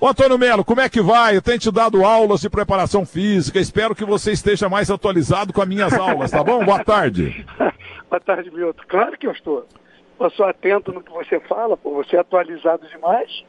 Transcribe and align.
Ô 0.00 0.06
Antônio 0.06 0.38
Melo, 0.38 0.64
como 0.64 0.80
é 0.80 0.88
que 0.88 1.00
vai? 1.00 1.36
Eu 1.36 1.42
tenho 1.42 1.58
te 1.58 1.72
dado 1.72 2.04
aulas 2.04 2.40
de 2.40 2.48
preparação 2.48 3.04
física. 3.04 3.58
Espero 3.58 3.96
que 3.96 4.04
você 4.04 4.30
esteja 4.30 4.68
mais 4.68 4.90
atualizado 4.90 5.52
com 5.52 5.60
as 5.60 5.66
minhas 5.68 5.92
aulas, 5.92 6.30
tá 6.30 6.44
bom? 6.44 6.64
Boa 6.64 6.84
tarde. 6.84 7.44
Boa 8.08 8.20
tarde, 8.20 8.50
Milton. 8.50 8.82
Claro 8.88 9.18
que 9.18 9.26
eu 9.26 9.32
estou. 9.32 9.66
Eu 10.20 10.30
sou 10.30 10.46
atento 10.46 10.92
no 10.92 11.02
que 11.02 11.10
você 11.10 11.40
fala, 11.40 11.76
pô. 11.76 11.96
Você 11.96 12.16
é 12.16 12.20
atualizado 12.20 12.86
demais. 12.88 13.44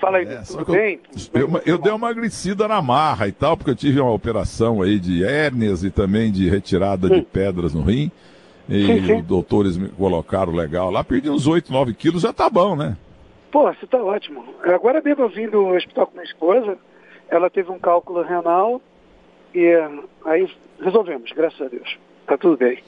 Fala 0.00 0.18
aí, 0.18 0.26
é, 0.26 0.38
tudo 0.38 0.72
bem? 0.72 1.00
Eu, 1.32 1.40
eu, 1.40 1.62
eu 1.64 1.78
dei 1.78 1.92
uma 1.92 2.08
agradecida 2.08 2.66
na 2.66 2.82
marra 2.82 3.28
e 3.28 3.32
tal, 3.32 3.56
porque 3.56 3.70
eu 3.70 3.76
tive 3.76 4.00
uma 4.00 4.12
operação 4.12 4.82
aí 4.82 4.98
de 4.98 5.24
hérnias 5.24 5.84
e 5.84 5.90
também 5.90 6.32
de 6.32 6.48
retirada 6.48 7.08
sim. 7.08 7.14
de 7.14 7.22
pedras 7.22 7.72
no 7.72 7.82
rim. 7.82 8.10
E 8.68 8.86
sim, 8.86 9.06
sim. 9.06 9.14
os 9.20 9.24
doutores 9.24 9.76
me 9.76 9.88
colocaram 9.90 10.52
legal 10.52 10.90
lá. 10.90 11.04
Perdi 11.04 11.30
uns 11.30 11.46
8, 11.46 11.72
9 11.72 11.94
quilos, 11.94 12.22
já 12.22 12.32
tá 12.32 12.50
bom, 12.50 12.74
né? 12.74 12.96
Pô, 13.50 13.72
você 13.72 13.86
tá 13.86 14.02
ótimo. 14.02 14.44
Agora 14.62 15.00
mesmo 15.00 15.24
eu 15.24 15.28
vim 15.28 15.48
do 15.48 15.68
hospital 15.68 16.06
com 16.06 16.14
minha 16.14 16.24
esposa, 16.24 16.78
ela 17.28 17.48
teve 17.50 17.70
um 17.70 17.78
cálculo 17.78 18.22
renal 18.22 18.80
e 19.54 19.72
aí 20.24 20.50
resolvemos, 20.80 21.30
graças 21.32 21.60
a 21.60 21.68
Deus. 21.68 21.98
Tá 22.26 22.36
tudo 22.36 22.56
bem. 22.56 22.82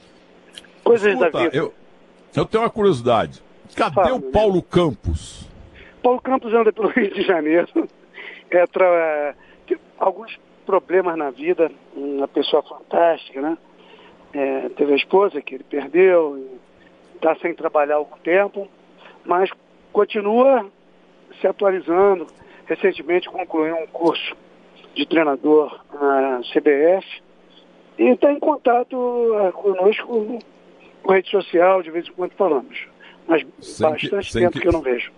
Coisas 0.83 1.13
Escuta, 1.13 1.31
da 1.31 1.39
vida. 1.39 1.57
Eu, 1.57 1.73
eu 2.35 2.45
tenho 2.45 2.63
uma 2.63 2.69
curiosidade. 2.69 3.41
Cadê 3.75 3.95
Fala, 3.95 4.13
o 4.13 4.21
Paulo 4.21 4.61
Campos? 4.61 5.47
Paulo 6.01 6.21
Campos 6.21 6.53
anda 6.53 6.71
pelo 6.71 6.89
Rio 6.93 7.13
de 7.13 7.21
Janeiro. 7.21 7.67
É, 8.49 8.65
tra... 8.67 9.35
alguns 9.97 10.37
problemas 10.65 11.17
na 11.17 11.31
vida, 11.31 11.71
uma 11.95 12.27
pessoa 12.27 12.61
fantástica, 12.63 13.41
né? 13.41 13.57
É, 14.33 14.69
teve 14.69 14.93
a 14.93 14.95
esposa 14.95 15.41
que 15.41 15.55
ele 15.55 15.63
perdeu, 15.63 16.59
está 17.15 17.35
sem 17.37 17.53
trabalhar 17.55 17.95
há 17.95 17.97
algum 17.97 18.17
tempo, 18.19 18.67
mas 19.25 19.49
continua 19.91 20.65
se 21.39 21.47
atualizando. 21.47 22.27
Recentemente 22.65 23.29
concluiu 23.29 23.75
um 23.75 23.87
curso 23.87 24.35
de 24.95 25.05
treinador 25.05 25.79
na 25.93 26.41
CBF 26.53 27.21
e 27.97 28.09
está 28.09 28.31
em 28.31 28.39
contato 28.39 28.95
uh, 28.95 29.51
conosco 29.53 30.39
com 31.01 31.11
rede 31.11 31.29
social, 31.29 31.81
de 31.81 31.89
vez 31.89 32.07
em 32.07 32.11
quando 32.11 32.31
falamos. 32.33 32.87
Mas 33.27 33.45
sem 33.59 33.89
bastante 33.89 34.31
que, 34.31 34.39
tempo 34.39 34.51
que... 34.51 34.59
que 34.59 34.67
eu 34.67 34.71
não 34.71 34.81
vejo 34.81 35.11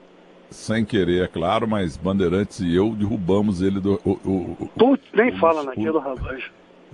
sem 0.51 0.83
querer, 0.83 1.23
é 1.23 1.27
claro, 1.27 1.67
mas 1.67 1.95
Bandeirantes 1.95 2.59
e 2.59 2.75
eu 2.75 2.89
derrubamos 2.89 3.61
ele 3.61 3.79
do. 3.79 3.99
O, 4.03 4.11
o, 4.11 4.69
Putz, 4.77 5.03
nem 5.13 5.35
fala 5.39 5.63
naquilo, 5.63 5.97
rapaz. 5.97 6.43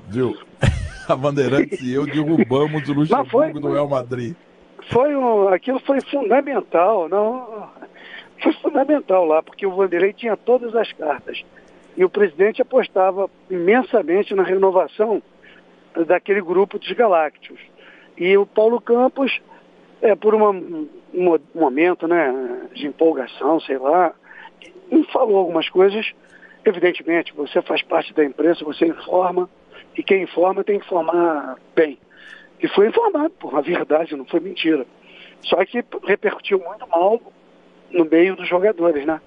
Viu? 0.08 0.38
A 1.09 1.16
Bandeirantes 1.16 1.81
e 1.81 1.94
eu 1.94 2.05
derrubamos 2.05 2.88
o 2.89 2.94
Luxemburgo 2.94 3.61
do 3.61 3.72
Real 3.72 3.88
Madrid. 3.88 4.36
Foi 4.92 5.16
um, 5.16 5.47
aquilo 5.50 5.80
foi 5.80 6.00
fundamental, 6.02 7.09
não. 7.09 7.70
Foi 8.42 8.53
fundamental 8.53 9.25
lá, 9.25 9.42
porque 9.42 9.66
o 9.66 9.75
Vanderlei 9.75 10.14
tinha 10.14 10.38
todas 10.38 10.75
as 10.75 10.92
cartas. 10.94 11.44
E 11.95 12.06
o 12.06 12.09
presidente 12.09 12.61
apostava 12.61 13.30
imensamente 13.50 14.36
na 14.36 14.44
renovação 14.44 15.22
daquele 16.05 16.42
grupo 16.42 16.78
dos 16.78 16.92
Galácticos. 16.92 17.59
E 18.16 18.38
o 18.38 18.45
Paulo 18.45 18.80
Campos, 18.80 19.42
é, 20.02 20.16
por 20.16 20.36
uma 20.36 20.53
um 21.14 21.39
momento 21.55 22.08
né, 22.08 22.67
de 22.73 22.88
empolgação, 22.88 23.59
sei 23.59 23.78
lá, 23.78 24.14
falou 25.11 25.38
algumas 25.38 25.70
coisas. 25.70 26.11
Evidentemente, 26.64 27.33
você 27.33 27.61
faz 27.61 27.81
parte 27.81 28.14
da 28.14 28.23
imprensa, 28.23 28.64
você 28.64 28.86
informa, 28.86 29.50
e 29.98 30.03
quem 30.03 30.23
informa 30.23 30.64
tem 30.64 30.80
que 30.80 30.86
informar 30.86 31.58
bem. 31.75 31.98
E 32.61 32.67
foi 32.67 32.88
informado, 32.88 33.30
por 33.31 33.52
uma 33.52 33.61
verdade, 33.61 34.16
não 34.16 34.25
foi 34.25 34.39
mentira. 34.39 34.86
Só 35.44 35.63
que 35.66 35.83
repercutiu 36.03 36.59
muito 36.59 36.88
mal 36.88 37.22
no 37.91 38.05
meio 38.05 38.36
dos 38.36 38.47
jogadores, 38.47 39.05
né? 39.05 39.22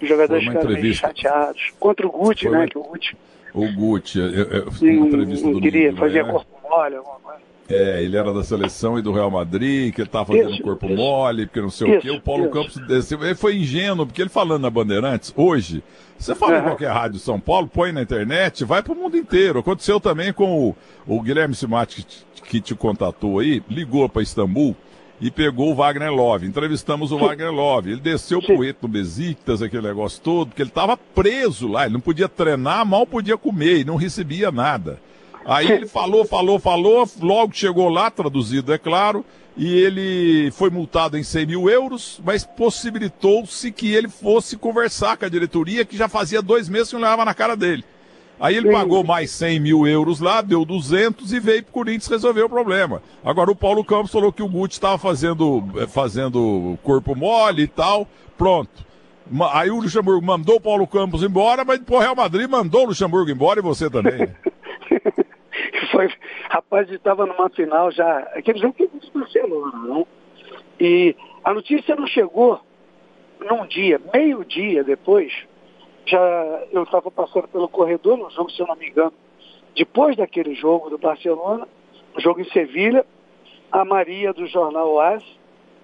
Os 0.00 0.08
jogadores 0.08 0.44
ficaram 0.44 0.70
meio 0.70 0.94
chateados. 0.94 1.72
Contra 1.78 2.06
o 2.06 2.10
Guti, 2.10 2.48
né? 2.48 2.58
Uma... 2.58 2.68
Que 2.68 2.78
o 2.78 2.82
Guti. 2.82 3.16
O 3.54 3.72
Guti, 3.72 4.18
eu, 4.18 4.28
eu, 4.28 4.68
uma 4.68 5.06
entrevista 5.06 5.50
do 5.50 5.60
queria, 5.60 5.94
fazia 5.94 6.24
corpo 6.24 6.52
mole, 6.62 6.96
alguma 6.96 7.18
coisa. 7.20 7.52
É, 7.68 8.02
ele 8.02 8.16
era 8.16 8.32
da 8.32 8.42
seleção 8.42 8.98
e 8.98 9.02
do 9.02 9.12
Real 9.12 9.30
Madrid, 9.30 9.94
que 9.94 10.00
ele 10.00 10.08
estava 10.08 10.26
fazendo 10.26 10.50
isso, 10.50 10.62
corpo 10.62 10.86
isso. 10.86 10.96
mole, 10.96 11.46
porque 11.46 11.60
não 11.60 11.70
sei 11.70 11.88
isso, 11.88 11.98
o 11.98 12.00
quê. 12.00 12.10
O 12.10 12.20
Paulo 12.20 12.50
Campos 12.50 12.76
desceu. 12.86 13.22
Ele 13.22 13.34
foi 13.34 13.56
ingênuo, 13.56 14.06
porque 14.06 14.20
ele 14.20 14.28
falando 14.28 14.62
na 14.62 14.70
Bandeirantes, 14.70 15.32
hoje, 15.36 15.82
você 16.18 16.34
fala 16.34 16.54
uhum. 16.54 16.58
em 16.58 16.62
qualquer 16.62 16.90
rádio 16.90 17.18
de 17.18 17.24
São 17.24 17.38
Paulo, 17.38 17.68
põe 17.68 17.92
na 17.92 18.02
internet, 18.02 18.64
vai 18.64 18.82
para 18.82 18.92
o 18.92 18.96
mundo 18.96 19.16
inteiro. 19.16 19.60
Aconteceu 19.60 20.00
também 20.00 20.32
com 20.32 20.68
o, 20.68 20.76
o 21.06 21.22
Guilherme 21.22 21.54
Simati, 21.54 22.06
que, 22.48 22.60
te 22.60 22.74
contatou 22.74 23.38
aí, 23.38 23.62
ligou 23.68 24.08
para 24.08 24.22
Istambul 24.22 24.76
e 25.20 25.30
pegou 25.30 25.70
o 25.70 25.74
Wagner 25.74 26.12
Love. 26.12 26.46
Entrevistamos 26.46 27.12
o. 27.12 27.18
Wagner 27.18 27.52
Love. 27.52 27.92
Ele 27.92 28.00
desceu 28.00 28.38
o 28.38 28.42
poeta 28.42 28.80
no 28.82 28.88
Besiktas, 28.88 29.62
aquele 29.62 29.86
negócio 29.86 30.20
todo, 30.20 30.48
porque 30.48 30.62
ele 30.62 30.70
estava 30.70 30.96
preso 30.96 31.68
lá, 31.68 31.84
ele 31.84 31.94
não 31.94 32.00
podia 32.00 32.28
treinar, 32.28 32.84
mal 32.84 33.06
podia 33.06 33.36
comer 33.36 33.78
e 33.78 33.84
não 33.84 33.96
recebia 33.96 34.50
nada. 34.50 35.00
Aí 35.44 35.70
ele 35.70 35.86
falou, 35.86 36.24
falou, 36.24 36.58
falou, 36.58 37.08
logo 37.20 37.54
chegou 37.54 37.88
lá, 37.88 38.10
traduzido 38.10 38.72
é 38.72 38.78
claro, 38.78 39.24
e 39.56 39.74
ele 39.74 40.50
foi 40.52 40.70
multado 40.70 41.18
em 41.18 41.22
100 41.22 41.46
mil 41.46 41.68
euros, 41.68 42.20
mas 42.24 42.44
possibilitou-se 42.44 43.70
que 43.72 43.92
ele 43.92 44.08
fosse 44.08 44.56
conversar 44.56 45.16
com 45.16 45.24
a 45.24 45.28
diretoria, 45.28 45.84
que 45.84 45.96
já 45.96 46.08
fazia 46.08 46.40
dois 46.40 46.68
meses 46.68 46.88
que 46.88 46.94
não 46.94 47.02
levava 47.02 47.24
na 47.24 47.34
cara 47.34 47.56
dele. 47.56 47.84
Aí 48.42 48.56
ele 48.56 48.66
Sim. 48.66 48.72
pagou 48.72 49.04
mais 49.04 49.30
100 49.30 49.60
mil 49.60 49.86
euros 49.86 50.18
lá, 50.18 50.42
deu 50.42 50.64
200 50.64 51.32
e 51.32 51.38
veio 51.38 51.62
para 51.62 51.70
o 51.70 51.72
Corinthians 51.72 52.08
resolver 52.08 52.42
o 52.42 52.48
problema. 52.48 53.00
Agora 53.24 53.52
o 53.52 53.54
Paulo 53.54 53.84
Campos 53.84 54.10
falou 54.10 54.32
que 54.32 54.42
o 54.42 54.48
Guti 54.48 54.72
estava 54.72 54.98
fazendo, 54.98 55.62
eh, 55.76 55.86
fazendo 55.86 56.76
corpo 56.82 57.14
mole 57.14 57.62
e 57.62 57.68
tal, 57.68 58.04
pronto. 58.36 58.84
Aí 59.52 59.70
o 59.70 59.78
Luxemburgo 59.78 60.26
mandou 60.26 60.56
o 60.56 60.60
Paulo 60.60 60.88
Campos 60.88 61.22
embora, 61.22 61.64
mas 61.64 61.80
o 61.88 61.98
Real 62.00 62.16
Madrid 62.16 62.50
mandou 62.50 62.82
o 62.82 62.86
Luxemburgo 62.86 63.30
embora 63.30 63.60
e 63.60 63.62
você 63.62 63.88
também. 63.88 64.18
Né? 64.18 64.34
foi, 65.92 66.10
rapaz, 66.50 66.90
estava 66.90 67.24
numa 67.24 67.48
final 67.48 67.92
já, 67.92 68.18
aquele 68.34 68.58
jogo 68.58 68.74
que 68.74 68.82
o 68.82 69.18
Barcelona, 69.20 69.78
não? 69.86 70.04
E 70.80 71.14
a 71.44 71.54
notícia 71.54 71.94
não 71.94 72.08
chegou 72.08 72.60
num 73.38 73.64
dia, 73.68 74.00
meio 74.12 74.44
dia 74.44 74.82
depois, 74.82 75.32
já 76.06 76.62
eu 76.72 76.82
estava 76.82 77.10
passando 77.10 77.48
pelo 77.48 77.68
corredor 77.68 78.16
no 78.16 78.30
jogo, 78.30 78.50
se 78.50 78.60
eu 78.60 78.66
não 78.66 78.76
me 78.76 78.88
engano, 78.88 79.12
depois 79.76 80.16
daquele 80.16 80.54
jogo 80.54 80.90
do 80.90 80.98
Barcelona, 80.98 81.66
o 82.16 82.20
jogo 82.20 82.40
em 82.40 82.50
Sevilha, 82.50 83.06
a 83.70 83.84
Maria 83.84 84.32
do 84.32 84.46
jornal 84.46 85.00
AS 85.00 85.24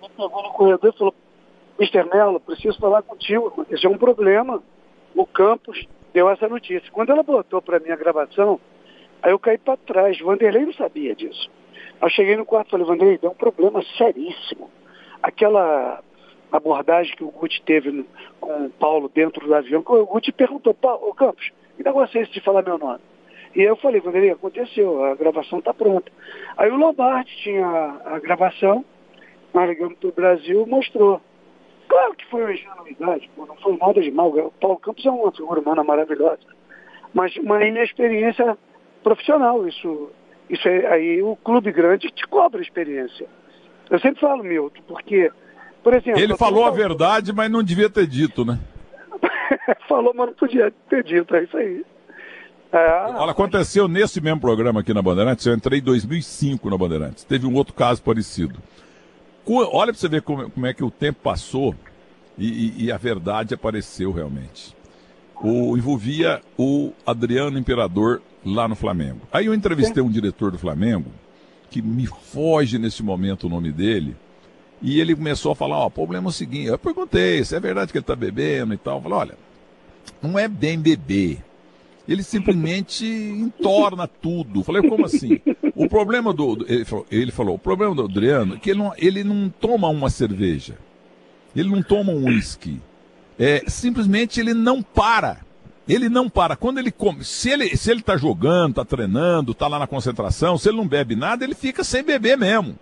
me 0.02 0.08
pegou 0.10 0.42
no 0.42 0.50
corredor 0.50 0.92
e 0.94 0.98
falou, 0.98 1.14
Mr. 1.78 2.04
Mello, 2.12 2.40
preciso 2.40 2.78
falar 2.78 3.02
contigo, 3.02 3.48
aconteceu 3.48 3.90
um 3.90 3.98
problema. 3.98 4.62
O 5.14 5.24
Campos 5.24 5.86
deu 6.12 6.28
essa 6.28 6.48
notícia. 6.48 6.90
Quando 6.92 7.10
ela 7.10 7.22
botou 7.22 7.62
para 7.62 7.78
mim 7.78 7.90
a 7.90 7.96
gravação, 7.96 8.60
Aí 9.22 9.32
eu 9.32 9.38
caí 9.38 9.58
para 9.58 9.76
trás. 9.76 10.18
Vanderlei 10.20 10.64
não 10.64 10.72
sabia 10.72 11.14
disso. 11.14 11.50
Eu 12.00 12.08
cheguei 12.10 12.36
no 12.36 12.46
quarto 12.46 12.68
e 12.68 12.70
falei, 12.70 12.86
Vanderlei, 12.86 13.18
deu 13.18 13.30
um 13.30 13.34
problema 13.34 13.82
seríssimo. 13.96 14.70
Aquela 15.22 16.02
abordagem 16.50 17.14
que 17.16 17.24
o 17.24 17.30
Guti 17.30 17.62
teve 17.62 17.90
no, 17.90 18.06
com 18.40 18.66
o 18.66 18.70
Paulo 18.70 19.10
dentro 19.12 19.46
do 19.46 19.54
avião, 19.54 19.82
o 19.86 20.06
Guti 20.06 20.32
perguntou, 20.32 20.74
Paulo, 20.74 21.14
Campos, 21.14 21.50
que 21.76 21.84
negócio 21.84 22.18
é 22.18 22.22
esse 22.22 22.32
de 22.32 22.40
falar 22.40 22.62
meu 22.62 22.78
nome? 22.78 23.00
E 23.54 23.62
eu 23.62 23.76
falei, 23.76 24.00
Vanderlei, 24.00 24.30
aconteceu, 24.30 25.04
a 25.04 25.14
gravação 25.14 25.58
está 25.58 25.72
pronta. 25.72 26.10
Aí 26.56 26.70
o 26.70 26.76
Lombardi 26.76 27.34
tinha 27.42 27.66
a, 27.66 28.16
a 28.16 28.18
gravação, 28.18 28.84
nós 29.54 29.68
ligamos 29.68 29.98
para 29.98 30.08
o 30.08 30.12
Brasil, 30.12 30.66
mostrou. 30.66 31.20
Claro 31.88 32.14
que 32.14 32.26
foi 32.26 32.42
uma 32.42 32.52
ingenuidade, 32.52 33.30
não 33.36 33.56
foi 33.56 33.76
nada 33.78 34.00
de 34.00 34.10
mal. 34.10 34.28
O 34.28 34.50
Paulo 34.60 34.78
Campos 34.78 35.04
é 35.06 35.10
uma 35.10 35.32
figura 35.32 35.60
humana 35.60 35.82
maravilhosa. 35.82 36.42
Mas 37.14 37.34
uma 37.36 37.64
inexperiência 37.64 38.58
profissional. 39.02 39.66
Isso, 39.66 40.10
isso 40.50 40.68
é 40.68 40.86
aí 40.86 41.22
o 41.22 41.34
clube 41.36 41.72
grande 41.72 42.10
te 42.10 42.26
cobra 42.26 42.60
experiência. 42.60 43.26
Eu 43.90 43.98
sempre 44.00 44.20
falo, 44.20 44.44
Milton, 44.44 44.82
porque, 44.86 45.30
por 45.82 45.94
exemplo. 45.94 46.20
Ele 46.20 46.36
falou 46.36 46.64
a 46.64 46.70
verdade, 46.70 47.32
mas 47.32 47.50
não 47.50 47.62
devia 47.62 47.88
ter 47.90 48.06
dito, 48.06 48.44
né? 48.44 48.58
falou, 49.88 50.12
mas 50.14 50.26
não 50.26 50.34
podia 50.34 50.72
ter 50.88 51.02
dito, 51.04 51.34
é 51.34 51.44
isso 51.44 51.56
aí. 51.56 51.84
É, 52.70 53.16
Olha, 53.16 53.32
aconteceu 53.32 53.88
nesse 53.88 54.20
mesmo 54.20 54.40
programa 54.40 54.80
aqui 54.80 54.92
na 54.92 55.00
Bandeirantes, 55.00 55.46
eu 55.46 55.54
entrei 55.54 55.78
em 55.78 55.82
2005 55.82 56.68
na 56.68 56.76
Bandeirantes. 56.76 57.24
Teve 57.24 57.46
um 57.46 57.54
outro 57.54 57.72
caso 57.74 58.02
parecido. 58.02 58.58
Olha 59.46 59.92
para 59.92 59.98
você 59.98 60.08
ver 60.08 60.20
como, 60.20 60.50
como, 60.50 60.66
é 60.66 60.74
que 60.74 60.84
o 60.84 60.90
tempo 60.90 61.20
passou 61.22 61.74
e, 62.36 62.46
e, 62.46 62.84
e 62.84 62.92
a 62.92 62.98
verdade 62.98 63.54
apareceu 63.54 64.12
realmente. 64.12 64.76
O, 65.40 65.76
envolvia 65.76 66.42
o 66.58 66.92
Adriano 67.06 67.58
Imperador 67.58 68.20
lá 68.44 68.68
no 68.68 68.74
Flamengo. 68.74 69.20
Aí 69.32 69.46
eu 69.46 69.54
entrevistei 69.54 70.02
um 70.02 70.10
diretor 70.10 70.50
do 70.50 70.58
Flamengo, 70.58 71.10
que 71.70 71.80
me 71.80 72.06
foge 72.06 72.78
nesse 72.78 73.02
momento 73.02 73.46
o 73.46 73.50
nome 73.50 73.72
dele, 73.72 74.14
e 74.80 75.00
ele 75.00 75.14
começou 75.14 75.52
a 75.52 75.56
falar, 75.56 75.78
ó, 75.78 75.86
o 75.86 75.90
problema 75.90 76.28
é 76.28 76.30
o 76.30 76.32
seguinte, 76.32 76.66
eu 76.66 76.78
perguntei 76.78 77.44
se 77.44 77.54
é 77.54 77.60
verdade 77.60 77.92
que 77.92 77.98
ele 77.98 78.02
está 78.02 78.16
bebendo 78.16 78.74
e 78.74 78.76
tal, 78.76 78.98
eu 78.98 79.02
falei, 79.02 79.18
olha, 79.18 79.34
não 80.22 80.38
é 80.38 80.46
bem 80.48 80.78
beber, 80.78 81.42
ele 82.08 82.22
simplesmente 82.22 83.04
entorna 83.06 84.08
tudo. 84.08 84.60
Eu 84.60 84.64
falei, 84.64 84.88
como 84.88 85.04
assim? 85.04 85.40
O 85.76 85.88
problema 85.88 86.32
do. 86.32 86.64
Ele 86.66 86.84
falou, 86.84 87.06
ele 87.10 87.30
falou, 87.30 87.54
o 87.56 87.58
problema 87.58 87.94
do 87.94 88.04
Adriano 88.04 88.54
é 88.54 88.58
que 88.58 88.70
ele 88.70 88.78
não, 88.78 88.92
ele 88.96 89.22
não 89.22 89.50
toma 89.50 89.88
uma 89.88 90.08
cerveja. 90.08 90.78
Ele 91.54 91.68
não 91.68 91.82
toma 91.82 92.12
um 92.12 92.24
uísque. 92.26 92.80
é, 93.38 93.62
simplesmente 93.66 94.40
ele 94.40 94.54
não 94.54 94.82
para. 94.82 95.40
Ele 95.86 96.08
não 96.08 96.28
para. 96.28 96.56
Quando 96.56 96.78
ele 96.78 96.90
come, 96.90 97.24
se 97.24 97.50
ele 97.50 97.76
se 97.76 97.90
ele 97.90 98.00
está 98.00 98.16
jogando, 98.16 98.70
está 98.70 98.84
treinando, 98.84 99.52
está 99.52 99.66
lá 99.66 99.78
na 99.78 99.86
concentração, 99.86 100.58
se 100.58 100.68
ele 100.68 100.76
não 100.76 100.86
bebe 100.86 101.16
nada, 101.16 101.44
ele 101.44 101.54
fica 101.54 101.82
sem 101.82 102.02
beber 102.02 102.36
mesmo. 102.36 102.78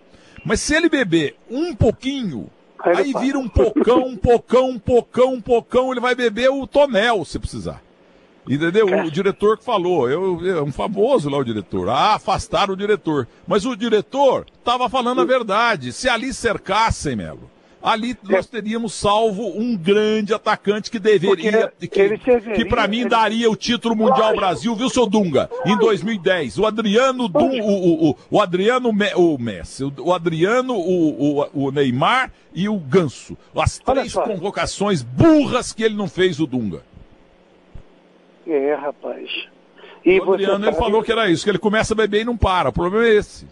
Mas 0.47 0.61
se 0.61 0.73
ele 0.73 0.87
beber 0.87 1.35
um 1.49 1.75
pouquinho, 1.75 2.49
aí 2.81 3.11
vira 3.19 3.37
um 3.37 3.49
pocão, 3.49 4.07
um 4.07 4.15
pocão, 4.15 4.69
um 4.69 4.79
pocão, 4.79 5.33
um 5.33 5.41
pocão, 5.41 5.91
ele 5.91 5.99
vai 5.99 6.15
beber 6.15 6.49
o 6.49 6.65
tonel, 6.65 7.25
se 7.25 7.37
precisar. 7.37 7.83
Entendeu? 8.49 8.87
O 9.05 9.11
diretor 9.11 9.57
que 9.57 9.65
falou, 9.65 10.09
eu, 10.09 10.39
é 10.57 10.61
um 10.61 10.71
famoso 10.71 11.29
lá 11.29 11.37
o 11.37 11.43
diretor. 11.43 11.89
Ah, 11.89 12.15
afastaram 12.15 12.75
o 12.75 12.77
diretor. 12.77 13.27
Mas 13.45 13.65
o 13.65 13.75
diretor 13.75 14.45
estava 14.57 14.87
falando 14.87 15.19
a 15.19 15.25
verdade. 15.25 15.91
Se 15.91 16.07
ali 16.07 16.33
cercassem, 16.33 17.17
Melo, 17.17 17.51
ali 17.81 18.17
nós 18.23 18.47
teríamos 18.47 18.93
salvo 18.93 19.47
um 19.57 19.75
grande 19.75 20.33
atacante 20.33 20.89
que 20.89 20.99
deveria, 20.99 21.71
Porque 21.79 22.17
que, 22.17 22.53
que 22.55 22.65
para 22.65 22.87
mim 22.87 23.07
daria 23.07 23.49
o 23.49 23.55
título 23.55 23.95
mundial 23.95 24.35
Brasil, 24.35 24.75
viu, 24.75 24.89
seu 24.89 25.05
Dunga? 25.05 25.49
Em 25.65 25.77
2010, 25.77 26.57
o 26.57 26.65
Adriano, 26.65 27.27
Dum, 27.27 27.61
o, 27.61 28.09
o, 28.09 28.17
o, 28.29 28.41
Adriano, 28.41 28.89
o 28.89 29.37
Messi, 29.37 29.83
o 29.83 30.13
Adriano, 30.13 30.73
o, 30.73 31.41
o, 31.41 31.65
o 31.65 31.71
Neymar 31.71 32.31
e 32.53 32.67
o 32.67 32.77
Ganso. 32.77 33.37
As 33.55 33.77
três 33.77 34.13
convocações 34.13 35.01
burras 35.01 35.73
que 35.73 35.83
ele 35.83 35.95
não 35.95 36.07
fez 36.07 36.39
o 36.39 36.47
Dunga. 36.47 36.83
É, 38.45 38.73
rapaz. 38.75 39.29
E 40.05 40.19
o 40.19 40.33
Adriano 40.33 40.65
ele 40.65 40.75
falou 40.75 41.03
que 41.03 41.11
era 41.11 41.29
isso, 41.29 41.43
que 41.43 41.49
ele 41.49 41.59
começa 41.59 41.93
a 41.93 41.97
beber 41.97 42.21
e 42.21 42.25
não 42.25 42.37
para. 42.37 42.69
O 42.69 42.73
problema 42.73 43.05
é 43.05 43.15
esse. 43.15 43.45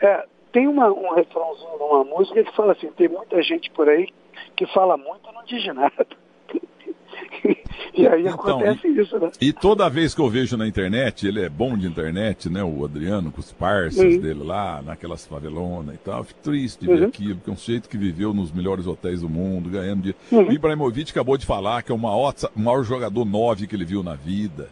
É, 0.00 0.24
tem 0.52 0.66
uma, 0.66 0.90
um 0.90 1.14
refrãozinho 1.14 1.78
numa 1.78 2.04
música 2.04 2.42
que 2.42 2.54
fala 2.56 2.72
assim, 2.72 2.88
tem 2.96 3.08
muita 3.08 3.42
gente 3.42 3.70
por 3.70 3.88
aí 3.88 4.08
que 4.56 4.66
fala 4.68 4.96
muito 4.96 5.28
e 5.28 5.34
não 5.34 5.44
diz 5.44 5.66
nada. 5.74 6.06
e 7.94 8.06
aí 8.06 8.22
então, 8.22 8.34
acontece 8.34 8.88
e, 8.88 9.00
isso, 9.00 9.18
né? 9.18 9.30
E 9.40 9.52
toda 9.52 9.88
vez 9.88 10.14
que 10.14 10.20
eu 10.20 10.28
vejo 10.28 10.56
na 10.56 10.66
internet, 10.66 11.26
ele 11.26 11.42
é 11.42 11.48
bom 11.48 11.76
de 11.76 11.86
internet, 11.86 12.50
né? 12.50 12.62
O 12.62 12.84
Adriano, 12.84 13.30
com 13.30 13.40
os 13.40 13.52
parceiros 13.52 14.16
uhum. 14.16 14.20
dele 14.20 14.42
lá, 14.42 14.82
naquelas 14.82 15.26
favelonas 15.26 15.94
e 15.94 15.98
tal. 15.98 16.24
Fico 16.24 16.40
triste 16.40 16.80
de 16.80 16.86
ver 16.86 17.02
uhum. 17.02 17.08
aquilo, 17.08 17.36
porque 17.36 17.50
é 17.50 17.52
um 17.52 17.56
sujeito 17.56 17.88
que 17.88 17.96
viveu 17.96 18.34
nos 18.34 18.52
melhores 18.52 18.86
hotéis 18.86 19.20
do 19.20 19.28
mundo, 19.28 19.70
ganhando 19.70 20.02
de. 20.02 20.16
Uhum. 20.32 20.48
O 20.48 20.52
Ibrahimovic 20.52 21.10
acabou 21.10 21.36
de 21.36 21.46
falar 21.46 21.82
que 21.82 21.92
é 21.92 21.94
o 21.94 21.98
maior, 21.98 22.34
maior 22.56 22.82
jogador 22.82 23.24
9 23.24 23.66
que 23.66 23.74
ele 23.74 23.84
viu 23.84 24.02
na 24.02 24.14
vida 24.14 24.68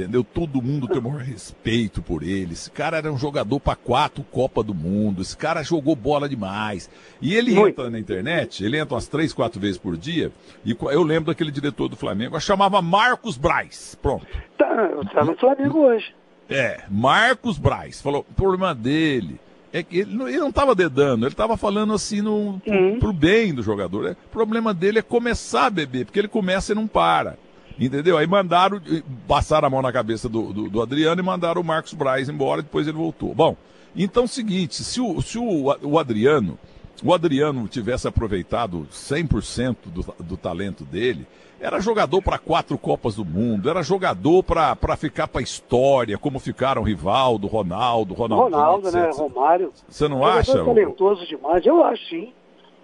entendeu? 0.00 0.24
Todo 0.24 0.62
mundo 0.62 0.88
tem 0.88 0.98
o 0.98 1.02
maior 1.02 1.20
respeito 1.20 2.02
por 2.02 2.22
ele. 2.22 2.52
Esse 2.52 2.70
cara 2.70 2.96
era 2.96 3.12
um 3.12 3.18
jogador 3.18 3.60
para 3.60 3.76
quatro 3.76 4.24
Copa 4.24 4.62
do 4.62 4.74
Mundo. 4.74 5.22
Esse 5.22 5.36
cara 5.36 5.62
jogou 5.62 5.94
bola 5.94 6.28
demais. 6.28 6.90
E 7.20 7.34
ele 7.34 7.52
Muito. 7.52 7.80
entra 7.80 7.90
na 7.90 7.98
internet, 7.98 8.64
ele 8.64 8.78
entra 8.78 8.94
umas 8.94 9.08
três, 9.08 9.32
quatro 9.32 9.60
vezes 9.60 9.78
por 9.78 9.96
dia. 9.96 10.32
E 10.64 10.76
eu 10.80 11.02
lembro 11.02 11.26
daquele 11.26 11.50
diretor 11.50 11.88
do 11.88 11.96
Flamengo, 11.96 12.38
chamava 12.40 12.80
Marcos 12.80 13.36
Braz. 13.36 13.96
Pronto. 14.00 14.26
Tá, 14.56 14.88
tá 15.12 15.24
no 15.24 15.36
Flamengo 15.36 15.78
hoje. 15.80 16.14
É, 16.48 16.82
Marcos 16.90 17.58
Braz. 17.58 18.00
Falou, 18.00 18.26
o 18.28 18.34
problema 18.34 18.74
dele 18.74 19.38
é 19.72 19.82
que 19.82 19.98
ele, 19.98 20.22
ele 20.24 20.38
não 20.38 20.48
estava 20.48 20.74
dedando, 20.74 21.24
ele 21.24 21.32
estava 21.32 21.56
falando 21.56 21.92
assim 21.92 22.20
no, 22.20 22.60
pro, 22.64 22.74
uhum. 22.74 22.98
pro, 22.98 23.12
bem 23.12 23.54
do 23.54 23.62
jogador. 23.62 24.08
É, 24.08 24.12
o 24.12 24.30
problema 24.30 24.74
dele 24.74 24.98
é 24.98 25.02
começar 25.02 25.66
a 25.66 25.70
beber, 25.70 26.06
porque 26.06 26.18
ele 26.18 26.28
começa 26.28 26.72
e 26.72 26.74
não 26.74 26.86
para. 26.86 27.38
Entendeu? 27.80 28.18
Aí 28.18 28.26
mandaram, 28.26 28.80
passaram 29.26 29.66
a 29.66 29.70
mão 29.70 29.80
na 29.80 29.90
cabeça 29.90 30.28
do, 30.28 30.52
do, 30.52 30.68
do 30.68 30.82
Adriano 30.82 31.20
e 31.20 31.24
mandaram 31.24 31.62
o 31.62 31.64
Marcos 31.64 31.94
Braz 31.94 32.28
embora, 32.28 32.60
depois 32.60 32.86
ele 32.86 32.98
voltou. 32.98 33.34
Bom, 33.34 33.56
então 33.96 34.24
é 34.24 34.26
o 34.26 34.28
seguinte, 34.28 34.84
se 34.84 35.00
o, 35.00 35.20
se 35.22 35.38
o, 35.38 35.74
o 35.82 35.98
Adriano, 35.98 36.58
o 37.02 37.14
Adriano 37.14 37.66
tivesse 37.66 38.06
aproveitado 38.06 38.86
100% 38.92 39.76
do, 39.86 40.14
do 40.22 40.36
talento 40.36 40.84
dele, 40.84 41.26
era 41.58 41.80
jogador 41.80 42.22
para 42.22 42.38
quatro 42.38 42.76
Copas 42.78 43.16
do 43.16 43.24
Mundo, 43.24 43.68
era 43.68 43.82
jogador 43.82 44.42
para 44.42 44.96
ficar 44.96 45.28
para 45.28 45.42
história, 45.42 46.16
como 46.16 46.38
ficaram 46.38 46.82
Rivaldo, 46.82 47.46
Ronaldo, 47.46 48.14
Ronaldo. 48.14 48.56
Ronaldo, 48.56 48.90
né? 48.90 49.10
Romário. 49.12 49.72
Você 49.88 50.08
não 50.08 50.24
acha? 50.24 50.52
É 50.52 50.64
talentoso 50.64 51.26
demais, 51.26 51.64
eu 51.64 51.84
acho 51.84 52.02
sim. 52.08 52.32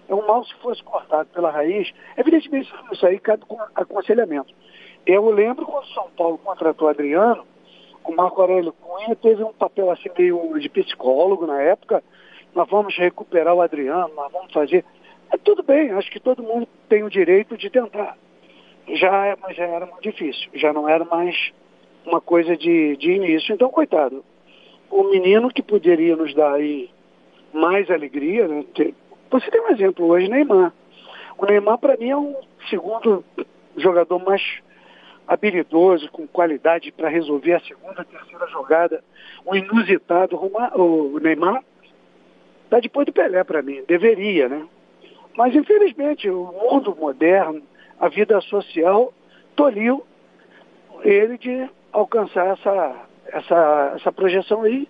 É 0.07 0.15
um 0.15 0.25
mal 0.25 0.45
se 0.45 0.53
fosse 0.61 0.81
cortado 0.83 1.27
pela 1.33 1.51
raiz. 1.51 1.91
Evidentemente, 2.15 2.71
isso 2.91 3.05
aí 3.05 3.19
cabe 3.19 3.43
com 3.45 3.57
aconselhamento. 3.75 4.53
Eu 5.07 5.29
lembro 5.29 5.65
quando 5.65 5.85
o 5.85 5.93
São 5.93 6.09
Paulo 6.17 6.37
contratou 6.37 6.85
o 6.85 6.91
Adriano, 6.91 7.45
o 8.03 8.11
Marco 8.13 8.41
Aurélio 8.41 8.73
Cunha 8.73 9.15
teve 9.15 9.41
um 9.41 9.53
papel 9.53 9.89
assim 9.89 10.09
meio 10.17 10.59
de 10.59 10.67
psicólogo 10.67 11.47
na 11.47 11.61
época. 11.61 12.03
Nós 12.53 12.69
vamos 12.69 12.93
recuperar 12.97 13.53
o 13.53 13.61
Adriano, 13.61 14.13
nós 14.13 14.29
vamos 14.33 14.51
fazer. 14.51 14.83
É, 15.31 15.37
tudo 15.37 15.63
bem, 15.63 15.91
acho 15.91 16.11
que 16.11 16.19
todo 16.19 16.43
mundo 16.43 16.67
tem 16.89 17.03
o 17.03 17.09
direito 17.09 17.55
de 17.57 17.69
tentar. 17.69 18.17
Já, 18.95 19.27
é, 19.27 19.37
mas 19.41 19.55
já 19.55 19.63
era 19.63 19.85
muito 19.85 20.01
difícil, 20.01 20.49
já 20.53 20.73
não 20.73 20.89
era 20.89 21.05
mais 21.05 21.53
uma 22.05 22.19
coisa 22.19 22.57
de, 22.57 22.97
de 22.97 23.11
início. 23.11 23.53
Então, 23.53 23.69
coitado, 23.69 24.25
o 24.91 25.03
menino 25.03 25.49
que 25.49 25.63
poderia 25.63 26.17
nos 26.17 26.33
dar 26.35 26.55
aí 26.55 26.89
mais 27.53 27.89
alegria, 27.89 28.45
né? 28.45 28.65
Você 29.31 29.51
tem 29.51 29.61
um 29.61 29.69
exemplo 29.69 30.05
hoje, 30.05 30.27
Neymar. 30.27 30.73
O 31.37 31.45
Neymar, 31.45 31.77
para 31.77 31.95
mim, 31.95 32.09
é 32.09 32.17
um 32.17 32.35
segundo 32.69 33.23
jogador 33.77 34.19
mais 34.19 34.41
habilidoso, 35.27 36.09
com 36.11 36.25
qualidade 36.25 36.91
para 36.91 37.09
resolver 37.09 37.53
a 37.53 37.59
segunda, 37.59 38.05
terceira 38.05 38.47
jogada, 38.47 39.03
o 39.45 39.55
inusitado, 39.55 40.37
o 40.37 41.19
Neymar, 41.19 41.63
está 42.63 42.79
depois 42.79 43.05
do 43.05 43.13
Pelé 43.13 43.43
para 43.43 43.61
mim, 43.61 43.83
deveria, 43.87 44.47
né? 44.47 44.65
Mas 45.35 45.53
infelizmente 45.53 46.29
o 46.29 46.45
mundo 46.45 46.95
moderno, 46.95 47.61
a 47.99 48.07
vida 48.07 48.39
social, 48.41 49.13
tolhiu 49.55 50.03
ele 51.03 51.37
de 51.37 51.69
alcançar 51.91 52.47
essa, 52.47 52.95
essa, 53.27 53.93
essa 53.95 54.11
projeção 54.11 54.63
aí 54.63 54.87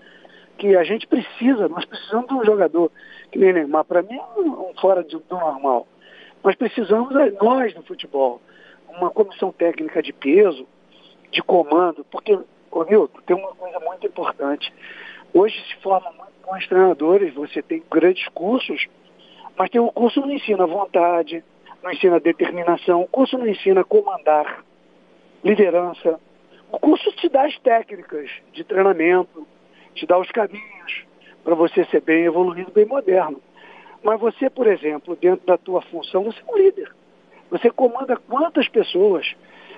que 0.58 0.76
a 0.76 0.84
gente 0.84 1.08
precisa, 1.08 1.68
nós 1.68 1.86
precisamos 1.86 2.28
de 2.28 2.34
um 2.34 2.46
jogador 2.46 2.92
que 3.32 3.40
nem 3.40 3.54
Neymar, 3.54 3.86
para 3.86 4.02
mim 4.02 4.16
é 4.16 4.40
um, 4.40 4.70
um 4.70 4.74
fora 4.80 5.04
do 5.04 5.24
normal. 5.30 5.88
Nós 6.44 6.56
precisamos, 6.56 7.16
é 7.16 7.32
nós 7.32 7.74
no 7.76 7.84
futebol, 7.84 8.42
uma 8.98 9.12
comissão 9.12 9.52
técnica 9.52 10.02
de 10.02 10.12
peso, 10.12 10.68
de 11.32 11.42
comando, 11.42 12.04
porque, 12.12 12.38
ô 12.72 12.84
Milton, 12.84 13.22
tem 13.26 13.36
uma 13.36 13.54
coisa 13.56 13.80
muito 13.80 14.08
importante. 14.08 14.74
Hoje 15.34 15.56
se 15.68 15.76
forma 15.82 16.12
muito 16.12 16.34
bons 16.46 16.68
treinadores, 16.68 17.34
você 17.34 17.62
tem 17.62 17.84
grandes 17.92 18.28
cursos, 18.30 18.88
mas 19.58 19.70
tem 19.70 19.80
o 19.80 19.92
curso 19.92 20.22
não 20.22 20.32
ensina 20.32 20.66
vontade, 20.66 21.44
não 21.84 21.92
ensina 21.92 22.20
determinação, 22.20 23.02
o 23.02 23.08
curso 23.08 23.38
não 23.38 23.48
ensina 23.48 23.84
comandar, 23.84 24.64
liderança. 25.44 26.20
O 26.72 26.80
curso 26.80 27.12
te 27.14 27.30
dá 27.30 27.46
as 27.46 27.58
técnicas 27.60 28.30
de 28.52 28.64
treinamento, 28.64 29.48
te 29.94 30.06
dá 30.06 30.18
os 30.18 30.30
caminhos 30.32 31.06
para 31.44 31.56
você 31.56 31.86
ser 31.86 32.02
bem 32.02 32.26
evoluído, 32.26 32.72
bem 32.72 32.86
moderno. 32.86 33.42
Mas 34.04 34.20
você, 34.20 34.50
por 34.50 34.68
exemplo, 34.68 35.16
dentro 35.16 35.46
da 35.46 35.58
tua 35.58 35.82
função, 35.82 36.24
você 36.24 36.40
é 36.40 36.52
um 36.52 36.58
líder. 36.58 36.92
Você 37.50 37.70
comanda 37.70 38.18
quantas 38.18 38.68
pessoas? 38.68 39.36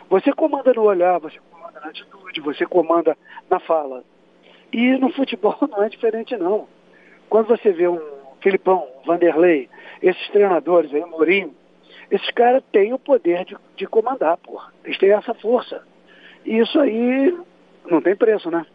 Você 0.09 0.33
comanda 0.33 0.73
no 0.73 0.83
olhar, 0.83 1.19
você 1.19 1.37
comanda 1.51 1.79
na 1.79 1.87
atitude, 1.87 2.41
você 2.41 2.65
comanda 2.65 3.17
na 3.49 3.59
fala. 3.59 4.03
E 4.71 4.97
no 4.97 5.11
futebol 5.13 5.57
não 5.69 5.83
é 5.83 5.89
diferente 5.89 6.35
não. 6.35 6.67
Quando 7.29 7.47
você 7.47 7.71
vê 7.71 7.87
um 7.87 8.01
Filipão, 8.41 8.87
Vanderlei, 9.05 9.69
esses 10.01 10.27
treinadores 10.29 10.93
aí, 10.93 11.03
Mourinho, 11.05 11.53
esses 12.09 12.31
caras 12.31 12.63
têm 12.71 12.93
o 12.93 12.99
poder 12.99 13.45
de, 13.45 13.55
de 13.75 13.85
comandar, 13.85 14.37
porra. 14.37 14.73
Eles 14.83 14.97
têm 14.97 15.11
essa 15.11 15.33
força. 15.35 15.83
E 16.45 16.57
isso 16.57 16.79
aí 16.79 17.37
não 17.89 18.01
tem 18.01 18.15
preço, 18.15 18.49
né? 18.49 18.65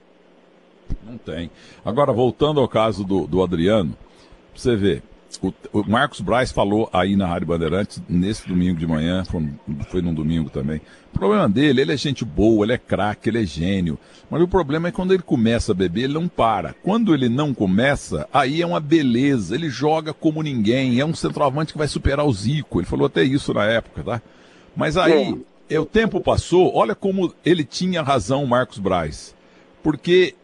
Não 1.02 1.18
tem. 1.18 1.50
Agora, 1.84 2.12
voltando 2.12 2.60
ao 2.60 2.68
caso 2.68 3.04
do, 3.04 3.26
do 3.26 3.42
Adriano, 3.42 3.96
você 4.54 4.76
vê, 4.76 5.02
o, 5.42 5.52
o, 5.72 5.88
Marcos 5.88 6.20
Braz 6.20 6.52
falou 6.52 6.88
aí 6.92 7.16
na 7.16 7.26
Rádio 7.26 7.48
Bandeirantes, 7.48 8.02
nesse 8.08 8.46
domingo 8.46 8.78
de 8.78 8.86
manhã, 8.86 9.24
foi, 9.24 9.48
foi 9.88 10.02
num 10.02 10.14
domingo 10.14 10.50
também. 10.50 10.80
O 11.12 11.18
problema 11.18 11.48
dele, 11.48 11.80
ele 11.80 11.92
é 11.92 11.96
gente 11.96 12.24
boa, 12.24 12.64
ele 12.64 12.72
é 12.72 12.78
craque, 12.78 13.28
ele 13.28 13.42
é 13.42 13.46
gênio. 13.46 13.98
Mas 14.30 14.42
o 14.42 14.48
problema 14.48 14.88
é 14.88 14.92
quando 14.92 15.14
ele 15.14 15.22
começa 15.22 15.72
a 15.72 15.74
beber, 15.74 16.04
ele 16.04 16.14
não 16.14 16.28
para. 16.28 16.74
Quando 16.82 17.14
ele 17.14 17.28
não 17.28 17.54
começa, 17.54 18.28
aí 18.32 18.60
é 18.60 18.66
uma 18.66 18.80
beleza. 18.80 19.54
Ele 19.54 19.70
joga 19.70 20.12
como 20.12 20.42
ninguém. 20.42 21.00
É 21.00 21.04
um 21.04 21.14
centroavante 21.14 21.72
que 21.72 21.78
vai 21.78 21.88
superar 21.88 22.26
o 22.26 22.32
Zico. 22.32 22.80
Ele 22.80 22.86
falou 22.86 23.06
até 23.06 23.22
isso 23.22 23.54
na 23.54 23.64
época, 23.64 24.02
tá? 24.02 24.22
Mas 24.76 24.96
aí, 24.96 25.40
é. 25.70 25.78
o 25.78 25.86
tempo 25.86 26.20
passou, 26.20 26.74
olha 26.74 26.94
como 26.94 27.32
ele 27.44 27.64
tinha 27.64 28.02
razão, 28.02 28.44
Marcos 28.44 28.78
Braz. 28.78 29.34
Porque 29.82 30.34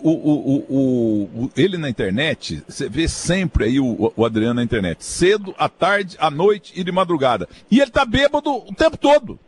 o, 0.00 0.10
o, 0.10 1.44
o, 1.44 1.50
ele 1.56 1.76
na 1.76 1.88
internet, 1.88 2.62
você 2.68 2.88
vê 2.88 3.08
sempre 3.08 3.64
aí 3.64 3.80
o, 3.80 4.24
Adriano 4.24 4.54
na 4.54 4.62
internet. 4.62 5.04
Cedo, 5.04 5.54
à 5.58 5.68
tarde, 5.68 6.16
à 6.18 6.30
noite 6.30 6.72
e 6.76 6.84
de 6.84 6.92
madrugada. 6.92 7.48
E 7.70 7.80
ele 7.80 7.90
tá 7.90 8.04
bêbado 8.04 8.50
o 8.50 8.74
tempo 8.74 8.96
todo. 8.96 9.38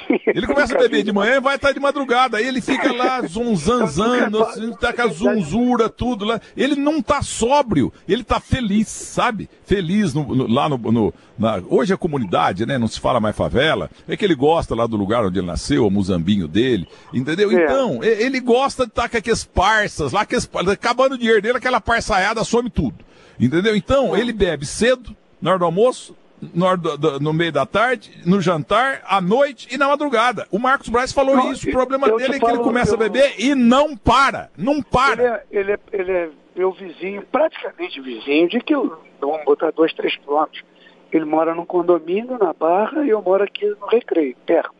Ele 0.26 0.46
começa 0.46 0.74
a 0.74 0.78
beber 0.78 1.02
de 1.02 1.12
manhã 1.12 1.36
e 1.36 1.40
vai 1.40 1.56
estar 1.56 1.72
de 1.72 1.80
madrugada. 1.80 2.38
Aí 2.38 2.46
ele 2.46 2.60
fica 2.60 2.92
lá 2.92 3.20
zonzanzando, 3.26 4.42
assim, 4.42 4.72
tá 4.72 4.92
com 4.92 5.02
a 5.02 5.06
zunzura, 5.08 5.88
tudo 5.88 6.24
lá. 6.24 6.40
Ele 6.56 6.76
não 6.76 7.02
tá 7.02 7.22
sóbrio, 7.22 7.92
ele 8.08 8.24
tá 8.24 8.40
feliz, 8.40 8.88
sabe? 8.88 9.48
Feliz 9.64 10.14
no, 10.14 10.24
no, 10.34 10.46
lá 10.46 10.68
no. 10.68 10.78
no 10.78 11.14
na... 11.38 11.62
hoje 11.68 11.92
é 11.92 11.96
comunidade, 11.96 12.66
né? 12.66 12.78
Não 12.78 12.88
se 12.88 13.00
fala 13.00 13.20
mais 13.20 13.36
favela. 13.36 13.90
É 14.08 14.16
que 14.16 14.24
ele 14.24 14.34
gosta 14.34 14.74
lá 14.74 14.86
do 14.86 14.96
lugar 14.96 15.24
onde 15.24 15.38
ele 15.38 15.46
nasceu, 15.46 15.86
o 15.86 15.90
muzambinho 15.90 16.48
dele, 16.48 16.86
entendeu? 17.12 17.50
É. 17.50 17.64
Então, 17.64 18.02
ele 18.02 18.40
gosta 18.40 18.84
de 18.84 18.90
estar 18.90 19.02
tá 19.02 19.08
com 19.08 19.16
aqueles 19.16 19.44
parças 19.44 20.12
lá, 20.12 20.22
aqueles, 20.22 20.48
acabando 20.70 21.14
o 21.14 21.18
dinheiro 21.18 21.42
dele, 21.42 21.58
aquela 21.58 21.80
parçaiada 21.80 22.44
some 22.44 22.70
tudo. 22.70 23.04
Entendeu? 23.38 23.74
Então, 23.76 24.14
é. 24.14 24.20
ele 24.20 24.32
bebe 24.32 24.66
cedo, 24.66 25.16
na 25.40 25.50
hora 25.50 25.58
do 25.58 25.64
almoço, 25.64 26.14
no, 26.54 26.76
do, 26.76 27.20
no, 27.20 27.32
meio 27.32 27.52
da 27.52 27.64
tarde, 27.64 28.10
no 28.26 28.40
jantar, 28.40 29.02
à 29.06 29.20
noite 29.20 29.68
e 29.70 29.78
na 29.78 29.86
madrugada. 29.86 30.46
O 30.50 30.58
Marcos 30.58 30.88
Braz 30.88 31.12
falou 31.12 31.36
não, 31.36 31.52
isso. 31.52 31.68
O 31.68 31.72
problema 31.72 32.10
dele 32.10 32.36
é 32.36 32.38
que 32.40 32.44
ele 32.44 32.58
começa 32.58 32.90
eu... 32.90 32.94
a 32.96 32.98
beber 32.98 33.34
e 33.38 33.54
não 33.54 33.96
para. 33.96 34.50
Não 34.56 34.82
para. 34.82 35.22
Ele 35.22 35.22
é, 35.22 35.44
ele 35.60 35.72
é, 35.72 35.78
ele 35.92 36.12
é 36.12 36.30
meu 36.56 36.72
vizinho, 36.72 37.22
praticamente 37.30 38.00
vizinho, 38.00 38.48
de 38.48 38.60
que 38.60 38.74
eu, 38.74 38.98
vamos 39.20 39.44
botar 39.44 39.70
dois, 39.70 39.92
três 39.94 40.16
quilômetros. 40.16 40.64
Ele 41.12 41.24
mora 41.24 41.54
num 41.54 41.66
condomínio 41.66 42.38
na 42.38 42.52
Barra 42.52 43.04
e 43.04 43.10
eu 43.10 43.22
moro 43.22 43.44
aqui 43.44 43.66
no 43.66 43.86
Recreio, 43.86 44.34
perto. 44.44 44.74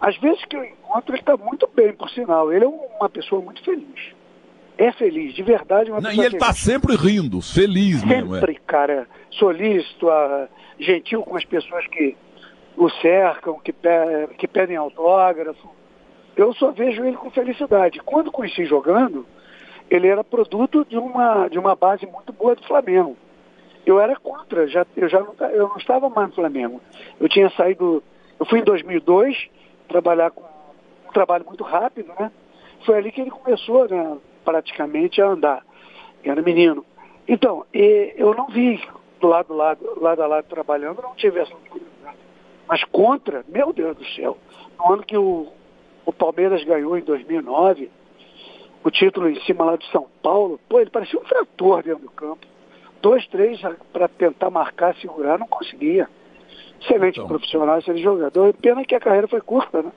Às 0.00 0.16
vezes 0.18 0.44
que 0.44 0.56
eu 0.56 0.64
encontro, 0.64 1.12
ele 1.12 1.20
está 1.20 1.36
muito 1.36 1.68
bem, 1.74 1.92
por 1.92 2.08
sinal. 2.10 2.52
Ele 2.52 2.64
é 2.64 2.68
uma 2.68 3.08
pessoa 3.08 3.42
muito 3.42 3.62
feliz. 3.64 4.17
É 4.78 4.92
feliz, 4.92 5.34
de 5.34 5.42
verdade. 5.42 5.90
Uma 5.90 6.00
Não, 6.00 6.12
e 6.12 6.20
ele 6.20 6.36
está 6.36 6.52
sempre 6.52 6.94
rindo, 6.94 7.42
feliz 7.42 7.98
sempre, 7.98 8.16
mesmo. 8.16 8.34
Sempre, 8.36 8.52
é. 8.52 8.60
cara. 8.64 9.08
Solícito, 9.32 10.08
a, 10.08 10.48
gentil 10.78 11.22
com 11.22 11.36
as 11.36 11.44
pessoas 11.44 11.84
que 11.88 12.16
o 12.76 12.88
cercam, 12.88 13.58
que, 13.58 13.72
pe 13.72 13.88
que 14.38 14.46
pedem 14.46 14.76
autógrafo. 14.76 15.68
Eu 16.36 16.54
só 16.54 16.70
vejo 16.70 17.04
ele 17.04 17.16
com 17.16 17.28
felicidade. 17.30 17.98
Quando 18.04 18.30
conheci 18.30 18.64
jogando, 18.64 19.26
ele 19.90 20.06
era 20.06 20.22
produto 20.22 20.86
de 20.88 20.96
uma, 20.96 21.48
de 21.48 21.58
uma 21.58 21.74
base 21.74 22.06
muito 22.06 22.32
boa 22.32 22.54
do 22.54 22.64
Flamengo. 22.64 23.16
Eu 23.84 23.98
era 23.98 24.14
contra, 24.14 24.68
já, 24.68 24.86
eu 24.96 25.08
já 25.08 25.18
não, 25.18 25.34
eu 25.48 25.68
não 25.70 25.76
estava 25.76 26.08
mais 26.08 26.28
no 26.28 26.34
Flamengo. 26.34 26.80
Eu 27.18 27.28
tinha 27.28 27.50
saído, 27.50 28.00
eu 28.38 28.46
fui 28.46 28.60
em 28.60 28.64
2002 28.64 29.48
trabalhar 29.88 30.30
com 30.30 30.42
um 30.42 31.12
trabalho 31.12 31.44
muito 31.46 31.64
rápido, 31.64 32.12
né? 32.18 32.30
Foi 32.84 32.96
ali 32.96 33.10
que 33.10 33.20
ele 33.20 33.30
começou, 33.30 33.88
né, 33.88 34.18
praticamente 34.44 35.20
a 35.20 35.28
andar. 35.28 35.64
Era 36.22 36.42
menino. 36.42 36.84
Então, 37.26 37.64
eu 37.72 38.34
não 38.34 38.46
vi 38.46 38.80
do 39.20 39.26
lado, 39.26 39.54
lado, 39.54 40.00
lado 40.00 40.22
a 40.22 40.26
lado 40.26 40.46
trabalhando, 40.48 41.02
não 41.02 41.14
tive 41.14 41.40
essa 41.40 41.52
oportunidade. 41.52 42.16
Mas 42.66 42.82
contra, 42.84 43.44
meu 43.48 43.72
Deus 43.72 43.96
do 43.96 44.04
céu, 44.06 44.36
no 44.78 44.92
ano 44.92 45.02
que 45.02 45.16
o, 45.16 45.48
o 46.04 46.12
Palmeiras 46.12 46.62
ganhou 46.64 46.96
em 46.96 47.02
2009, 47.02 47.90
o 48.84 48.90
título 48.90 49.28
em 49.28 49.40
cima 49.42 49.64
lá 49.64 49.76
de 49.76 49.90
São 49.90 50.06
Paulo, 50.22 50.60
pô, 50.68 50.80
ele 50.80 50.90
parecia 50.90 51.18
um 51.18 51.24
trator 51.24 51.82
dentro 51.82 52.02
do 52.02 52.10
campo. 52.10 52.46
Dois, 53.02 53.26
três 53.28 53.60
para 53.92 54.08
tentar 54.08 54.50
marcar, 54.50 54.94
segurar, 54.96 55.38
não 55.38 55.46
conseguia. 55.46 56.08
Excelente 56.80 57.18
então. 57.18 57.28
profissional, 57.28 57.78
excelente 57.78 58.02
jogador. 58.02 58.54
Pena 58.54 58.84
que 58.84 58.94
a 58.94 59.00
carreira 59.00 59.28
foi 59.28 59.40
curta, 59.40 59.82
né? 59.82 59.92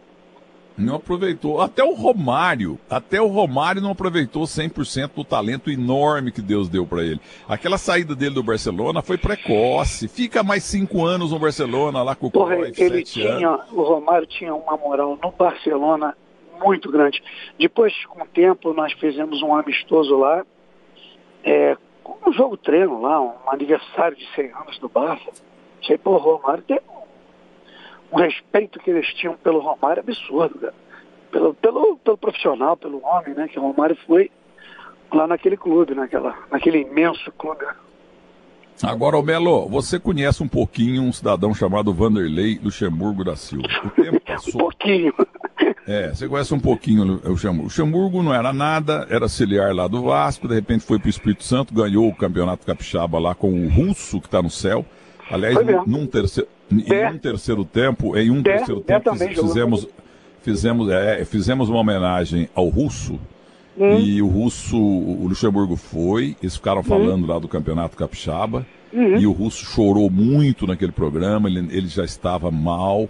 Não 0.82 0.96
aproveitou. 0.96 1.62
Até 1.62 1.84
o 1.84 1.94
Romário, 1.94 2.80
até 2.90 3.22
o 3.22 3.28
Romário 3.28 3.82
não 3.82 3.92
aproveitou 3.92 4.44
100% 4.44 5.12
do 5.16 5.24
talento 5.24 5.70
enorme 5.70 6.32
que 6.32 6.42
Deus 6.42 6.68
deu 6.70 6.86
para 6.86 7.04
ele. 7.04 7.20
Aquela 7.48 7.78
saída 7.78 8.16
dele 8.16 8.36
do 8.36 8.44
Barcelona 8.44 9.02
foi 9.02 9.18
precoce. 9.18 10.08
Fica 10.08 10.44
mais 10.44 10.64
cinco 10.64 11.06
anos 11.06 11.32
no 11.32 11.40
Barcelona, 11.40 12.04
lá 12.04 12.16
com 12.16 12.28
o 12.28 12.32
Porra, 12.32 12.56
ele 12.56 13.04
tinha, 13.04 13.50
anos. 13.50 13.72
O 13.72 13.82
Romário 13.82 14.28
tinha 14.28 14.54
uma 14.54 14.78
moral 14.78 15.18
no 15.22 15.32
Barcelona 15.32 16.16
muito 16.64 16.92
grande. 16.92 17.22
Depois, 17.58 17.94
com 18.06 18.24
o 18.24 18.28
tempo, 18.28 18.74
nós 18.74 18.94
fizemos 18.94 19.42
um 19.42 19.56
amistoso 19.56 20.18
lá, 20.18 20.46
é, 21.44 21.76
um 22.26 22.32
jogo 22.34 22.58
treino 22.58 23.02
lá, 23.02 23.22
um 23.22 23.34
aniversário 23.48 24.16
de 24.16 24.28
100 24.36 24.52
anos 24.54 24.80
do 24.80 24.90
Barça. 24.90 25.30
Sei, 25.86 25.98
pô, 25.98 26.12
o 26.12 26.18
Romário 26.18 26.64
tem 26.64 26.80
o 28.12 28.20
respeito 28.20 28.80
que 28.80 28.90
eles 28.92 29.08
tinham 29.16 29.36
pelo 29.38 29.60
Romário 29.60 30.02
é 30.02 30.04
absurdo, 30.04 30.60
cara. 30.60 30.74
Pelo, 31.32 31.54
pelo, 31.54 31.98
pelo 31.98 32.18
profissional, 32.18 32.76
pelo 32.76 33.02
homem, 33.06 33.34
né? 33.34 33.48
Que 33.48 33.58
o 33.58 33.62
Romário 33.62 33.98
foi 34.06 34.30
lá 35.14 35.26
naquele 35.28 35.56
clube, 35.56 35.96
naquela, 35.96 36.38
naquele 36.52 36.80
imenso 36.80 37.32
clube. 37.34 37.66
Agora, 38.84 39.18
o 39.18 39.22
Melo, 39.22 39.68
você 39.70 40.00
conhece 40.00 40.42
um 40.42 40.48
pouquinho 40.48 41.04
um 41.04 41.14
cidadão 41.14 41.54
chamado 41.54 41.94
Vanderlei 41.94 42.60
Luxemburgo 42.62 43.24
da 43.24 43.36
Silva. 43.36 43.68
O 43.86 43.90
tempo 43.92 44.20
passou. 44.26 44.56
um 44.56 44.58
pouquinho. 44.58 45.14
É, 45.88 46.10
você 46.10 46.28
conhece 46.28 46.54
um 46.54 46.60
pouquinho 46.60 47.04
o 47.04 47.30
Luxemburgo. 47.30 47.62
O 47.62 47.66
Luxemburgo 47.66 48.24
não 48.24 48.34
era 48.34 48.52
nada, 48.52 49.06
era 49.10 49.26
auxiliar 49.26 49.74
lá 49.74 49.88
do 49.88 50.02
Vasco, 50.02 50.48
de 50.48 50.56
repente 50.56 50.84
foi 50.84 50.98
para 50.98 51.08
o 51.08 51.10
Espírito 51.10 51.44
Santo, 51.44 51.74
ganhou 51.74 52.08
o 52.08 52.16
campeonato 52.16 52.66
capixaba 52.66 53.20
lá 53.20 53.36
com 53.36 53.52
o 53.52 53.70
Russo, 53.70 54.20
que 54.20 54.28
está 54.28 54.42
no 54.42 54.50
céu. 54.50 54.84
Aliás, 55.30 55.58
num 55.86 56.06
terceiro, 56.06 56.50
em 56.72 57.06
um 57.14 57.18
terceiro 57.18 57.66
tempo, 57.66 58.18
em 58.18 58.32
um 58.32 58.42
terceiro 58.42 58.82
tempo, 58.82 59.16
fizemos, 59.16 59.88
fizemos, 60.42 60.90
é, 60.90 61.24
fizemos 61.26 61.70
uma 61.70 61.80
homenagem 61.80 62.50
ao 62.56 62.68
Russo. 62.68 63.20
Hum. 63.78 64.00
E 64.00 64.22
o 64.22 64.28
Russo, 64.28 64.78
o 64.78 65.28
Luxemburgo 65.28 65.76
foi, 65.76 66.36
eles 66.42 66.56
ficaram 66.56 66.82
hum. 66.82 66.84
falando 66.84 67.24
hum. 67.24 67.28
lá 67.28 67.40
do 67.40 67.48
Campeonato 67.48 67.98
Capixaba. 67.98 68.66
Uhum. 68.94 69.18
E 69.18 69.26
o 69.26 69.32
Russo 69.32 69.66
chorou 69.66 70.10
muito 70.10 70.68
naquele 70.68 70.92
programa, 70.92 71.48
ele, 71.48 71.60
ele 71.72 71.88
já 71.88 72.04
estava 72.04 72.52
mal, 72.52 73.08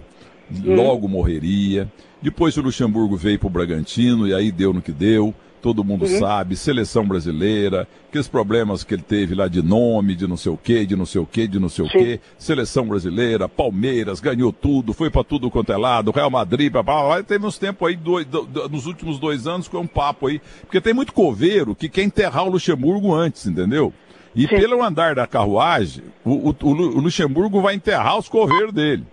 uhum. 0.50 0.76
logo 0.76 1.08
morreria. 1.08 1.90
Depois 2.20 2.56
o 2.56 2.62
Luxemburgo 2.62 3.16
veio 3.16 3.38
para 3.38 3.48
o 3.48 3.50
Bragantino 3.50 4.28
e 4.28 4.34
aí 4.34 4.52
deu 4.52 4.72
no 4.72 4.80
que 4.80 4.92
deu 4.92 5.34
todo 5.62 5.84
mundo 5.84 6.04
uhum. 6.04 6.18
sabe, 6.18 6.56
seleção 6.56 7.06
brasileira, 7.06 7.86
aqueles 8.08 8.26
problemas 8.26 8.82
que 8.82 8.92
ele 8.92 9.02
teve 9.02 9.34
lá 9.34 9.46
de 9.46 9.62
nome, 9.62 10.16
de 10.16 10.26
não 10.26 10.36
sei 10.36 10.50
o 10.50 10.56
quê, 10.56 10.84
de 10.84 10.96
não 10.96 11.06
sei 11.06 11.20
o 11.20 11.26
quê, 11.26 11.46
de 11.46 11.60
não 11.60 11.68
sei 11.68 11.84
o 11.84 11.88
quê, 11.88 12.20
seleção 12.36 12.84
brasileira, 12.84 13.48
Palmeiras, 13.48 14.18
ganhou 14.18 14.52
tudo, 14.52 14.92
foi 14.92 15.08
para 15.08 15.22
tudo 15.22 15.50
quanto 15.50 15.72
é 15.72 15.76
lado, 15.76 16.10
Real 16.10 16.30
Madrid, 16.30 16.72
papá, 16.72 17.22
teve 17.22 17.46
uns 17.46 17.56
tempos 17.58 17.88
aí, 17.88 17.94
dois, 17.94 18.26
do, 18.26 18.42
do, 18.42 18.68
nos 18.68 18.86
últimos 18.86 19.20
dois 19.20 19.46
anos, 19.46 19.68
com 19.68 19.78
um 19.78 19.86
papo 19.86 20.26
aí, 20.26 20.40
porque 20.62 20.80
tem 20.80 20.92
muito 20.92 21.12
coveiro 21.12 21.74
que 21.76 21.88
quer 21.88 22.02
enterrar 22.02 22.44
o 22.44 22.50
Luxemburgo 22.50 23.14
antes, 23.14 23.46
entendeu? 23.46 23.94
E 24.34 24.42
Sim. 24.42 24.56
pelo 24.56 24.82
andar 24.82 25.14
da 25.14 25.26
carruagem, 25.26 26.02
o, 26.24 26.50
o, 26.50 26.56
o 26.60 27.00
Luxemburgo 27.00 27.60
vai 27.60 27.74
enterrar 27.74 28.18
os 28.18 28.28
coveiros 28.28 28.72
dele. 28.72 29.04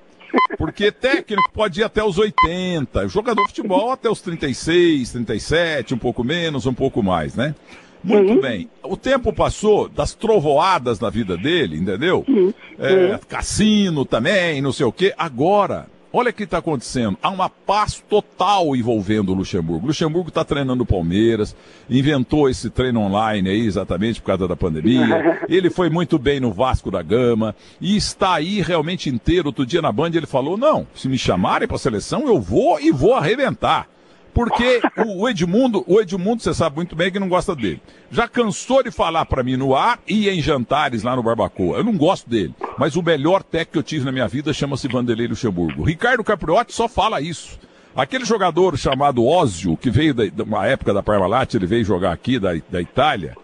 Porque 0.57 0.91
técnico 0.91 1.51
pode 1.51 1.81
ir 1.81 1.83
até 1.83 2.03
os 2.03 2.17
80, 2.17 3.07
jogador 3.07 3.41
de 3.43 3.49
futebol 3.49 3.91
até 3.91 4.09
os 4.09 4.21
36, 4.21 5.11
37, 5.11 5.93
um 5.93 5.97
pouco 5.97 6.23
menos, 6.23 6.65
um 6.65 6.73
pouco 6.73 7.01
mais, 7.01 7.35
né? 7.35 7.55
Muito 8.03 8.33
uhum. 8.33 8.41
bem. 8.41 8.69
O 8.83 8.95
tempo 8.95 9.33
passou 9.33 9.89
das 9.89 10.13
trovoadas 10.13 10.99
na 10.99 11.09
vida 11.09 11.37
dele, 11.37 11.77
entendeu? 11.77 12.23
Uhum. 12.27 12.53
É, 12.77 13.19
cassino 13.27 14.05
também, 14.05 14.61
não 14.61 14.71
sei 14.71 14.85
o 14.85 14.91
quê. 14.91 15.13
Agora, 15.17 15.87
Olha 16.11 16.31
o 16.31 16.33
que 16.33 16.43
está 16.43 16.57
acontecendo. 16.57 17.17
Há 17.21 17.29
uma 17.29 17.49
paz 17.49 18.03
total 18.09 18.75
envolvendo 18.75 19.31
o 19.31 19.35
Luxemburgo. 19.35 19.85
O 19.85 19.87
Luxemburgo 19.87 20.29
está 20.29 20.43
treinando 20.43 20.81
o 20.81 20.85
Palmeiras, 20.85 21.55
inventou 21.87 22.49
esse 22.49 22.69
treino 22.71 23.01
online 23.01 23.47
aí 23.47 23.65
exatamente 23.65 24.19
por 24.19 24.27
causa 24.27 24.47
da 24.47 24.55
pandemia. 24.55 25.45
Ele 25.47 25.69
foi 25.69 25.87
muito 25.87 26.17
bem 26.17 26.39
no 26.39 26.51
Vasco 26.51 26.89
da 26.89 27.03
Gama 27.03 27.55
e 27.79 27.95
está 27.95 28.33
aí 28.33 28.59
realmente 28.59 29.07
inteiro. 29.07 29.49
Outro 29.49 29.67
dia 29.67 29.83
na 29.83 29.91
Band 29.91 30.11
ele 30.13 30.25
falou: 30.25 30.57
não, 30.57 30.87
se 30.95 31.07
me 31.07 31.17
chamarem 31.17 31.67
para 31.67 31.75
a 31.75 31.79
seleção, 31.79 32.27
eu 32.27 32.39
vou 32.39 32.79
e 32.79 32.91
vou 32.91 33.13
arrebentar. 33.13 33.87
Porque 34.33 34.81
o 35.05 35.27
Edmundo, 35.27 35.83
o 35.87 35.99
Edmundo, 35.99 36.41
você 36.41 36.53
sabe 36.53 36.75
muito 36.77 36.95
bem 36.95 37.11
que 37.11 37.19
não 37.19 37.29
gosta 37.29 37.55
dele. 37.55 37.81
Já 38.11 38.27
cansou 38.27 38.81
de 38.81 38.91
falar 38.91 39.25
para 39.25 39.43
mim 39.43 39.57
no 39.57 39.75
ar 39.75 39.99
e 40.07 40.29
em 40.29 40.41
jantares 40.41 41.03
lá 41.03 41.15
no 41.15 41.23
Barbacoa. 41.23 41.77
Eu 41.77 41.83
não 41.83 41.97
gosto 41.97 42.29
dele. 42.29 42.53
Mas 42.79 42.95
o 42.95 43.03
melhor 43.03 43.43
técnico 43.43 43.73
que 43.73 43.77
eu 43.79 43.83
tive 43.83 44.05
na 44.05 44.11
minha 44.11 44.25
vida 44.25 44.53
chama-se 44.53 44.87
Vanderlei 44.87 45.27
Luxemburgo. 45.27 45.83
Ricardo 45.83 46.23
Capriotti 46.23 46.73
só 46.73 46.87
fala 46.87 47.19
isso. 47.19 47.59
Aquele 47.93 48.23
jogador 48.23 48.77
chamado 48.77 49.25
Ózio, 49.25 49.75
que 49.75 49.89
veio 49.89 50.13
da, 50.13 50.23
uma 50.45 50.65
época 50.65 50.93
da 50.93 51.03
Parmalat, 51.03 51.53
ele 51.53 51.65
veio 51.65 51.83
jogar 51.83 52.13
aqui 52.13 52.39
da, 52.39 52.51
da 52.69 52.81
Itália, 52.81 53.35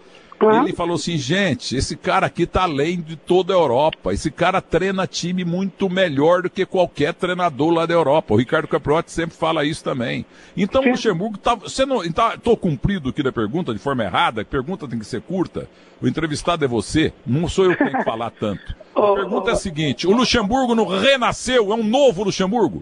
ele 0.52 0.74
falou 0.74 0.96
assim, 0.96 1.18
gente, 1.18 1.76
esse 1.76 1.96
cara 1.96 2.28
aqui 2.28 2.46
tá 2.46 2.64
além 2.64 3.02
de 3.02 3.16
toda 3.16 3.54
a 3.54 3.58
Europa. 3.58 4.14
Esse 4.14 4.30
cara 4.30 4.62
treina 4.62 5.08
time 5.08 5.46
muito 5.46 5.90
melhor 5.90 6.42
do 6.42 6.50
que 6.50 6.66
qualquer 6.66 7.14
treinador 7.14 7.72
lá 7.72 7.86
da 7.86 7.94
Europa. 7.94 8.34
O 8.34 8.38
Ricardo 8.38 8.68
Capriotti 8.68 9.12
sempre 9.12 9.36
fala 9.36 9.66
isso 9.66 9.84
também. 9.84 10.26
Então 10.56 10.82
o 10.82 10.90
Luxemburgo 10.90 11.38
tá, 11.38 11.56
você 11.56 11.86
não, 11.86 12.02
tá, 12.12 12.38
tô 12.38 12.56
cumprido 12.58 13.10
aqui 13.10 13.24
da 13.24 13.32
pergunta 13.32 13.74
de 13.74 13.80
forma 13.80 14.04
errada, 14.04 14.42
a 14.42 14.46
pergunta 14.46 14.88
tem 14.88 15.00
que 15.00 15.06
ser 15.06 15.22
curta. 15.22 15.70
O 16.02 16.08
entrevistado 16.08 16.66
é 16.66 16.68
você, 16.68 17.14
não 17.26 17.48
sou 17.48 17.66
eu 17.66 17.72
que 17.72 17.84
tenho 17.84 17.98
que 17.98 18.04
falar 18.04 18.30
tanto. 18.32 18.76
A 18.96 19.14
pergunta 19.14 19.50
é 19.50 19.54
a 19.54 19.58
seguinte, 19.58 20.08
o 20.08 20.12
Luxemburgo 20.12 20.74
não 20.74 20.86
renasceu, 20.86 21.70
é 21.74 21.76
um 21.76 21.84
novo 21.84 22.24
Luxemburgo? 22.24 22.82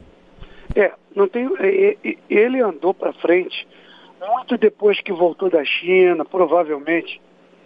É, 0.75 0.91
não 1.15 1.27
tem, 1.27 1.49
é, 1.57 1.97
é, 2.03 2.15
ele 2.29 2.61
andou 2.61 2.93
para 2.93 3.11
frente 3.13 3.67
muito 4.27 4.57
depois 4.57 5.01
que 5.01 5.11
voltou 5.11 5.49
da 5.49 5.63
China, 5.65 6.23
provavelmente 6.23 7.19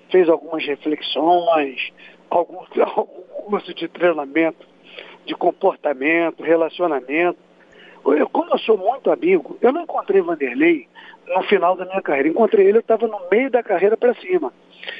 fez 0.09 0.29
algumas 0.29 0.65
reflexões, 0.65 1.91
algum, 2.29 2.59
algum 2.81 3.21
curso 3.45 3.73
de 3.73 3.87
treinamento 3.87 4.65
de 5.27 5.35
comportamento, 5.35 6.41
relacionamento. 6.41 7.37
eu, 8.05 8.29
como 8.29 8.51
eu 8.51 8.57
sou 8.59 8.77
muito 8.77 9.11
amigo, 9.11 9.57
eu 9.61 9.73
não 9.73 9.83
encontrei 9.83 10.21
Vanderlei 10.21 10.87
no 11.27 11.43
final 11.43 11.75
da 11.75 11.85
minha 11.85 12.01
carreira. 12.01 12.29
Encontrei 12.29 12.65
ele, 12.65 12.77
eu 12.77 12.81
estava 12.81 13.05
no 13.07 13.19
meio 13.29 13.51
da 13.51 13.61
carreira 13.61 13.97
para 13.97 14.13
cima. 14.15 14.53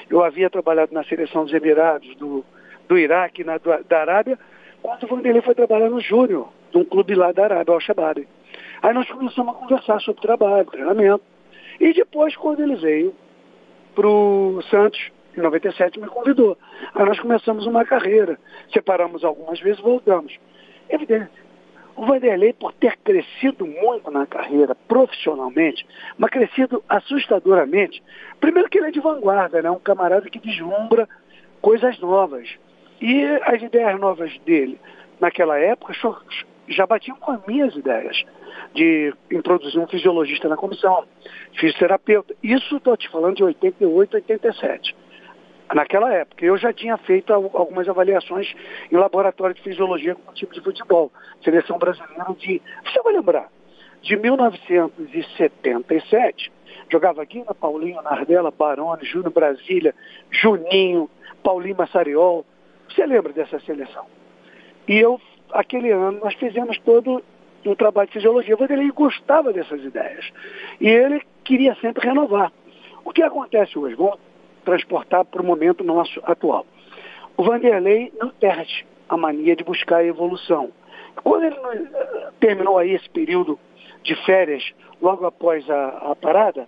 Eu 0.09 0.23
havia 0.23 0.49
trabalhado 0.49 0.93
na 0.93 1.03
seleção 1.05 1.45
dos 1.45 1.53
Emirados, 1.53 2.13
do, 2.17 2.43
do 2.89 2.97
Iraque, 2.97 3.43
na, 3.43 3.57
do, 3.57 3.71
da 3.85 4.01
Arábia, 4.01 4.37
quando 4.81 5.03
o 5.03 5.07
Vanderlei 5.07 5.41
foi 5.41 5.55
trabalhar 5.55 5.89
no 5.89 6.01
Júnior, 6.01 6.49
de 6.71 6.77
um 6.77 6.83
clube 6.83 7.15
lá 7.15 7.31
da 7.31 7.45
Arábia, 7.45 7.73
Al 7.73 7.79
Shabaab. 7.79 8.27
Aí 8.81 8.93
nós 8.93 9.09
começamos 9.09 9.55
a 9.55 9.57
conversar 9.57 10.01
sobre 10.01 10.21
trabalho, 10.21 10.65
treinamento. 10.65 11.23
E 11.79 11.93
depois, 11.93 12.35
quando 12.35 12.61
ele 12.61 12.75
veio 12.75 13.13
para 13.97 14.07
o 14.07 14.61
Santos, 14.69 15.11
em 15.35 15.41
97, 15.41 15.99
me 15.99 16.05
convidou. 16.05 16.55
Aí 16.93 17.03
nós 17.03 17.19
começamos 17.19 17.65
uma 17.65 17.83
carreira. 17.83 18.39
Separamos 18.71 19.23
algumas 19.23 19.59
vezes, 19.59 19.79
voltamos. 19.79 20.37
Evidente, 20.87 21.31
o 21.95 22.05
Vanderlei, 22.05 22.53
por 22.53 22.73
ter 22.73 22.95
crescido 22.97 23.65
muito 23.65 24.11
na 24.11 24.27
carreira, 24.27 24.75
profissionalmente, 24.87 25.83
mas 26.15 26.29
crescido 26.29 26.83
assustadoramente, 26.87 28.03
primeiro 28.39 28.69
que 28.69 28.77
ele 28.77 28.89
é 28.89 28.91
de 28.91 28.99
vanguarda, 28.99 29.63
né? 29.63 29.71
um 29.71 29.79
camarada 29.79 30.29
que 30.29 30.37
deslumbra 30.37 31.09
coisas 31.59 31.99
novas. 31.99 32.47
E 33.01 33.25
as 33.45 33.63
ideias 33.63 33.99
novas 33.99 34.37
dele, 34.45 34.79
naquela 35.19 35.57
época, 35.57 35.95
já 36.67 36.85
batiam 36.85 37.17
com 37.17 37.31
as 37.31 37.45
minhas 37.45 37.75
ideias 37.75 38.23
de 38.73 39.13
introduzir 39.31 39.79
um 39.79 39.87
fisiologista 39.87 40.47
na 40.47 40.57
comissão, 40.57 41.05
fisioterapeuta. 41.53 42.35
Isso 42.43 42.77
estou 42.77 42.97
te 42.97 43.09
falando 43.09 43.37
de 43.37 43.43
88, 43.43 44.15
87 44.15 44.95
naquela 45.73 46.13
época. 46.13 46.45
Eu 46.45 46.55
já 46.57 46.71
tinha 46.73 46.97
feito 46.97 47.33
algumas 47.33 47.89
avaliações 47.89 48.53
em 48.91 48.95
laboratório 48.95 49.55
de 49.55 49.61
fisiologia 49.61 50.15
com 50.15 50.31
o 50.31 50.33
time 50.33 50.51
de 50.51 50.61
futebol. 50.61 51.11
Seleção 51.43 51.77
brasileira 51.77 52.25
de. 52.37 52.59
Você 52.83 52.99
vai 53.01 53.13
lembrar? 53.13 53.51
De 54.01 54.15
1977. 54.15 56.51
Jogava 56.91 57.21
aqui 57.21 57.43
na 57.43 57.53
Paulinho, 57.53 58.01
Nardella, 58.01 58.49
Barone, 58.51 59.05
Júnior 59.05 59.33
Brasília, 59.33 59.93
Juninho, 60.31 61.09
Paulinho 61.43 61.75
Massariol. 61.75 62.45
Você 62.89 63.05
lembra 63.05 63.33
dessa 63.33 63.59
seleção? 63.61 64.05
E 64.87 64.97
eu, 64.97 65.19
aquele 65.51 65.91
ano, 65.91 66.19
nós 66.19 66.33
fizemos 66.35 66.77
todo 66.79 67.23
um 67.65 67.75
trabalho 67.75 68.07
de 68.07 68.13
fisiologia. 68.13 68.55
Vanderlei 68.55 68.91
gostava 68.91 69.51
dessas 69.51 69.83
ideias. 69.83 70.31
E 70.79 70.87
ele 70.87 71.21
queria 71.43 71.75
sempre 71.75 72.07
renovar. 72.07 72.51
O 73.03 73.11
que 73.11 73.21
acontece 73.21 73.77
hoje? 73.77 73.95
Vamos 73.95 74.19
transportar 74.63 75.25
para 75.25 75.41
o 75.41 75.45
momento 75.45 75.83
nosso 75.83 76.19
atual. 76.23 76.65
O 77.35 77.43
Vanderlei 77.43 78.11
não 78.19 78.29
perde 78.29 78.85
a 79.07 79.17
mania 79.17 79.55
de 79.55 79.63
buscar 79.63 79.97
a 79.97 80.05
evolução. 80.05 80.71
Quando 81.23 81.45
ele 81.45 81.55
eh, 81.55 82.29
terminou 82.39 82.77
aí 82.77 82.91
esse 82.91 83.09
período 83.09 83.59
de 84.03 84.15
férias, 84.25 84.63
logo 85.01 85.25
após 85.25 85.67
a, 85.69 86.11
a 86.11 86.15
parada, 86.15 86.67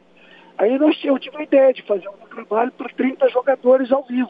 aí 0.57 0.77
nós, 0.77 0.98
eu 1.03 1.17
tive 1.19 1.38
a 1.38 1.43
ideia 1.43 1.74
de 1.74 1.81
fazer 1.83 2.07
um 2.07 2.27
trabalho 2.27 2.71
para 2.71 2.89
30 2.89 3.29
jogadores 3.29 3.91
ao 3.91 4.03
vivo. 4.03 4.29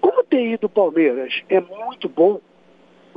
Como 0.00 0.20
o 0.20 0.24
TI 0.24 0.56
do 0.56 0.68
Palmeiras 0.68 1.42
é 1.48 1.60
muito 1.60 2.08
bom, 2.08 2.40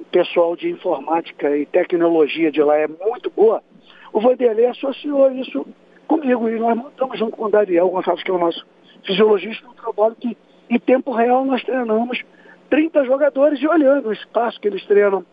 o 0.04 0.06
pessoal 0.12 0.56
de 0.56 0.70
informática 0.70 1.56
e 1.58 1.66
tecnologia 1.66 2.52
de 2.52 2.62
lá 2.62 2.78
é 2.78 2.88
muito 2.88 3.32
boa, 3.32 3.64
o 4.12 4.20
Vanderlei 4.20 4.66
associou 4.66 5.32
isso 5.32 5.66
comigo 6.08 6.50
e 6.50 6.60
nós 6.60 6.76
montamos 6.78 7.18
junto 7.18 7.38
com 7.38 7.46
o 7.46 7.50
Dariel 7.50 7.90
Gonçalves, 7.90 8.24
que 8.24 8.30
é 8.30 8.34
o 8.34 8.38
nosso 8.38 8.66
fisiologista, 9.06 9.68
um 9.68 9.74
trabalho 9.74 10.16
que 10.16 10.38
em 10.70 10.78
tempo 10.78 11.12
real 11.12 11.46
nós 11.46 11.64
treinamos 11.64 12.22
30 12.70 13.06
jogadores 13.06 13.62
e 13.62 13.68
olhando 13.68 14.10
o 14.10 14.14
espaço 14.14 14.60
que 14.60 14.68
eles 14.68 14.86
treinam, 14.86 15.26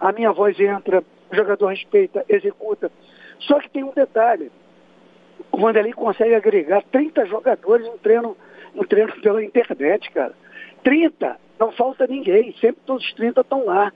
a 0.00 0.10
minha 0.12 0.32
voz 0.32 0.58
entra, 0.58 1.04
o 1.30 1.34
jogador 1.34 1.68
respeita, 1.68 2.24
executa. 2.28 2.90
Só 3.40 3.60
que 3.60 3.70
tem 3.70 3.84
um 3.84 3.92
detalhe, 3.92 4.50
o 5.52 5.58
Vanderlei 5.58 5.92
consegue 5.92 6.34
agregar 6.34 6.82
30 6.90 7.26
jogadores 7.26 7.86
em 7.86 7.96
treino, 7.98 8.36
em 8.74 8.84
treino 8.84 9.12
pela 9.20 9.42
internet, 9.42 10.10
cara. 10.10 10.34
30, 10.82 11.36
não 11.60 11.70
falta 11.72 12.06
ninguém, 12.06 12.52
sempre 12.60 12.80
todos 12.84 13.04
os 13.04 13.12
30 13.14 13.40
estão 13.40 13.64
lá. 13.64 13.92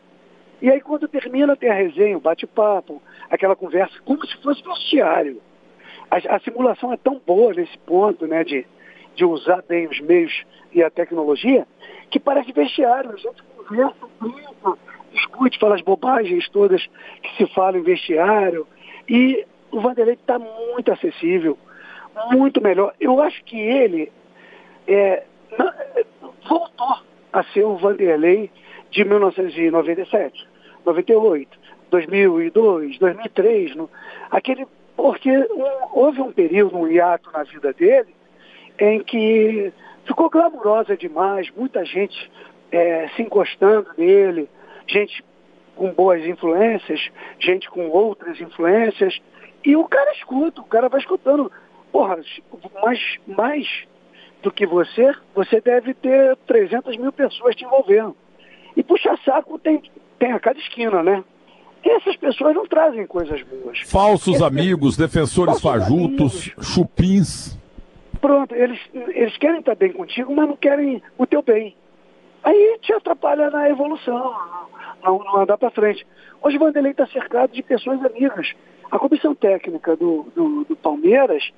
E 0.61 0.71
aí 0.71 0.81
quando 0.81 1.09
termina 1.09 1.57
tem 1.57 1.71
a 1.71 1.75
resenha, 1.75 2.17
o 2.17 2.21
bate-papo, 2.21 3.03
aquela 3.31 3.57
conversa, 3.57 3.99
como 4.05 4.27
se 4.27 4.37
fosse 4.43 4.63
vestiário. 4.63 5.41
A, 6.11 6.37
a 6.37 6.41
simulação 6.41 6.93
é 6.93 6.97
tão 6.97 7.21
boa 7.25 7.55
nesse 7.55 7.77
ponto, 7.79 8.27
né, 8.27 8.45
de, 8.45 8.67
de 9.15 9.25
usar 9.25 9.63
bem 9.63 9.87
os 9.87 10.01
meios 10.01 10.45
e 10.73 10.83
a 10.83 10.91
tecnologia, 10.91 11.67
que 12.11 12.21
parece 12.21 12.53
vestiário. 12.53 13.13
A 13.13 13.17
gente 13.17 13.43
conversa, 13.43 14.07
brinca, 14.21 14.79
discute, 15.13 15.59
fala 15.59 15.77
as 15.77 15.83
bobagens 15.83 16.49
todas 16.51 16.85
que 17.23 17.37
se 17.37 17.47
falam 17.55 17.81
em 17.81 17.85
vestiário. 17.85 18.67
E 19.09 19.47
o 19.71 19.81
Vanderlei 19.81 20.15
está 20.15 20.39
muito 20.39 20.93
acessível, 20.93 21.57
muito 22.33 22.61
melhor. 22.61 22.95
Eu 23.01 23.21
acho 23.21 23.43
que 23.45 23.59
ele 23.59 24.13
é, 24.87 25.25
voltou 26.49 26.99
a 27.33 27.43
ser 27.45 27.65
o 27.65 27.77
Vanderlei 27.77 28.51
de 28.91 29.05
1997, 29.05 30.49
98, 30.85 31.59
2002, 31.91 32.99
2003, 32.99 33.77
no, 33.77 33.91
aquele 34.31 34.67
porque 34.97 35.31
houve 35.93 36.21
um 36.21 36.31
período, 36.31 36.77
um 36.77 36.87
hiato 36.87 37.31
na 37.33 37.43
vida 37.43 37.73
dele, 37.73 38.15
em 38.79 39.03
que 39.03 39.73
ficou 40.05 40.29
glamurosa 40.29 40.95
demais, 40.97 41.51
muita 41.57 41.85
gente 41.87 42.31
é, 42.71 43.09
se 43.17 43.23
encostando 43.23 43.89
nele, 43.97 44.49
gente 44.87 45.25
com 45.75 45.91
boas 45.93 46.23
influências, 46.27 47.01
gente 47.39 47.71
com 47.71 47.89
outras 47.89 48.39
influências, 48.41 49.19
e 49.65 49.75
o 49.75 49.85
cara 49.85 50.13
escuta, 50.13 50.61
o 50.61 50.67
cara 50.67 50.89
vai 50.89 51.01
escutando. 51.01 51.51
Porra, 51.91 52.19
mais, 52.83 53.19
mais 53.27 53.67
do 54.43 54.51
que 54.51 54.67
você, 54.67 55.15
você 55.35 55.61
deve 55.61 55.95
ter 55.95 56.37
300 56.47 56.97
mil 56.99 57.13
pessoas 57.13 57.57
te 57.57 57.65
envolvendo. 57.65 58.17
E 58.77 58.83
puxa 58.83 59.17
saco 59.25 59.59
tem, 59.59 59.83
tem 60.21 60.33
a 60.33 60.39
cada 60.39 60.61
esquina, 60.61 61.03
né? 61.03 61.25
E 61.83 61.91
essas 61.91 62.15
pessoas 62.17 62.55
não 62.55 62.67
trazem 62.67 63.07
coisas 63.07 63.43
boas. 63.43 63.81
Falsos 63.81 64.43
amigos, 64.43 64.97
defensores 64.97 65.61
falsos 65.61 65.89
fajutos, 65.89 66.47
amigos. 66.47 66.75
chupins. 66.75 67.59
Pronto, 68.21 68.55
eles, 68.55 68.79
eles 68.93 69.37
querem 69.39 69.61
estar 69.61 69.75
bem 69.75 69.93
contigo, 69.93 70.33
mas 70.37 70.47
não 70.47 70.57
querem 70.57 71.03
o 71.17 71.27
teu 71.27 71.43
bem. 71.43 71.75
Aí 72.45 72.79
te 72.83 72.93
atrapalha 72.93 73.51
na 73.51 73.69
evolução, 73.69 74.35
não, 75.03 75.19
não 75.19 75.41
andar 75.41 75.57
para 75.57 75.71
frente. 75.71 76.07
Hoje 76.43 76.57
o 76.57 76.61
Vanderlei 76.61 76.93
está 76.93 77.07
cercado 77.07 77.53
de 77.53 77.63
pessoas 77.63 78.05
amigas. 78.05 78.53
A 78.91 78.99
comissão 78.99 79.35
técnica 79.35 79.97
do, 79.97 80.27
do, 80.35 80.65
do 80.65 80.77
Palmeiras 80.77 81.51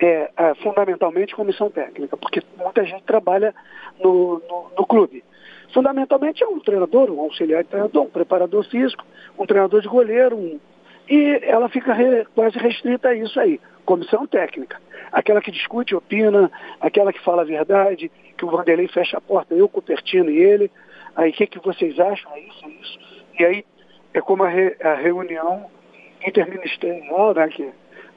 é, 0.00 0.30
é, 0.36 0.54
fundamentalmente 0.56 1.34
comissão 1.34 1.70
técnica, 1.70 2.16
porque 2.16 2.42
muita 2.56 2.84
gente 2.84 3.02
trabalha 3.02 3.54
no, 4.00 4.40
no, 4.48 4.70
no, 4.76 4.86
clube. 4.86 5.24
Fundamentalmente 5.72 6.42
é 6.42 6.46
um 6.46 6.60
treinador, 6.60 7.10
um 7.10 7.20
auxiliar 7.20 7.62
de 7.62 7.70
treinador, 7.70 8.04
um 8.04 8.10
preparador 8.10 8.64
físico, 8.64 9.04
um 9.38 9.46
treinador 9.46 9.80
de 9.80 9.88
goleiro, 9.88 10.36
um, 10.36 10.58
e 11.08 11.40
ela 11.42 11.68
fica 11.68 11.92
re, 11.92 12.26
quase 12.34 12.58
restrita 12.58 13.08
a 13.08 13.14
isso 13.14 13.38
aí, 13.38 13.60
comissão 13.84 14.26
técnica 14.26 14.78
aquela 15.12 15.40
que 15.40 15.50
discute, 15.50 15.94
opina, 15.94 16.50
aquela 16.80 17.12
que 17.12 17.22
fala 17.22 17.42
a 17.42 17.44
verdade, 17.44 18.10
que 18.36 18.44
o 18.44 18.50
Vanderlei 18.50 18.88
fecha 18.88 19.18
a 19.18 19.20
porta, 19.20 19.54
eu, 19.54 19.68
Cupertino 19.68 20.30
e 20.30 20.38
ele, 20.38 20.70
aí 21.16 21.30
o 21.30 21.32
que, 21.32 21.46
que 21.46 21.58
vocês 21.58 21.98
acham? 21.98 22.30
É 22.32 22.40
isso, 22.40 22.64
é 22.64 22.68
isso. 22.68 22.98
E 23.38 23.44
aí 23.44 23.64
é 24.14 24.20
como 24.20 24.44
a, 24.44 24.48
re, 24.48 24.76
a 24.82 24.94
reunião 24.94 25.66
interministerial, 26.26 27.34
né, 27.34 27.48
que 27.48 27.70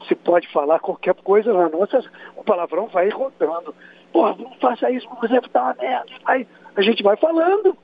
se 0.08 0.16
pode 0.16 0.48
falar 0.52 0.80
qualquer 0.80 1.14
coisa 1.16 1.54
na 1.54 1.70
nossa, 1.70 2.04
o 2.36 2.44
palavrão 2.44 2.88
vai 2.88 3.10
rodando. 3.10 3.76
Porra, 4.12 4.36
não 4.38 4.52
faça 4.56 4.90
isso, 4.90 5.08
exemplo 5.24 5.50
tá 5.50 5.64
uma 5.64 5.76
merda. 5.76 6.12
Aí 6.26 6.48
a 6.76 6.82
gente 6.82 7.04
vai 7.04 7.16
falando. 7.18 7.78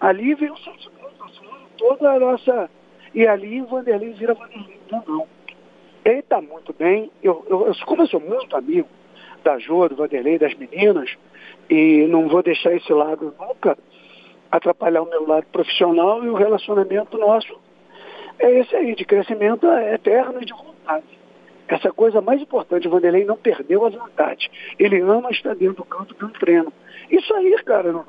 Ali 0.00 0.34
vem 0.34 0.50
o 0.50 0.56
toda 1.76 2.12
a 2.12 2.18
nossa. 2.18 2.70
E 3.14 3.26
ali 3.26 3.62
o 3.62 3.66
Vanderlei 3.66 4.12
vira 4.12 4.34
Vanderlei. 4.34 4.78
Não, 4.90 5.02
não. 5.06 5.26
Ele 6.04 6.20
está 6.20 6.40
muito 6.40 6.72
bem. 6.72 7.10
Eu, 7.22 7.44
eu, 7.48 7.66
eu, 7.66 7.74
como 7.86 8.02
eu 8.02 8.06
sou 8.06 8.20
muito 8.20 8.56
amigo 8.56 8.88
da 9.42 9.58
Jo, 9.58 9.88
do 9.88 9.96
Vanderlei, 9.96 10.38
das 10.38 10.54
meninas, 10.54 11.16
e 11.70 12.06
não 12.08 12.28
vou 12.28 12.42
deixar 12.42 12.74
esse 12.74 12.92
lado 12.92 13.34
nunca 13.38 13.76
atrapalhar 14.50 15.02
o 15.02 15.08
meu 15.08 15.26
lado 15.26 15.46
profissional 15.52 16.24
e 16.24 16.28
o 16.28 16.34
relacionamento 16.34 17.18
nosso 17.18 17.58
é 18.38 18.60
esse 18.60 18.74
aí, 18.76 18.94
de 18.94 19.04
crescimento 19.04 19.66
eterno 19.66 20.40
e 20.40 20.44
de 20.44 20.52
vontade. 20.52 21.17
Essa 21.68 21.92
coisa 21.92 22.20
mais 22.22 22.40
importante, 22.40 22.88
o 22.88 22.90
Vanderlei 22.90 23.24
não 23.24 23.36
perdeu 23.36 23.84
a 23.84 23.90
vontade. 23.90 24.50
Ele 24.78 25.00
ama 25.00 25.30
estar 25.30 25.54
dentro 25.54 25.76
do 25.76 25.84
campo 25.84 26.14
do 26.14 26.28
treino. 26.30 26.72
Isso 27.10 27.32
aí, 27.34 27.54
cara, 27.62 28.04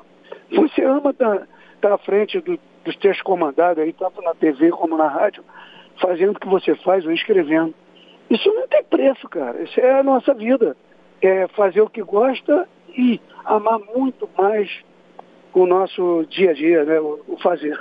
você 0.50 0.82
ama 0.82 1.10
estar, 1.10 1.46
estar 1.74 1.92
à 1.92 1.98
frente 1.98 2.40
do, 2.40 2.58
dos 2.84 2.96
teus 2.96 3.20
comandados 3.20 3.82
aí, 3.82 3.92
tanto 3.92 4.22
na 4.22 4.34
TV 4.34 4.70
como 4.70 4.96
na 4.96 5.08
rádio, 5.08 5.44
fazendo 6.00 6.32
o 6.32 6.40
que 6.40 6.48
você 6.48 6.74
faz 6.76 7.04
ou 7.04 7.12
escrevendo. 7.12 7.74
Isso 8.30 8.50
não 8.52 8.66
tem 8.66 8.82
preço, 8.84 9.28
cara. 9.28 9.62
Isso 9.62 9.78
é 9.78 10.00
a 10.00 10.02
nossa 10.02 10.32
vida. 10.32 10.74
É 11.20 11.46
fazer 11.48 11.82
o 11.82 11.90
que 11.90 12.02
gosta 12.02 12.66
e 12.96 13.20
amar 13.44 13.78
muito 13.94 14.28
mais 14.38 14.70
o 15.52 15.66
nosso 15.66 16.24
dia 16.30 16.50
a 16.50 16.54
dia, 16.54 16.84
né? 16.84 16.98
o, 16.98 17.20
o 17.28 17.36
fazer. 17.38 17.78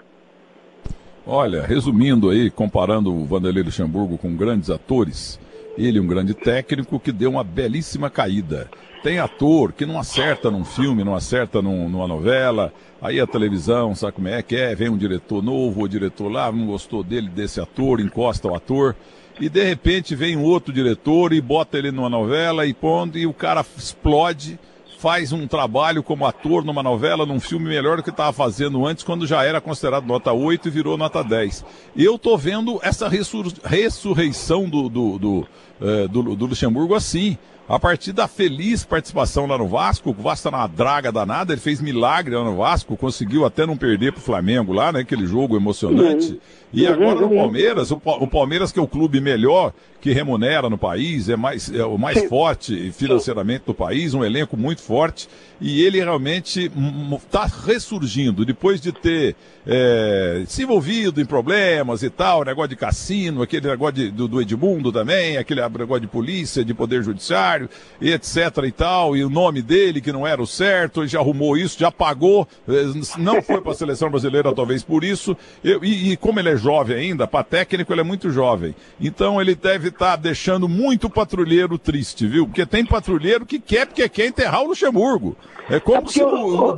Olha, 1.26 1.62
resumindo 1.62 2.30
aí, 2.32 2.50
comparando 2.50 3.14
o 3.14 3.26
Vanderlei 3.26 3.64
Luxemburgo 3.64 4.18
com 4.18 4.36
grandes 4.36 4.70
atores, 4.70 5.40
ele 5.78 6.00
um 6.00 6.08
grande 6.08 6.34
técnico 6.34 7.00
que 7.00 7.12
deu 7.12 7.32
uma 7.32 7.44
belíssima 7.44 8.10
caída. 8.10 8.70
Tem 9.02 9.18
ator 9.18 9.72
que 9.72 9.86
não 9.86 9.98
acerta 9.98 10.52
num 10.52 10.66
filme, 10.66 11.04
não 11.04 11.16
acerta 11.16 11.62
num, 11.62 11.88
numa 11.88 12.08
novela, 12.08 12.74
aí 13.02 13.20
a 13.20 13.26
televisão, 13.26 13.96
sabe 13.96 14.14
como 14.14 14.28
é 14.28 14.42
que 14.42 14.56
é? 14.56 14.76
Vem 14.76 14.90
um 14.90 14.98
diretor 14.98 15.42
novo, 15.42 15.84
o 15.84 15.88
diretor 15.88 16.30
lá 16.30 16.52
não 16.52 16.68
gostou 16.68 17.02
dele, 17.02 17.30
desse 17.30 17.62
ator, 17.62 18.02
encosta 18.02 18.50
o 18.50 18.56
ator, 18.56 18.96
e 19.40 19.48
de 19.48 19.64
repente 19.64 20.16
vem 20.16 20.36
um 20.36 20.44
outro 20.44 20.74
diretor 20.74 21.32
e 21.32 21.40
bota 21.40 21.78
ele 21.78 21.92
numa 21.92 22.10
novela 22.10 22.66
e 22.66 22.74
pondo, 22.74 23.18
e 23.18 23.26
o 23.26 23.34
cara 23.34 23.66
explode 23.78 24.60
faz 25.00 25.32
um 25.32 25.48
trabalho 25.48 26.04
como 26.04 26.26
ator 26.26 26.66
numa 26.66 26.84
novela, 26.84 27.26
num 27.26 27.40
filme 27.40 27.70
melhor 27.70 27.98
do 27.98 28.04
que 28.04 28.10
estava 28.10 28.34
fazendo 28.34 28.86
antes, 28.86 29.02
quando 29.02 29.26
já 29.26 29.46
era 29.46 29.62
considerado 29.62 30.06
nota 30.06 30.34
8 30.34 30.68
e 30.68 30.72
virou 30.72 30.98
nota 30.98 31.24
10. 31.24 31.64
Eu 31.96 32.20
tô 32.20 32.38
vendo 32.38 32.80
essa 32.84 33.08
ressur 33.08 33.50
ressurreição 33.64 34.68
do, 34.68 34.90
do, 34.90 35.18
do, 35.18 35.48
uh, 35.80 36.08
do, 36.10 36.36
do 36.36 36.46
Luxemburgo 36.48 36.94
assim 36.96 37.38
a 37.70 37.80
partir 37.80 38.14
da 38.14 38.28
feliz 38.28 38.84
participação 38.84 39.46
lá 39.46 39.56
no 39.56 39.68
Vasco, 39.68 40.10
o 40.10 40.14
Vasco 40.14 40.50
tá 40.50 40.58
na 40.58 40.66
draga 40.66 41.12
danada, 41.12 41.54
ele 41.54 41.62
fez 41.62 41.80
milagre 41.80 42.36
lá 42.36 42.44
no 42.44 42.58
Vasco, 42.58 42.98
conseguiu 42.98 43.46
até 43.46 43.64
não 43.64 43.78
perder 43.78 44.12
pro 44.12 44.20
Flamengo 44.20 44.74
lá, 44.74 44.92
né? 44.92 45.02
Aquele 45.02 45.28
jogo 45.28 45.56
emocionante. 45.56 46.32
Uhum. 46.32 46.40
E 46.72 46.86
agora 46.86 47.22
no. 47.22 47.30
Palmeiras, 47.30 47.92
o, 47.92 48.28
Palmeiras 48.28 48.72
que 48.72 48.80
é 48.80 48.82
o 48.82 48.88
clube 48.88 49.20
melhor 49.20 49.74
que 50.02 50.12
remunera 50.12 50.70
no 50.70 50.78
país, 50.78 51.28
é 51.28 51.36
mais 51.36 51.74
é 51.74 51.84
o 51.84 51.98
mais 51.98 52.24
forte 52.30 52.92
financeiramente 52.92 53.64
do 53.66 53.74
país, 53.74 54.14
um 54.14 54.24
elenco 54.24 54.56
muito 54.56 54.82
forte, 54.82 55.28
e 55.60 55.84
ele 55.84 55.98
realmente 55.98 56.72
está 57.18 57.46
ressurgindo. 57.46 58.46
Depois 58.46 58.80
de 58.80 58.94
ter 58.94 59.36
é, 59.68 60.44
se 60.48 60.64
envolvido 60.64 61.20
em 61.20 61.26
problemas 61.26 62.02
e 62.02 62.10
tal, 62.10 62.46
negócio 62.46 62.70
de 62.70 62.76
cassino, 62.76 63.42
aquele 63.42 63.68
negócio 63.68 63.96
de, 63.96 64.10
do, 64.10 64.28
do 64.28 64.42
Edmundo 64.42 64.92
também, 64.92 65.38
aquele 65.38 65.62
negócio 65.62 66.02
de 66.02 66.08
polícia, 66.08 66.64
de 66.64 66.74
poder 66.74 67.04
judiciário, 67.04 67.70
e 68.00 68.12
etc 68.12 68.36
e 68.66 68.72
tal, 68.72 69.18
e 69.18 69.24
o 69.24 69.30
nome 69.30 69.62
dele 69.62 70.00
que 70.00 70.12
não 70.12 70.26
era 70.26 70.42
o 70.42 70.48
certo, 70.48 71.02
ele 71.02 71.10
já 71.10 71.20
arrumou 71.20 71.58
isso, 71.58 71.78
já 71.78 71.92
pagou, 71.92 72.48
é, 72.68 73.18
não 73.18 73.42
foi 73.42 73.60
para 73.60 73.74
a 73.74 73.76
seleção 73.76 74.10
brasileira 74.10 74.54
talvez 74.54 74.82
por 74.82 75.04
isso, 75.04 75.36
e, 75.64 76.12
e 76.12 76.18
como 76.18 76.40
ele 76.40 76.50
é 76.50 76.59
jovem 76.60 76.98
ainda, 76.98 77.28
para 77.28 77.44
técnico 77.44 77.92
ele 77.94 78.02
é 78.02 78.04
muito 78.04 78.30
jovem. 78.30 78.76
Então 79.00 79.42
ele 79.42 79.56
deve 79.56 79.90
estar 79.90 80.12
tá 80.12 80.16
deixando 80.16 80.68
muito 80.70 81.10
patrulheiro 81.10 81.78
triste, 81.78 82.28
viu? 82.28 82.46
Porque 82.46 82.66
tem 82.66 82.86
patrulheiro 82.86 83.46
que 83.46 83.60
quer 83.60 83.88
porque 83.88 84.08
quer 84.08 84.28
enterrar 84.28 84.62
o 84.64 84.68
Luxemburgo. 84.68 85.36
É 85.70 85.80
como, 85.80 86.08
é 86.08 86.12
se, 86.12 86.24
o, 86.24 86.76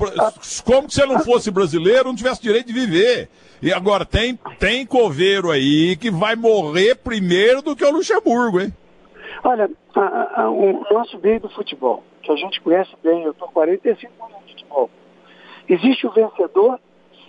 como 0.66 0.90
se 0.90 1.02
ele 1.02 1.14
não 1.14 1.20
fosse 1.22 1.50
brasileiro, 1.50 2.06
não 2.06 2.16
tivesse 2.16 2.42
direito 2.42 2.68
de 2.68 2.74
viver. 2.74 3.30
E 3.62 3.72
agora 3.72 4.06
tem, 4.06 4.38
tem 4.60 4.86
coveiro 4.86 5.52
aí 5.52 5.96
que 5.96 6.10
vai 6.10 6.36
morrer 6.36 6.96
primeiro 6.96 7.62
do 7.62 7.76
que 7.76 7.86
o 7.86 7.92
Luxemburgo, 7.92 8.60
hein? 8.60 8.74
Olha, 9.44 9.70
a, 9.96 10.42
a, 10.42 10.50
o 10.52 10.86
nosso 10.92 11.18
meio 11.20 11.40
do 11.40 11.50
futebol, 11.50 12.04
que 12.22 12.32
a 12.32 12.36
gente 12.36 12.60
conhece 12.62 12.92
bem, 13.04 13.24
eu 13.24 13.32
estou 13.32 13.48
45 13.50 14.12
anos 14.24 14.46
de 14.46 14.52
futebol. 14.52 14.90
Existe 15.70 16.06
o 16.06 16.12
vencedor 16.12 16.80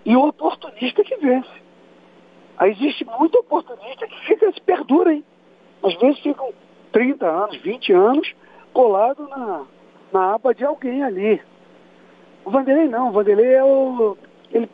e 0.05 0.17
o 0.17 0.29
oportunista 0.29 1.05
que 1.05 1.17
vence. 1.17 1.62
Aí 2.59 2.73
existe 2.73 3.05
muito 3.05 3.39
oportunista 3.39 4.07
que 4.07 4.27
fica, 4.27 4.53
se 4.53 4.61
perdura, 4.61 5.13
hein? 5.13 5.25
Às 5.83 5.95
vezes 5.97 6.21
ficam 6.21 6.53
30 6.93 7.27
anos, 7.27 7.57
20 7.57 7.93
anos 7.93 8.35
colado 8.73 9.29
na, 9.29 9.65
na 10.13 10.35
aba 10.35 10.55
de 10.55 10.65
alguém 10.65 11.03
ali. 11.03 11.41
O 12.45 12.51
Vanderlei 12.51 12.89
não, 12.89 13.09
o 13.09 13.13
Vanderlei 13.13 13.55
é 13.55 13.65
o. 13.65 14.17
Ele, 14.53 14.69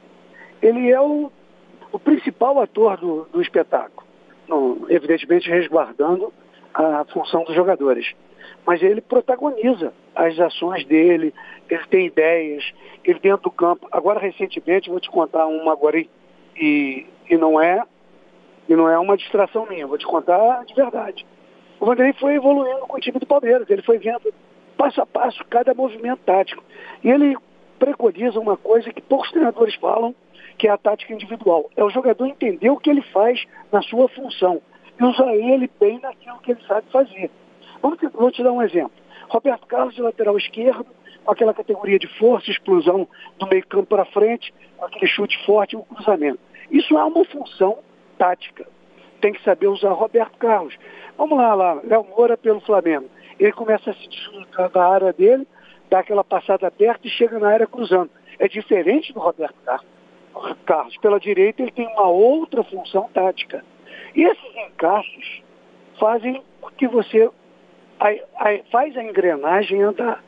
ele 0.61 0.91
é 0.91 1.01
o, 1.01 1.31
o 1.93 1.99
principal 1.99 2.61
ator 2.61 2.97
do, 2.97 3.25
do 3.33 3.41
espetáculo. 3.41 4.07
Evidentemente 4.88 5.49
resguardando 5.49 6.33
a 6.75 7.05
função 7.07 7.45
dos 7.45 7.55
jogadores. 7.55 8.14
Mas 8.67 8.83
ele 8.83 9.01
protagoniza 9.01 9.93
as 10.14 10.38
ações 10.38 10.85
dele, 10.87 11.35
ele 11.69 11.87
tem 11.87 12.07
ideias, 12.07 12.64
ele 13.05 13.19
dentro 13.19 13.45
do 13.45 13.51
campo. 13.51 13.87
Agora, 13.93 14.19
recentemente, 14.19 14.91
vou 14.91 15.01
te 15.01 15.11
contar 15.11 15.47
uma 15.47 15.73
agora 15.73 16.03
e, 16.57 17.07
e 17.29 17.37
não 17.37 17.61
é 17.61 17.83
e 18.69 18.77
não 18.77 18.88
é 18.88 18.99
uma 18.99 19.17
distração 19.17 19.67
minha, 19.67 19.87
vou 19.87 19.97
te 19.97 20.07
contar 20.07 20.64
de 20.64 20.75
verdade. 20.75 21.27
O 21.81 21.87
Vanderlei 21.87 22.12
foi 22.14 22.35
evoluindo 22.35 22.87
com 22.87 22.97
o 22.97 23.01
time 23.01 23.19
do 23.19 23.27
Palmeiras, 23.27 23.69
ele 23.71 23.83
foi 23.83 23.99
vendo 23.99 24.33
passo 24.77 25.01
a 25.01 25.07
passo 25.07 25.45
cada 25.49 25.75
movimento 25.75 26.21
tático. 26.25 26.62
E 27.03 27.11
ele 27.11 27.37
preconiza 27.79 28.38
uma 28.38 28.57
coisa 28.57 28.93
que 28.93 29.01
poucos 29.01 29.31
treinadores 29.31 29.75
falam, 29.77 30.14
que 30.59 30.69
é 30.69 30.71
a 30.71 30.79
tática 30.79 31.12
individual. 31.12 31.71
É 31.77 31.85
o 31.85 31.91
jogador 31.91 32.27
entender 32.27 32.71
o 32.71 32.77
que 32.77 32.91
ele 32.91 33.03
faz 33.03 33.45
na 33.73 33.81
sua 33.83 34.09
função 34.09 34.61
e 35.01 35.05
usar 35.05 35.35
ele 35.35 35.71
bem 35.81 35.99
naquilo 36.01 36.38
que 36.41 36.53
ele 36.53 36.61
sabe 36.67 36.91
fazer. 36.91 37.31
Vamos 37.81 37.99
te, 37.99 38.09
vou 38.09 38.31
te 38.31 38.43
dar 38.43 38.53
um 38.53 38.62
exemplo. 38.62 38.93
Roberto 39.29 39.67
Carlos 39.67 39.95
de 39.95 40.03
lateral 40.03 40.37
esquerdo, 40.37 40.87
aquela 41.27 41.55
categoria 41.55 41.99
de 41.99 42.07
força, 42.19 42.51
explosão 42.51 43.07
do 43.38 43.47
meio 43.47 43.67
campo 43.67 43.87
para 43.87 44.05
frente, 44.07 44.53
aquele 44.81 45.07
chute 45.07 45.38
forte 45.45 45.75
e 45.75 45.77
o 45.77 45.83
cruzamento. 45.83 46.41
Isso 46.70 46.96
é 46.96 47.04
uma 47.04 47.24
função 47.24 47.78
tática. 48.16 48.66
Tem 49.20 49.33
que 49.33 49.42
saber 49.42 49.68
usar 49.68 49.92
Roberto 49.92 50.37
Carlos. 50.38 50.76
Vamos 51.16 51.37
lá, 51.38 51.54
lá, 51.54 51.81
Léo 51.85 52.04
Moura 52.04 52.37
pelo 52.37 52.61
Flamengo. 52.61 53.09
Ele 53.38 53.52
começa 53.52 53.90
a 53.90 53.94
se 53.94 54.09
deslocar 54.09 54.70
da 54.70 54.87
área 54.87 55.12
dele, 55.12 55.46
dá 55.90 56.00
aquela 56.00 56.24
passada 56.24 56.66
aberta 56.66 57.07
e 57.07 57.11
chega 57.11 57.38
na 57.38 57.48
área 57.48 57.66
cruzando. 57.66 58.11
É 58.38 58.46
diferente 58.48 59.12
do 59.12 59.20
Roberto 59.20 59.57
Carlos. 60.64 60.96
Pela 60.98 61.18
direita 61.18 61.62
ele 61.62 61.72
tem 61.72 61.87
uma 61.87 62.09
outra 62.09 62.62
função 62.62 63.09
tática. 63.12 63.64
E 64.14 64.22
esses 64.22 64.57
encaixes 64.57 65.42
fazem 65.98 66.42
que 66.76 66.87
você 66.87 67.31
a, 68.00 68.09
a, 68.37 68.59
faz 68.70 68.96
a 68.96 69.02
engrenagem 69.02 69.83
andar. 69.83 70.22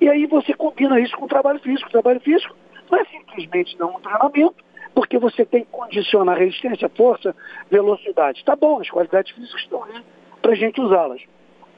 E 0.00 0.08
aí 0.08 0.26
você 0.26 0.54
combina 0.54 0.98
isso 0.98 1.16
com 1.16 1.26
o 1.26 1.28
trabalho 1.28 1.60
físico. 1.60 1.88
O 1.88 1.92
trabalho 1.92 2.20
físico 2.20 2.56
não 2.90 2.98
é 2.98 3.04
simplesmente 3.04 3.76
dar 3.76 3.86
um 3.86 4.00
treinamento, 4.00 4.64
porque 5.00 5.16
você 5.16 5.46
tem 5.46 5.64
que 5.64 5.70
condicionar 5.70 6.36
resistência, 6.36 6.86
força, 6.90 7.34
velocidade. 7.70 8.44
Tá 8.44 8.54
bom, 8.54 8.82
as 8.82 8.90
qualidades 8.90 9.34
físicas 9.34 9.62
estão 9.62 9.82
aí 9.84 10.04
para 10.42 10.52
a 10.52 10.54
gente 10.54 10.78
usá-las. 10.78 11.22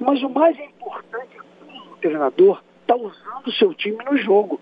Mas 0.01 0.21
o 0.25 0.29
mais 0.29 0.59
importante 0.59 1.37
é 1.37 1.65
como 1.65 1.93
o 1.93 1.97
treinador 1.99 2.61
está 2.81 2.97
usando 2.97 3.47
o 3.47 3.53
seu 3.53 3.73
time 3.75 4.05
no 4.05 4.17
jogo. 4.17 4.61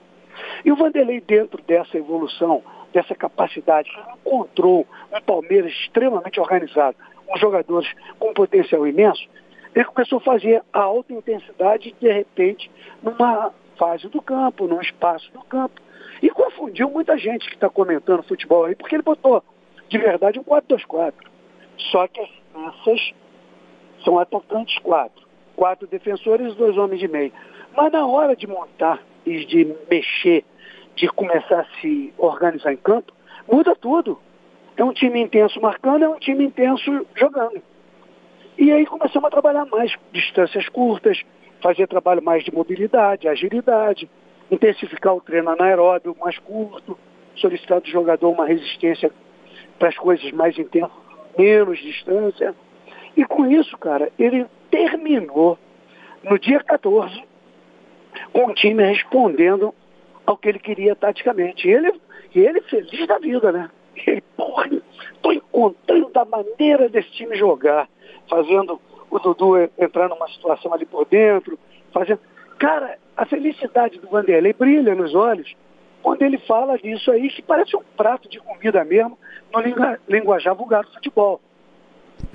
E 0.62 0.70
o 0.70 0.76
Vanderlei, 0.76 1.22
dentro 1.22 1.62
dessa 1.62 1.96
evolução, 1.96 2.62
dessa 2.92 3.14
capacidade, 3.14 3.88
que 3.88 3.98
encontrou 3.98 4.86
um 5.10 5.20
Palmeiras 5.22 5.72
extremamente 5.72 6.38
organizado, 6.38 6.98
com 7.26 7.38
jogadores 7.38 7.90
com 8.18 8.34
potencial 8.34 8.86
imenso, 8.86 9.26
ele 9.74 9.86
começou 9.86 10.18
a 10.18 10.20
fazer 10.20 10.62
a 10.70 10.80
alta 10.80 11.14
intensidade, 11.14 11.96
de 11.98 12.12
repente, 12.12 12.70
numa 13.02 13.54
fase 13.78 14.06
do 14.08 14.20
campo, 14.20 14.66
num 14.66 14.82
espaço 14.82 15.32
do 15.32 15.40
campo. 15.44 15.80
E 16.22 16.28
confundiu 16.30 16.90
muita 16.90 17.16
gente 17.16 17.48
que 17.48 17.54
está 17.54 17.68
comentando 17.68 18.22
futebol 18.22 18.64
aí, 18.64 18.74
porque 18.74 18.94
ele 18.94 19.02
botou, 19.02 19.42
de 19.88 19.98
verdade, 19.98 20.38
um 20.38 20.44
4-2-4. 20.44 21.14
Só 21.90 22.06
que 22.06 22.20
as 22.20 22.30
peças 22.52 23.12
são 24.04 24.18
atacantes 24.18 24.78
quatro. 24.78 25.26
Quatro 25.56 25.86
defensores 25.86 26.52
e 26.52 26.56
dois 26.56 26.76
homens 26.76 27.00
de 27.00 27.08
meio. 27.08 27.32
Mas 27.76 27.92
na 27.92 28.06
hora 28.06 28.36
de 28.36 28.46
montar 28.46 29.00
e 29.24 29.44
de 29.44 29.76
mexer, 29.90 30.44
de 30.94 31.08
começar 31.08 31.60
a 31.60 31.80
se 31.80 32.12
organizar 32.18 32.72
em 32.72 32.76
campo, 32.76 33.12
muda 33.50 33.74
tudo. 33.76 34.18
É 34.76 34.84
um 34.84 34.92
time 34.92 35.20
intenso 35.20 35.60
marcando, 35.60 36.04
é 36.04 36.08
um 36.08 36.18
time 36.18 36.44
intenso 36.44 37.06
jogando. 37.14 37.62
E 38.58 38.72
aí 38.72 38.84
começamos 38.86 39.26
a 39.26 39.30
trabalhar 39.30 39.64
mais 39.66 39.94
distâncias 40.12 40.68
curtas, 40.68 41.22
fazer 41.62 41.86
trabalho 41.86 42.22
mais 42.22 42.44
de 42.44 42.52
mobilidade, 42.52 43.28
agilidade, 43.28 44.08
intensificar 44.50 45.14
o 45.14 45.20
treino 45.20 45.50
anaeróbio 45.50 46.16
mais 46.20 46.38
curto, 46.38 46.98
solicitar 47.36 47.80
do 47.80 47.88
jogador 47.88 48.30
uma 48.30 48.46
resistência 48.46 49.10
para 49.78 49.88
as 49.88 49.96
coisas 49.96 50.30
mais 50.32 50.58
intensas, 50.58 50.90
menos 51.38 51.78
distância. 51.78 52.54
E 53.16 53.24
com 53.24 53.46
isso, 53.46 53.76
cara, 53.78 54.10
ele 54.18 54.46
terminou 54.70 55.58
no 56.22 56.38
dia 56.38 56.60
14 56.60 57.22
com 58.32 58.46
o 58.46 58.54
time 58.54 58.84
respondendo 58.84 59.74
ao 60.26 60.36
que 60.36 60.48
ele 60.48 60.58
queria 60.58 60.94
taticamente. 60.94 61.66
E 61.66 61.72
ele, 61.72 62.00
ele 62.34 62.60
feliz 62.62 63.06
da 63.06 63.18
vida, 63.18 63.52
né? 63.52 63.70
Ele, 64.06 64.22
porra, 64.36 64.70
estou 65.12 65.32
encontrando 65.32 66.10
a 66.14 66.24
maneira 66.24 66.88
desse 66.88 67.10
time 67.10 67.36
jogar, 67.36 67.88
fazendo 68.28 68.80
o 69.10 69.18
Dudu 69.18 69.58
entrar 69.78 70.08
numa 70.08 70.28
situação 70.28 70.72
ali 70.72 70.86
por 70.86 71.04
dentro, 71.06 71.58
fazendo. 71.92 72.20
Cara, 72.58 72.98
a 73.20 73.26
felicidade 73.26 73.98
do 73.98 74.08
Vanderlei 74.08 74.54
brilha 74.54 74.94
nos 74.94 75.14
olhos 75.14 75.54
quando 76.02 76.22
ele 76.22 76.38
fala 76.38 76.78
disso 76.78 77.10
aí, 77.10 77.28
que 77.28 77.42
parece 77.42 77.76
um 77.76 77.82
prato 77.94 78.26
de 78.30 78.40
comida 78.40 78.82
mesmo, 78.82 79.18
no 79.52 79.60
linguajar 80.08 80.54
vulgar 80.54 80.82
do 80.84 80.92
futebol. 80.94 81.38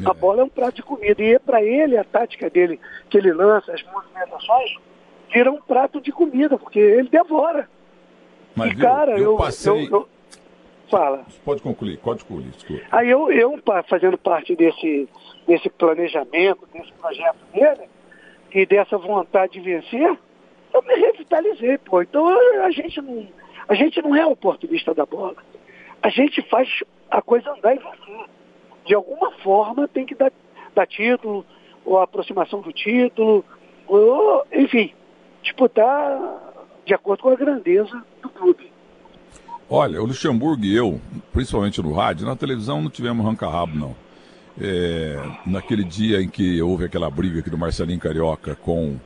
A 0.06 0.14
bola 0.14 0.42
é 0.42 0.44
um 0.44 0.50
prato 0.50 0.76
de 0.76 0.84
comida. 0.84 1.24
E 1.24 1.34
é 1.34 1.40
para 1.40 1.64
ele, 1.64 1.98
a 1.98 2.04
tática 2.04 2.52
dele, 2.52 2.80
que 3.10 3.18
ele 3.18 3.34
lança, 3.34 3.74
as 3.74 3.82
movimentações, 3.82 4.78
vira 5.34 5.52
um 5.52 5.60
prato 5.60 6.00
de 6.00 6.12
comida, 6.12 6.56
porque 6.56 6.78
ele 6.78 7.10
devora. 7.10 7.68
Mas, 8.56 8.70
e, 8.70 8.76
viu, 8.76 8.86
cara, 8.86 9.12
eu, 9.18 9.32
eu, 9.32 9.38
passei... 9.38 9.88
eu, 9.88 9.92
eu 9.92 10.10
Fala. 10.92 11.26
Pode 11.44 11.64
concluir, 11.64 11.98
pode 11.98 12.24
concluir. 12.24 12.52
Desculpa. 12.52 12.84
Aí 12.92 13.10
eu, 13.10 13.32
eu, 13.32 13.60
fazendo 13.90 14.20
parte 14.20 14.56
desse, 14.56 15.10
desse 15.48 15.68
planejamento, 15.68 16.60
desse 16.72 16.94
projeto 16.94 17.40
dele, 17.52 17.90
e 18.54 18.68
dessa 18.68 19.00
vontade 19.00 19.54
de 19.54 19.62
vencer, 19.62 20.16
eu 20.76 20.82
me 20.82 20.96
revitalizei, 20.96 21.78
pô. 21.78 22.02
Então 22.02 22.28
a 22.64 22.72
gente 22.72 23.02
não, 23.02 23.28
a 23.68 23.74
gente 23.74 24.02
não 24.02 24.16
é 24.16 24.26
oportunista 24.26 24.94
da 24.94 25.06
bola. 25.06 25.38
A 26.02 26.10
gente 26.10 26.42
faz 26.50 26.68
a 27.10 27.22
coisa 27.22 27.52
andar 27.52 27.76
e 27.76 27.80
vencer. 27.80 28.26
De 28.86 28.94
alguma 28.94 29.32
forma 29.38 29.88
tem 29.88 30.06
que 30.06 30.14
dar, 30.14 30.32
dar 30.76 30.86
título, 30.86 31.46
ou 31.84 32.00
aproximação 32.00 32.62
do 32.62 32.72
título, 32.72 33.44
ou, 33.88 34.46
enfim, 34.52 34.94
disputar 35.42 36.20
de 36.86 36.94
acordo 36.94 37.24
com 37.24 37.30
a 37.30 37.36
grandeza 37.36 38.04
do 38.22 38.30
clube. 38.30 38.72
Olha, 39.68 40.02
o 40.02 40.06
Luxemburgo 40.06 40.64
e 40.64 40.76
eu, 40.76 41.00
principalmente 41.32 41.82
no 41.82 41.92
rádio, 41.92 42.28
na 42.28 42.36
televisão 42.36 42.82
não 42.82 42.90
tivemos 42.90 43.26
ranca-rabo, 43.26 43.76
não. 43.76 43.96
É, 44.62 45.20
naquele 45.46 45.84
dia 45.84 46.22
em 46.22 46.30
que 46.30 46.62
houve 46.62 46.86
aquela 46.86 47.10
briga 47.10 47.40
aqui 47.40 47.50
do 47.50 47.58
Marcelinho 47.58 48.00
Carioca 48.00 48.56
com 48.56 48.98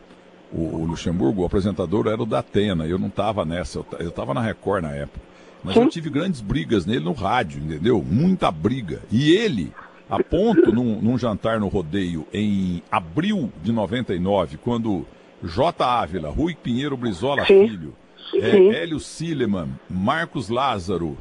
o, 0.51 0.81
o 0.81 0.85
Luxemburgo, 0.85 1.41
o 1.41 1.45
apresentador 1.45 2.07
era 2.07 2.21
o 2.21 2.25
da 2.25 2.39
Atena, 2.39 2.85
eu 2.85 2.97
não 2.97 3.07
estava 3.07 3.45
nessa, 3.45 3.83
eu 3.99 4.09
estava 4.09 4.33
na 4.33 4.41
Record 4.41 4.83
na 4.83 4.91
época. 4.91 5.19
Mas 5.63 5.73
Sim. 5.73 5.81
eu 5.81 5.89
tive 5.89 6.09
grandes 6.09 6.41
brigas 6.41 6.85
nele 6.85 7.03
no 7.03 7.12
rádio, 7.12 7.62
entendeu? 7.62 8.01
Muita 8.01 8.49
briga. 8.49 9.01
E 9.12 9.31
ele, 9.31 9.73
a 10.09 10.23
ponto, 10.23 10.71
num, 10.71 11.01
num 11.01 11.17
jantar 11.17 11.59
no 11.59 11.67
rodeio 11.67 12.25
em 12.33 12.81
abril 12.89 13.51
de 13.62 13.71
99, 13.71 14.57
quando 14.57 15.05
J. 15.43 15.85
Ávila, 15.85 16.29
Rui 16.29 16.55
Pinheiro 16.55 16.95
Brizola 16.95 17.45
Sim. 17.45 17.67
Filho, 17.67 17.93
é, 18.35 18.81
Hélio 18.81 18.99
Sileman, 18.99 19.69
Marcos 19.89 20.49
Lázaro 20.49 21.17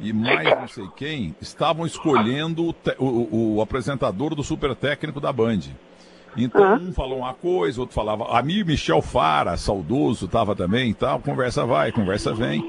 e 0.00 0.12
mais 0.12 0.48
não 0.48 0.68
sei 0.68 0.88
quem 0.96 1.34
estavam 1.40 1.86
escolhendo 1.86 2.74
o, 2.98 3.04
o, 3.04 3.56
o 3.56 3.62
apresentador 3.62 4.34
do 4.34 4.42
super 4.42 4.74
técnico 4.74 5.20
da 5.20 5.32
Band. 5.32 5.60
Então, 6.36 6.76
uhum. 6.76 6.88
um 6.88 6.92
falou 6.92 7.18
uma 7.18 7.34
coisa, 7.34 7.80
outro 7.80 7.94
falava. 7.94 8.24
Amir 8.38 8.64
Michel 8.64 9.02
Fara, 9.02 9.56
saudoso, 9.56 10.26
estava 10.26 10.56
também 10.56 10.90
e 10.90 10.94
tal. 10.94 11.20
Conversa 11.20 11.64
vai, 11.66 11.92
conversa 11.92 12.32
vem. 12.32 12.62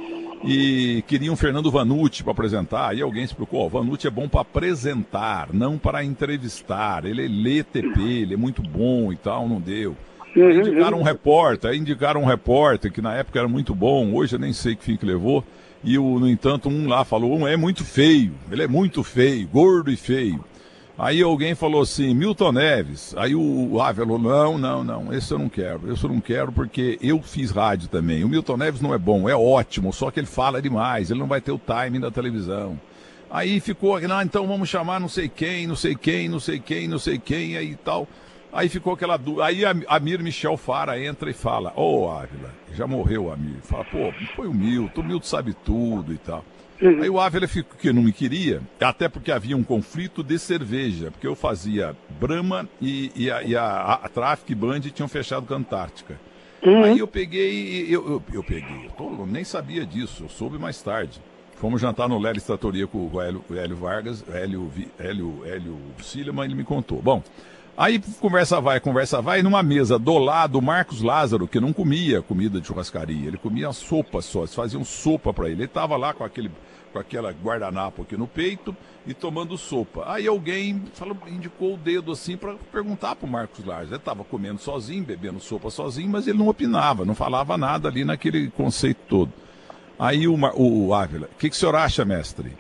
E 0.46 1.02
queriam 1.08 1.38
Fernando 1.38 1.72
Vanucci 1.72 2.22
para 2.22 2.34
apresentar. 2.34 2.90
Aí 2.90 3.02
alguém 3.02 3.24
explicou: 3.24 3.66
o 3.66 3.70
Vanucci 3.70 4.08
é 4.08 4.12
bom 4.12 4.28
para 4.28 4.42
apresentar, 4.42 5.48
não 5.54 5.78
para 5.78 6.04
entrevistar. 6.04 7.06
Ele 7.06 7.24
é 7.24 7.28
lê 7.28 7.64
TP, 7.64 8.02
ele 8.02 8.34
é 8.34 8.38
muito 8.38 8.62
bom 8.62 9.14
e 9.14 9.16
tal. 9.16 9.48
Não 9.48 9.62
deu. 9.62 9.96
Uhum, 10.36 10.48
aí 10.48 10.58
indicaram 10.58 10.98
um 10.98 11.00
uhum. 11.00 11.06
repórter, 11.06 11.70
aí 11.70 11.78
indicaram 11.78 12.22
um 12.22 12.26
repórter, 12.26 12.92
que 12.92 13.02
na 13.02 13.14
época 13.14 13.40
era 13.40 13.48
muito 13.48 13.76
bom, 13.76 14.14
hoje 14.14 14.36
eu 14.36 14.40
nem 14.40 14.52
sei 14.52 14.76
que 14.76 14.84
fim 14.84 14.98
que 14.98 15.06
levou. 15.06 15.44
E, 15.84 15.98
o, 15.98 16.20
no 16.20 16.30
entanto, 16.30 16.70
um 16.70 16.88
lá 16.88 17.04
falou, 17.04 17.38
um 17.38 17.48
é 17.48 17.58
muito 17.58 17.84
feio, 17.84 18.34
ele 18.52 18.64
é 18.64 18.68
muito 18.68 19.04
feio, 19.04 19.48
gordo 19.48 19.92
e 19.92 19.98
feio. 19.98 20.44
Aí 20.98 21.24
alguém 21.24 21.56
falou 21.56 21.82
assim, 21.82 22.14
Milton 22.14 22.52
Neves. 22.52 23.16
Aí 23.18 23.34
o 23.34 23.78
falou, 23.96 24.20
não, 24.20 24.58
não, 24.58 24.84
não, 24.84 25.14
esse 25.14 25.34
eu 25.34 25.40
não 25.40 25.50
quero. 25.50 25.92
Esse 25.92 26.04
eu 26.04 26.10
não 26.10 26.22
quero 26.22 26.52
porque 26.52 27.00
eu 27.02 27.22
fiz 27.22 27.50
rádio 27.50 27.90
também. 27.90 28.24
O 28.24 28.30
Milton 28.30 28.58
Neves 28.58 28.82
não 28.82 28.94
é 28.94 28.98
bom, 28.98 29.28
é 29.28 29.36
ótimo, 29.36 29.92
só 29.92 30.12
que 30.12 30.20
ele 30.20 30.28
fala 30.28 30.62
demais, 30.62 31.10
ele 31.10 31.20
não 31.20 31.28
vai 31.28 31.42
ter 31.42 31.52
o 31.52 31.58
timing 31.58 32.00
da 32.00 32.12
televisão. 32.12 32.80
Aí 33.30 33.60
ficou, 33.60 34.00
não, 34.02 34.22
então 34.22 34.48
vamos 34.48 34.70
chamar 34.70 35.00
não 35.00 35.10
sei 35.10 35.28
quem, 35.28 35.66
não 35.66 35.76
sei 35.76 35.96
quem, 35.96 36.30
não 36.30 36.40
sei 36.40 36.60
quem, 36.60 36.88
não 36.88 37.00
sei 37.00 37.18
quem, 37.18 37.58
aí 37.58 37.76
tal. 37.76 38.08
Aí 38.54 38.70
ficou 38.70 38.94
aquela 38.94 39.18
dúvida. 39.18 39.46
Aí 39.46 39.64
Amir 39.88 40.22
Michel 40.22 40.56
Fara 40.56 41.04
entra 41.04 41.28
e 41.32 41.34
fala: 41.34 41.74
Ô 41.76 42.04
oh, 42.04 42.12
Ávila, 42.12 42.52
já 42.76 42.86
morreu 42.86 43.34
Amir. 43.34 43.58
Fala, 43.64 43.84
pô, 43.86 44.14
foi 44.36 44.48
o 44.48 44.54
Milton, 44.54 45.02
o 45.02 45.04
Milton 45.04 45.26
sabe 45.26 45.56
tudo 45.66 46.14
e 46.14 46.18
tal. 46.20 46.46
Uhum. 46.84 47.02
Aí 47.02 47.10
o 47.10 47.18
Ávila 47.18 47.48
ficou 47.48 47.78
que 47.80 47.94
não 47.94 48.04
me 48.04 48.12
queria, 48.12 48.62
até 48.82 49.08
porque 49.08 49.32
havia 49.32 49.56
um 49.56 49.64
conflito 49.64 50.22
de 50.22 50.38
cerveja, 50.38 51.12
porque 51.12 51.26
eu 51.26 51.34
fazia 51.34 51.96
Brahma 52.20 52.68
e, 52.82 53.10
e 53.16 53.32
a, 53.32 53.42
e 53.42 53.56
a, 53.56 53.64
a, 53.64 53.94
a 53.94 54.10
Traffic 54.10 54.54
Band 54.54 54.82
tinham 54.82 55.08
fechado 55.08 55.48
com 55.48 55.54
a 55.54 55.58
Antártica. 55.58 56.20
Uhum. 56.62 56.84
Aí 56.84 57.00
eu 57.00 57.08
peguei, 57.08 57.86
eu, 57.90 58.06
eu, 58.06 58.24
eu 58.34 58.44
peguei, 58.44 58.86
eu, 58.88 58.92
tô, 58.92 59.26
nem 59.26 59.46
sabia 59.46 59.86
disso, 59.86 60.26
eu 60.26 60.30
soube 60.30 60.58
mais 60.58 60.82
tarde. 60.82 61.22
Fomos 61.56 61.80
jantar 61.80 62.10
no 62.10 62.20
Lélio 62.20 62.40
Estratoria 62.40 62.86
com 62.86 63.10
o 63.10 63.22
Hélio, 63.22 63.42
o 63.50 63.56
Hélio 63.56 63.78
Vargas, 63.78 64.26
Hélio, 64.28 64.70
Hélio, 65.00 65.42
Hélio 65.46 65.78
Silema, 66.02 66.44
ele 66.44 66.56
me 66.56 66.66
contou. 66.66 67.02
Bom, 67.02 67.24
Aí 67.76 68.00
conversa 68.20 68.62
vai, 68.62 68.80
conversa 68.80 69.20
vai, 69.20 69.42
numa 69.42 69.64
mesa 69.64 69.98
do 69.98 70.20
lado, 70.20 70.60
o 70.60 70.62
Marcos 70.62 71.02
Lázaro, 71.02 71.48
que 71.48 71.60
não 71.60 71.74
comia 71.74 72.22
comida 72.22 72.62
de 72.62 72.68
churrascaria, 72.68 73.28
ele 73.28 73.38
comia 73.38 73.72
sopa 73.74 74.22
só, 74.22 74.42
eles 74.42 74.54
faziam 74.54 74.86
sopa 74.86 75.34
para 75.34 75.48
ele. 75.48 75.62
Ele 75.62 75.64
estava 75.64 75.98
lá 75.98 76.14
com 76.14 76.24
aquele 76.24 76.52
com 76.94 77.00
aquela 77.00 77.32
guardanapo 77.32 78.04
aqui 78.04 78.16
no 78.16 78.28
peito 78.28 78.76
e 79.06 79.14
tomando 79.14 79.58
sopa. 79.58 80.04
Aí 80.06 80.28
alguém 80.28 80.84
falou, 80.94 81.18
indicou 81.28 81.74
o 81.74 81.78
dedo 81.78 82.12
assim 82.12 82.38
para 82.38 82.54
perguntar 82.72 83.16
para 83.16 83.28
o 83.28 83.30
Marcos 83.30 83.66
Lázaro. 83.66 83.90
Ele 83.90 83.96
estava 83.96 84.24
comendo 84.24 84.62
sozinho, 84.62 85.04
bebendo 85.04 85.40
sopa 85.40 85.72
sozinho, 85.72 86.10
mas 86.10 86.28
ele 86.28 86.38
não 86.38 86.48
opinava, 86.48 87.04
não 87.04 87.16
falava 87.16 87.58
nada 87.58 87.90
ali 87.90 88.06
naquele 88.06 88.50
conceito 88.52 89.02
todo. 89.10 89.34
Aí 89.98 90.28
o, 90.28 90.38
o 90.56 90.94
Ávila, 90.94 91.28
o 91.34 91.38
que, 91.38 91.50
que 91.50 91.56
o 91.56 91.60
senhor 91.60 91.76
acha, 91.76 92.06
mestre? 92.06 92.56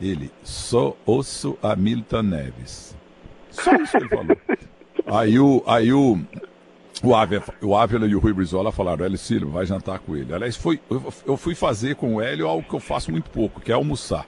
Ele, 0.00 0.30
só 0.42 0.96
osso 1.06 1.58
a 1.62 1.74
Milton 1.74 2.22
Neves. 2.22 2.96
Só 3.50 3.74
isso 3.76 3.92
que 3.92 3.96
ele 3.98 4.08
falou. 4.08 4.36
Aí 5.04 5.36
o, 5.36 5.64
aí 5.66 5.92
o, 5.92 6.20
o, 7.02 7.14
Ávila, 7.14 7.42
o 7.60 7.76
Ávila 7.76 8.06
e 8.06 8.14
o 8.14 8.18
Rui 8.18 8.32
Brizola 8.32 8.72
falaram, 8.72 9.04
Hélio 9.04 9.18
Silva, 9.18 9.46
vai 9.46 9.66
jantar 9.66 9.98
com 9.98 10.16
ele. 10.16 10.32
Aliás, 10.32 10.56
foi, 10.56 10.80
eu, 11.26 11.36
fui 11.36 11.54
fazer 11.54 11.96
com 11.96 12.14
o 12.14 12.20
Hélio 12.20 12.46
algo 12.46 12.66
que 12.66 12.74
eu 12.74 12.80
faço 12.80 13.10
muito 13.10 13.30
pouco, 13.30 13.60
que 13.60 13.70
é 13.72 13.74
almoçar. 13.74 14.26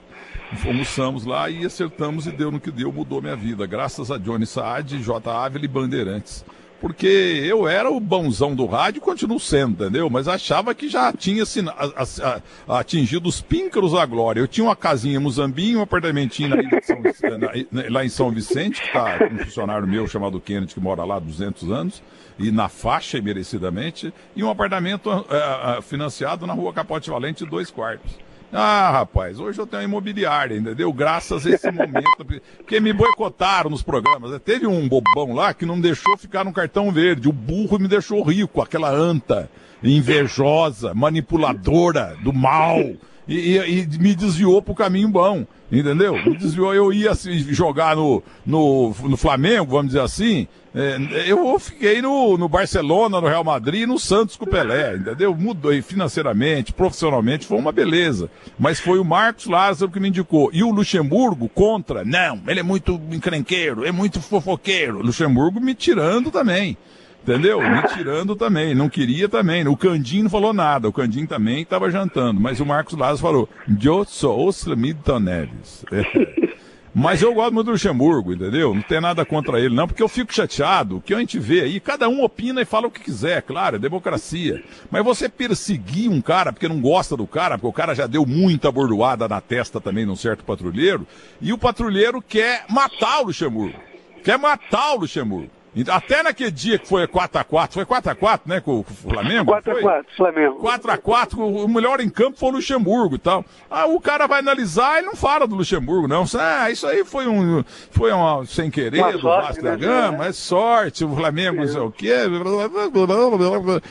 Almoçamos 0.65 1.25
lá 1.25 1.49
e 1.49 1.65
acertamos 1.65 2.27
e 2.27 2.31
deu 2.31 2.51
no 2.51 2.59
que 2.59 2.71
deu, 2.71 2.91
mudou 2.91 3.21
minha 3.21 3.35
vida. 3.35 3.65
Graças 3.65 4.11
a 4.11 4.17
Johnny 4.17 4.45
Saad, 4.45 5.01
J. 5.01 5.31
Ávila 5.31 5.65
e 5.65 5.67
Bandeirantes 5.67 6.45
porque 6.81 7.07
eu 7.07 7.67
era 7.67 7.89
o 7.89 7.99
bonzão 7.99 8.53
do 8.53 8.65
rádio 8.65 9.01
continuo 9.01 9.39
sendo, 9.39 9.83
entendeu? 9.83 10.09
Mas 10.09 10.27
achava 10.27 10.73
que 10.75 10.89
já 10.89 11.11
tinha 11.13 11.43
assim, 11.43 11.65
a, 11.67 12.41
a, 12.67 12.79
atingido 12.79 13.29
os 13.29 13.41
píncaros 13.41 13.93
da 13.93 14.05
glória. 14.05 14.39
Eu 14.39 14.47
tinha 14.47 14.65
uma 14.65 14.75
casinha 14.75 15.15
em 15.15 15.19
Muzambinho, 15.19 15.79
um 15.79 15.81
apartamentinho 15.81 16.55
São, 16.83 16.99
na, 17.37 17.89
lá 17.89 18.05
em 18.05 18.09
São 18.09 18.29
Vicente, 18.29 18.81
que 18.81 18.87
está 18.87 19.19
um 19.31 19.37
funcionário 19.45 19.87
meu 19.87 20.07
chamado 20.07 20.39
Kennedy, 20.39 20.73
que 20.73 20.79
mora 20.79 21.03
lá 21.03 21.15
há 21.15 21.19
200 21.19 21.71
anos, 21.71 22.03
e 22.37 22.51
na 22.51 22.67
faixa, 22.67 23.21
merecidamente, 23.21 24.13
e 24.35 24.43
um 24.43 24.49
apartamento 24.49 25.09
uh, 25.09 25.81
financiado 25.81 26.45
na 26.45 26.53
rua 26.53 26.73
Capote 26.73 27.09
Valente, 27.09 27.45
dois 27.45 27.71
quartos. 27.71 28.24
Ah, 28.57 28.89
rapaz, 28.89 29.37
hoje 29.37 29.59
eu 29.59 29.67
tenho 29.67 29.81
uma 29.81 29.89
imobiliária, 29.89 30.55
entendeu? 30.55 30.93
Graças 30.93 31.45
a 31.45 31.49
esse 31.49 31.69
momento. 31.69 32.23
Porque 32.57 32.79
me 32.79 32.93
boicotaram 32.93 33.69
nos 33.69 33.83
programas. 33.83 34.39
Teve 34.41 34.65
um 34.65 34.87
bobão 34.87 35.33
lá 35.33 35.53
que 35.53 35.65
não 35.65 35.79
deixou 35.79 36.17
ficar 36.17 36.45
no 36.45 36.53
cartão 36.53 36.89
verde. 36.89 37.27
O 37.27 37.33
burro 37.33 37.77
me 37.77 37.87
deixou 37.89 38.23
rico, 38.23 38.61
aquela 38.61 38.89
anta 38.89 39.49
invejosa, 39.83 40.93
manipuladora 40.93 42.15
do 42.23 42.31
mal. 42.31 42.79
E, 43.27 43.57
e, 43.57 43.81
e 43.81 43.97
me 43.97 44.15
desviou 44.15 44.61
pro 44.61 44.75
caminho 44.75 45.09
bom. 45.09 45.45
Entendeu? 45.71 46.13
Me 46.13 46.37
desviou, 46.37 46.73
eu 46.73 46.93
ia 46.93 47.11
assim, 47.11 47.39
jogar 47.51 47.95
no, 47.95 48.21
no, 48.45 48.95
no 49.03 49.17
Flamengo, 49.17 49.71
vamos 49.71 49.87
dizer 49.87 50.01
assim. 50.01 50.47
É, 50.75 50.97
eu 51.25 51.57
fiquei 51.57 52.01
no, 52.01 52.37
no 52.37 52.49
Barcelona, 52.49 53.21
no 53.21 53.27
Real 53.27 53.45
Madrid 53.45 53.83
e 53.83 53.85
no 53.85 53.97
Santos 53.97 54.35
com 54.35 54.43
o 54.43 54.49
Pelé, 54.49 54.97
entendeu? 54.97 55.33
Mudou 55.33 55.71
financeiramente, 55.81 56.73
profissionalmente, 56.73 57.47
foi 57.47 57.57
uma 57.57 57.71
beleza. 57.71 58.29
Mas 58.59 58.79
foi 58.79 58.99
o 58.99 59.05
Marcos 59.05 59.45
Lázaro 59.45 59.89
que 59.89 60.01
me 60.01 60.09
indicou. 60.09 60.49
E 60.53 60.63
o 60.63 60.71
Luxemburgo 60.71 61.47
contra, 61.47 62.03
não, 62.03 62.41
ele 62.45 62.59
é 62.59 62.63
muito 62.63 63.01
encrenqueiro, 63.09 63.85
é 63.85 63.91
muito 63.91 64.21
fofoqueiro. 64.21 65.01
Luxemburgo 65.01 65.61
me 65.61 65.73
tirando 65.73 66.29
também. 66.29 66.77
Entendeu? 67.25 67.59
Me 67.59 67.81
tirando 67.87 68.35
também, 68.35 68.75
não 68.75 68.87
queria 68.87 69.27
também. 69.27 69.67
O 69.67 69.75
Candim 69.75 70.21
não 70.21 70.29
falou 70.29 70.53
nada, 70.53 70.87
o 70.87 70.93
Candim 70.93 71.25
também 71.25 71.63
estava 71.63 71.89
jantando, 71.89 72.39
mas 72.39 72.59
o 72.59 72.65
Marcos 72.65 72.95
Lázaro 72.95 73.17
falou, 73.17 73.49
eu 73.83 74.05
sou 74.05 74.47
o 74.47 75.19
Neves. 75.19 75.83
É. 75.91 76.55
Mas 76.93 77.23
eu 77.23 77.33
gosto 77.33 77.53
muito 77.53 77.65
do 77.65 77.71
Luxemburgo, 77.71 78.31
entendeu? 78.31 78.75
Não 78.75 78.81
tem 78.81 79.01
nada 79.01 79.25
contra 79.25 79.59
ele, 79.59 79.75
não, 79.75 79.87
porque 79.87 80.03
eu 80.03 80.07
fico 80.07 80.33
chateado. 80.33 80.97
O 80.97 81.01
que 81.01 81.15
a 81.15 81.19
gente 81.19 81.39
vê 81.39 81.61
aí, 81.61 81.79
cada 81.79 82.07
um 82.07 82.23
opina 82.23 82.61
e 82.61 82.65
fala 82.65 82.87
o 82.87 82.91
que 82.91 83.01
quiser, 83.01 83.41
claro, 83.41 83.75
é 83.75 83.79
democracia. 83.79 84.63
Mas 84.91 85.03
você 85.03 85.27
perseguir 85.27 86.09
um 86.09 86.21
cara 86.21 86.53
porque 86.53 86.69
não 86.69 86.79
gosta 86.79 87.17
do 87.17 87.25
cara, 87.25 87.57
porque 87.57 87.67
o 87.67 87.73
cara 87.73 87.95
já 87.95 88.05
deu 88.05 88.23
muita 88.25 88.71
bordoada 88.71 89.27
na 89.27 89.41
testa 89.41 89.81
também 89.81 90.05
num 90.05 90.15
certo 90.15 90.45
patrulheiro, 90.45 91.07
e 91.41 91.51
o 91.51 91.57
patrulheiro 91.57 92.21
quer 92.21 92.65
matar 92.69 93.21
o 93.21 93.25
Luxemburgo. 93.25 93.77
Quer 94.23 94.37
matar 94.37 94.93
o 94.93 94.99
Luxemburgo. 94.99 95.54
Até 95.89 96.23
naquele 96.23 96.51
dia 96.51 96.79
que 96.79 96.87
foi 96.87 97.05
4x4, 97.07 97.73
foi 97.73 97.85
4x4, 97.85 98.41
né, 98.45 98.61
com 98.61 98.79
o 98.79 98.83
Flamengo? 98.83 99.51
4x4, 99.51 100.05
Flamengo. 100.15 100.59
4x4, 100.61 101.37
o 101.37 101.67
melhor 101.67 101.99
em 101.99 102.09
campo 102.09 102.37
foi 102.37 102.49
o 102.49 102.51
Luxemburgo 102.53 103.15
e 103.15 103.19
tal. 103.19 103.43
Ah, 103.69 103.85
o 103.85 103.99
cara 103.99 104.25
vai 104.27 104.39
analisar 104.39 105.01
e 105.01 105.05
não 105.05 105.15
fala 105.15 105.45
do 105.45 105.55
Luxemburgo, 105.55 106.07
não. 106.07 106.25
Ah, 106.39 106.71
isso 106.71 106.87
aí 106.87 107.03
foi 107.03 107.27
um, 107.27 107.63
foi 107.91 108.11
uma 108.11 108.45
sem 108.45 108.71
querer 108.71 108.99
uma 108.99 109.11
do 109.11 109.21
Vasco 109.21 109.61
da 109.61 109.71
né, 109.71 109.77
Gama, 109.77 110.27
é 110.27 110.31
sorte, 110.31 111.03
o 111.03 111.15
Flamengo 111.15 111.57
não 111.57 111.67
sei 111.67 111.81
o 111.81 111.91
quê. 111.91 112.13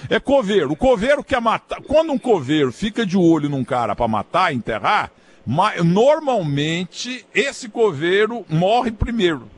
É 0.08 0.18
coveiro. 0.18 0.72
O 0.72 0.76
coveiro 0.76 1.22
quer 1.22 1.40
matar. 1.40 1.80
Quando 1.82 2.12
um 2.12 2.18
coveiro 2.18 2.72
fica 2.72 3.04
de 3.04 3.16
olho 3.16 3.48
num 3.48 3.64
cara 3.64 3.94
para 3.94 4.08
matar, 4.08 4.54
enterrar, 4.54 5.10
Mas, 5.46 5.84
normalmente, 5.84 7.26
esse 7.34 7.68
coveiro 7.68 8.44
morre 8.48 8.90
primeiro. 8.90 9.53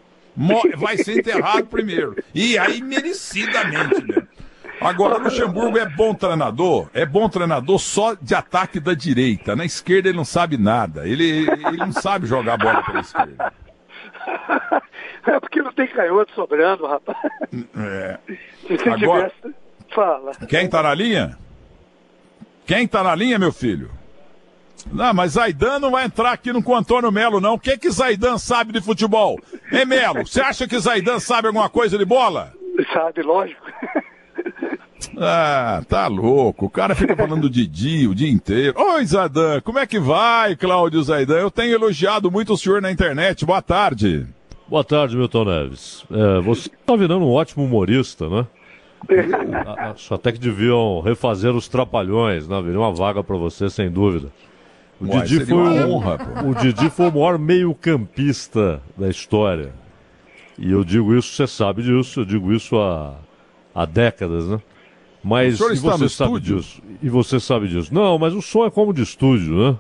Vai 0.77 0.99
ser 0.99 1.19
enterrado 1.19 1.67
primeiro. 1.67 2.17
E 2.35 2.59
aí, 2.59 2.83
merecidamente, 2.83 4.05
né? 4.07 4.27
Agora, 4.81 5.19
o 5.19 5.23
Luxemburgo 5.23 5.79
é 5.79 5.89
bom 5.89 6.15
treinador, 6.15 6.89
é 6.93 7.07
bom 7.07 7.29
treinador 7.29 7.79
só 7.79 8.15
de 8.15 8.35
ataque 8.35 8.79
da 8.79 8.93
direita. 8.93 9.57
Na 9.57 9.65
esquerda 9.65 10.09
ele 10.11 10.19
não 10.19 10.25
sabe 10.25 10.59
nada. 10.59 11.09
Ele, 11.09 11.49
ele 11.49 11.79
não 11.79 11.93
sabe 11.93 12.27
jogar 12.27 12.59
bola 12.59 12.83
pela 12.83 13.01
esquerda. 13.01 13.53
É 15.27 15.41
porque 15.41 15.61
não 15.61 15.73
tem 15.73 15.89
canhoto 15.89 16.33
sobrando, 16.35 16.87
rapaz. 16.87 17.19
É. 17.77 18.19
Se 18.67 18.77
você 18.77 18.89
Agora, 18.89 19.29
tivesse, 19.29 19.57
fala. 19.93 20.33
Quem 20.49 20.69
tá 20.69 20.85
na 20.85 20.95
linha? 20.95 21.37
Quem 22.65 22.87
tá 22.87 23.03
na 23.03 23.13
linha, 23.13 23.37
meu 23.37 23.53
filho? 23.53 23.91
Não, 24.93 25.13
mas 25.13 25.33
Zaidan 25.33 25.79
não 25.79 25.91
vai 25.91 26.05
entrar 26.05 26.33
aqui 26.33 26.53
no 26.53 26.63
com 26.63 26.75
Antônio 26.75 27.13
Melo, 27.13 27.41
não. 27.41 27.55
O 27.55 27.59
que 27.59 27.77
que 27.77 27.91
Zaidan 27.91 28.39
sabe 28.39 28.73
de 28.73 28.81
futebol? 28.81 29.39
Hein, 29.71 29.85
Melo? 29.85 30.27
Você 30.27 30.41
acha 30.41 30.67
que 30.67 30.79
Zaidan 30.79 31.19
sabe 31.19 31.49
alguma 31.49 31.69
coisa 31.69 31.99
de 31.99 32.05
bola? 32.05 32.53
Sabe, 32.93 33.23
lógico. 33.23 33.63
Ah, 35.19 35.83
tá 35.89 36.07
louco. 36.09 36.67
O 36.67 36.71
cara 36.71 36.95
fica 36.95 37.15
falando 37.15 37.43
do 37.43 37.51
Didi 37.51 38.07
o 38.07 38.15
dia 38.15 38.31
inteiro. 38.31 38.75
Oi, 38.79 39.05
Zaidan, 39.05 39.61
como 39.61 39.79
é 39.79 39.87
que 39.87 39.99
vai, 39.99 40.57
Cláudio 40.57 41.03
Zaidan? 41.03 41.39
Eu 41.39 41.51
tenho 41.51 41.75
elogiado 41.75 42.31
muito 42.31 42.53
o 42.53 42.57
senhor 42.57 42.83
na 42.83 42.91
internet. 42.91 43.45
Boa 43.45 43.63
tarde. 43.63 44.27
Boa 44.69 44.83
tarde, 44.83 45.17
Milton 45.17 45.45
Neves. 45.45 46.05
É, 46.11 46.41
você 46.41 46.69
está 46.69 46.97
virando 46.97 47.25
um 47.25 47.33
ótimo 47.33 47.65
humorista, 47.65 48.29
né? 48.29 48.47
Acho 49.91 50.15
até 50.15 50.33
que 50.33 50.39
deviam 50.39 51.01
refazer 51.01 51.55
os 51.55 51.69
trapalhões, 51.69 52.49
né? 52.49 52.61
Viria 52.61 52.81
uma 52.81 52.93
vaga 52.93 53.23
para 53.23 53.37
você, 53.37 53.71
sem 53.71 53.91
dúvida. 53.91 54.29
O 55.01 55.07
Didi, 55.07 55.45
foi 55.45 55.55
uma 55.55 55.71
o, 55.87 55.91
honra, 55.93 56.19
pô. 56.19 56.49
o 56.49 56.55
Didi 56.55 56.89
foi 56.91 57.09
o 57.09 57.13
maior 57.13 57.39
meio-campista 57.39 58.81
da 58.97 59.09
história. 59.09 59.73
E 60.59 60.71
eu 60.71 60.83
digo 60.85 61.15
isso, 61.15 61.33
você 61.35 61.47
sabe 61.47 61.83
disso, 61.83 62.21
eu 62.21 62.25
digo 62.25 62.53
isso 62.53 62.79
há, 62.79 63.15
há 63.75 63.85
décadas, 63.85 64.49
né? 64.49 64.61
Mas 65.23 65.61
e 65.61 65.73
está 65.73 65.93
você 65.97 66.05
no 66.05 66.09
sabe 66.09 66.31
estúdio? 66.37 66.57
disso. 66.57 66.83
E 67.03 67.09
você 67.11 67.39
sabe 67.41 67.69
disso. 67.69 67.93
Não, 67.93 68.19
mas 68.19 68.33
o 68.33 68.41
som 68.41 68.65
é 68.65 68.71
como 68.71 68.95
de 68.95 69.03
estúdio, 69.03 69.55
né? 69.55 69.77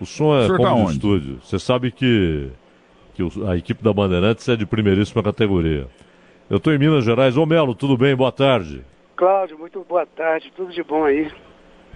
O 0.00 0.04
som 0.04 0.34
é 0.36 0.40
O 0.40 0.46
senhor 0.46 0.56
como 0.58 0.68
tá 0.68 0.74
de 0.74 0.80
onde? 0.82 0.92
estúdio. 0.92 1.38
Você 1.42 1.58
sabe 1.58 1.90
que, 1.90 2.50
que 3.14 3.22
a 3.48 3.56
equipe 3.56 3.82
da 3.82 3.92
Bandeirantes 3.92 4.46
é 4.48 4.56
de 4.56 4.66
primeiríssima 4.66 5.22
categoria. 5.22 5.86
Eu 6.50 6.58
estou 6.58 6.74
em 6.74 6.78
Minas 6.78 7.04
Gerais. 7.04 7.36
Ô 7.36 7.46
Melo, 7.46 7.74
tudo 7.74 7.96
bem? 7.96 8.14
Boa 8.14 8.32
tarde. 8.32 8.82
Cláudio, 9.16 9.58
muito 9.58 9.84
boa 9.88 10.04
tarde, 10.04 10.52
tudo 10.56 10.72
de 10.72 10.82
bom 10.82 11.04
aí. 11.04 11.30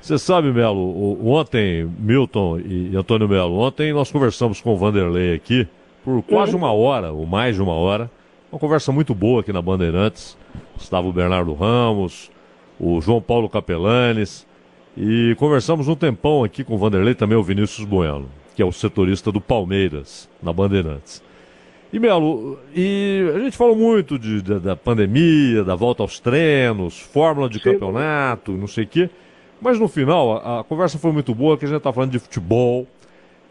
Você 0.00 0.18
sabe, 0.18 0.52
Melo, 0.52 1.18
ontem, 1.28 1.84
Milton 1.98 2.60
e 2.60 2.96
Antônio 2.96 3.28
Melo, 3.28 3.58
ontem 3.58 3.92
nós 3.92 4.10
conversamos 4.10 4.60
com 4.60 4.72
o 4.72 4.76
Vanderlei 4.76 5.34
aqui 5.34 5.66
por 6.04 6.22
quase 6.22 6.56
uma 6.56 6.72
hora, 6.72 7.12
ou 7.12 7.26
mais 7.26 7.56
de 7.56 7.62
uma 7.62 7.74
hora. 7.74 8.10
Uma 8.50 8.58
conversa 8.58 8.90
muito 8.90 9.14
boa 9.14 9.42
aqui 9.42 9.52
na 9.52 9.60
Bandeirantes. 9.60 10.38
Estava 10.78 11.06
o 11.06 11.12
Bernardo 11.12 11.52
Ramos, 11.52 12.30
o 12.80 13.00
João 13.00 13.20
Paulo 13.20 13.48
Capelanes. 13.48 14.46
E 14.96 15.36
conversamos 15.38 15.86
um 15.86 15.94
tempão 15.94 16.42
aqui 16.42 16.64
com 16.64 16.74
o 16.74 16.78
Vanderlei, 16.78 17.14
também 17.14 17.36
o 17.36 17.42
Vinícius 17.42 17.86
Bueno, 17.86 18.28
que 18.56 18.62
é 18.62 18.64
o 18.64 18.72
setorista 18.72 19.30
do 19.30 19.40
Palmeiras, 19.40 20.28
na 20.42 20.52
Bandeirantes. 20.52 21.22
E 21.92 21.98
Melo, 21.98 22.58
e 22.74 23.30
a 23.34 23.38
gente 23.40 23.56
falou 23.56 23.76
muito 23.76 24.18
de, 24.18 24.42
da, 24.42 24.58
da 24.58 24.76
pandemia, 24.76 25.62
da 25.62 25.74
volta 25.74 26.02
aos 26.02 26.18
treinos, 26.18 26.98
fórmula 26.98 27.48
de 27.48 27.60
campeonato, 27.60 28.52
não 28.52 28.66
sei 28.66 28.84
o 28.84 28.88
quê. 28.88 29.10
Mas 29.60 29.78
no 29.78 29.88
final, 29.88 30.36
a, 30.36 30.60
a 30.60 30.64
conversa 30.64 30.98
foi 30.98 31.12
muito 31.12 31.34
boa, 31.34 31.56
que 31.56 31.64
a 31.64 31.68
gente 31.68 31.80
tá 31.80 31.92
falando 31.92 32.10
de 32.12 32.18
futebol. 32.18 32.86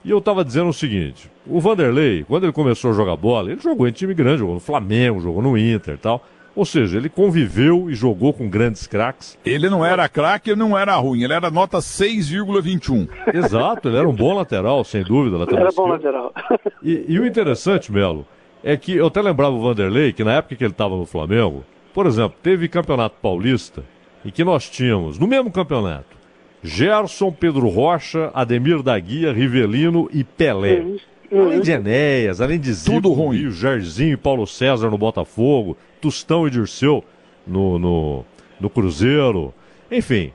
E 0.06 0.10
eu 0.10 0.22
tava 0.22 0.44
dizendo 0.46 0.70
o 0.70 0.74
seguinte: 0.74 1.30
o 1.46 1.60
Vanderlei, 1.60 2.24
quando 2.24 2.44
ele 2.44 2.54
começou 2.54 2.92
a 2.92 2.94
jogar 2.94 3.16
bola, 3.18 3.52
ele 3.52 3.60
jogou 3.60 3.88
em 3.88 3.92
time 3.92 4.14
grande, 4.14 4.40
jogou 4.40 4.56
no 4.56 4.62
Flamengo, 4.62 5.20
jogou 5.20 5.42
no 5.42 5.58
Inter 5.58 5.96
e 5.96 5.98
tal. 5.98 6.24
Ou 6.56 6.66
seja, 6.66 6.98
ele 6.98 7.08
conviveu 7.08 7.88
e 7.88 7.94
jogou 7.94 8.34
com 8.34 8.50
grandes 8.50 8.88
craques. 8.88 9.38
Ele 9.46 9.70
não 9.70 9.86
era 9.86 10.10
craque, 10.10 10.50
ele 10.50 10.60
não 10.60 10.76
era 10.76 10.96
ruim. 10.96 11.22
Ele 11.22 11.34
era 11.34 11.52
nota 11.52 11.78
6,21. 11.78 13.08
Exato, 13.32 13.90
ele 13.90 13.98
era 13.98 14.10
um 14.10 14.14
bom 14.16 14.34
lateral, 14.34 14.84
sem 14.84 15.04
dúvida. 15.04 15.38
Lateral 15.38 15.62
Era 15.66 15.72
bom 15.72 15.94
esquerdo. 15.96 16.16
lateral. 16.16 16.34
E, 16.82 17.06
e 17.08 17.20
o 17.20 17.28
interessante, 17.28 17.92
Melo, 17.92 18.26
é 18.64 18.76
que 18.76 18.96
eu 18.96 19.06
até 19.06 19.22
lembrava 19.22 19.56
o 19.56 19.62
Vanderlei 19.62 20.12
que 20.12 20.24
na 20.24 20.34
época 20.34 20.56
que 20.56 20.64
ele 20.64 20.72
estava 20.72 20.96
no 20.96 21.06
Flamengo, 21.06 21.64
por 21.94 22.08
exemplo, 22.08 22.36
teve 22.42 22.68
campeonato 22.68 23.16
paulista 23.22 23.84
em 24.28 24.30
que 24.30 24.44
nós 24.44 24.70
tínhamos, 24.70 25.18
no 25.18 25.26
mesmo 25.26 25.50
campeonato, 25.50 26.18
Gerson, 26.62 27.32
Pedro 27.32 27.70
Rocha, 27.70 28.30
Ademir 28.34 28.84
da 28.84 29.00
Guia, 29.00 29.32
Rivelino 29.32 30.10
e 30.12 30.22
Pelé. 30.22 30.84
Além 31.32 31.62
de 31.62 31.72
Enéas, 31.72 32.42
além 32.42 32.60
de 32.60 32.74
Zico, 32.74 32.96
Tudo 32.96 33.14
ruim. 33.14 33.38
Rio, 33.38 33.52
Jairzinho 33.52 34.14
e 34.14 34.18
Paulo 34.18 34.46
César 34.46 34.90
no 34.90 34.98
Botafogo, 34.98 35.78
Tostão 36.02 36.46
e 36.46 36.52
Dirceu 36.52 37.04
no, 37.46 37.80
no, 37.80 38.26
no 38.60 38.70
Cruzeiro. 38.70 39.54
Enfim, 39.90 40.34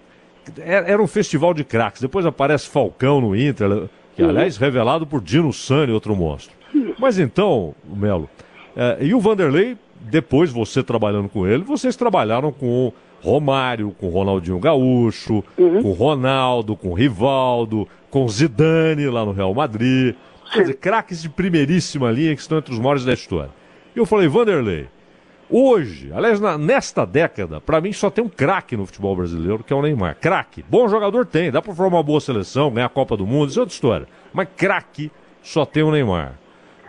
era 0.58 0.88
era 0.88 1.02
um 1.02 1.06
festival 1.06 1.52
de 1.52 1.62
craques. 1.62 2.00
Depois 2.00 2.24
aparece 2.24 2.68
Falcão 2.68 3.20
no 3.20 3.36
Inter, 3.36 3.88
que 4.16 4.22
aliás 4.22 4.56
revelado 4.56 5.06
por 5.06 5.20
Dino 5.20 5.52
Sani, 5.52 5.92
outro 5.92 6.16
monstro. 6.16 6.54
Mas 6.98 7.18
então, 7.18 7.74
Melo, 7.84 8.28
eh, 8.74 8.98
e 9.02 9.14
o 9.14 9.20
Vanderlei, 9.20 9.76
depois 10.00 10.50
você 10.50 10.82
trabalhando 10.82 11.28
com 11.28 11.46
ele, 11.46 11.62
vocês 11.62 11.94
trabalharam 11.94 12.52
com 12.52 12.92
Romário, 13.22 13.94
com 13.98 14.08
Ronaldinho 14.08 14.58
Gaúcho, 14.58 15.42
com 15.82 15.92
Ronaldo, 15.92 16.76
com 16.76 16.92
Rivaldo, 16.92 17.88
com 18.10 18.26
Zidane 18.28 19.06
lá 19.06 19.24
no 19.24 19.32
Real 19.32 19.54
Madrid. 19.54 20.14
Quer 20.52 20.60
dizer, 20.62 20.74
craques 20.74 21.22
de 21.22 21.28
primeiríssima 21.30 22.10
linha 22.10 22.34
que 22.34 22.40
estão 22.42 22.58
entre 22.58 22.72
os 22.72 22.78
maiores 22.78 23.04
da 23.04 23.12
história. 23.14 23.50
E 23.94 23.98
eu 23.98 24.04
falei, 24.06 24.28
Vanderlei, 24.28 24.86
Hoje, 25.54 26.10
aliás, 26.14 26.40
na- 26.40 26.56
nesta 26.56 27.04
década, 27.04 27.60
pra 27.60 27.78
mim 27.78 27.92
só 27.92 28.08
tem 28.08 28.24
um 28.24 28.28
craque 28.28 28.74
no 28.74 28.86
futebol 28.86 29.14
brasileiro, 29.14 29.62
que 29.62 29.70
é 29.70 29.76
o 29.76 29.82
Neymar. 29.82 30.16
Craque. 30.18 30.64
Bom 30.66 30.88
jogador 30.88 31.26
tem, 31.26 31.50
dá 31.50 31.60
pra 31.60 31.74
formar 31.74 31.98
uma 31.98 32.02
boa 32.02 32.20
seleção, 32.22 32.70
ganhar 32.70 32.86
a 32.86 32.88
Copa 32.88 33.18
do 33.18 33.26
Mundo, 33.26 33.50
isso 33.50 33.58
é 33.58 33.60
outra 33.60 33.74
história. 33.74 34.08
Mas 34.32 34.48
craque 34.56 35.10
só 35.42 35.66
tem 35.66 35.82
o 35.82 35.90
Neymar. 35.90 36.38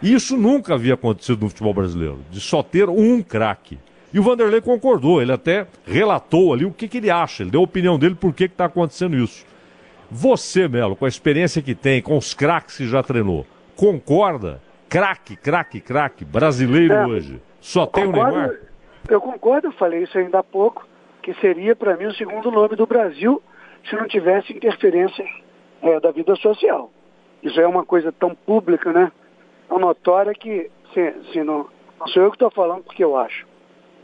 E 0.01 0.13
isso 0.13 0.37
nunca 0.37 0.75
havia 0.75 0.93
acontecido 0.93 1.41
no 1.41 1.49
futebol 1.49 1.73
brasileiro, 1.73 2.19
de 2.31 2.39
só 2.39 2.63
ter 2.63 2.87
um 2.87 3.21
craque. 3.21 3.77
E 4.13 4.19
o 4.19 4.23
Vanderlei 4.23 4.61
concordou, 4.61 5.21
ele 5.21 5.31
até 5.31 5.65
relatou 5.85 6.53
ali 6.53 6.65
o 6.65 6.71
que, 6.71 6.87
que 6.87 6.97
ele 6.99 7.09
acha, 7.09 7.41
ele 7.43 7.49
deu 7.51 7.61
a 7.61 7.63
opinião 7.63 7.97
dele 7.97 8.13
por 8.15 8.33
que 8.33 8.43
está 8.43 8.65
acontecendo 8.65 9.15
isso. 9.17 9.45
Você, 10.11 10.67
Melo, 10.67 10.95
com 10.95 11.05
a 11.05 11.07
experiência 11.07 11.61
que 11.61 11.73
tem, 11.73 12.01
com 12.01 12.15
os 12.17 12.33
craques 12.33 12.77
que 12.77 12.87
já 12.87 13.01
treinou, 13.01 13.45
concorda? 13.75 14.61
Craque, 14.87 15.35
craque, 15.35 15.79
craque, 15.81 16.23
brasileiro 16.23 16.93
É. 16.93 17.07
hoje. 17.07 17.41
Só 17.59 17.85
tem 17.87 18.03
o 18.03 18.11
Concordo- 18.11 18.37
Neymar? 18.37 18.55
Eu 19.09 19.19
concordo, 19.19 19.67
eu 19.67 19.71
falei 19.73 20.03
isso 20.03 20.15
ainda 20.17 20.39
há 20.39 20.43
pouco, 20.43 20.87
que 21.21 21.33
seria 21.35 21.75
para 21.75 21.97
mim 21.97 22.05
o 22.05 22.13
segundo 22.13 22.51
nome 22.51 22.75
do 22.75 22.85
Brasil 22.85 23.41
se 23.89 23.95
não 23.95 24.07
tivesse 24.07 24.53
interferência 24.53 25.25
é, 25.81 25.99
da 25.99 26.11
vida 26.11 26.35
social. 26.35 26.91
Isso 27.41 27.59
é 27.59 27.67
uma 27.67 27.83
coisa 27.83 28.11
tão 28.11 28.33
pública, 28.35 28.93
né? 28.93 29.11
Tão 29.67 29.79
notória 29.79 30.33
que 30.33 30.69
se, 30.93 31.13
se 31.33 31.43
não, 31.43 31.65
não 31.99 32.07
sou 32.07 32.23
eu 32.23 32.29
que 32.29 32.35
estou 32.35 32.51
falando 32.51 32.83
porque 32.83 33.03
eu 33.03 33.17
acho. 33.17 33.45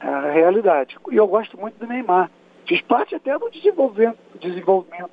É 0.01 0.07
a 0.07 0.31
realidade. 0.31 0.97
E 1.11 1.15
eu 1.17 1.27
gosto 1.27 1.59
muito 1.59 1.77
do 1.77 1.87
Neymar. 1.87 2.29
Fiz 2.67 2.81
parte 2.81 3.15
até 3.15 3.37
do 3.37 3.49
desenvolvimento, 3.49 4.17
desenvolvimento 4.39 5.09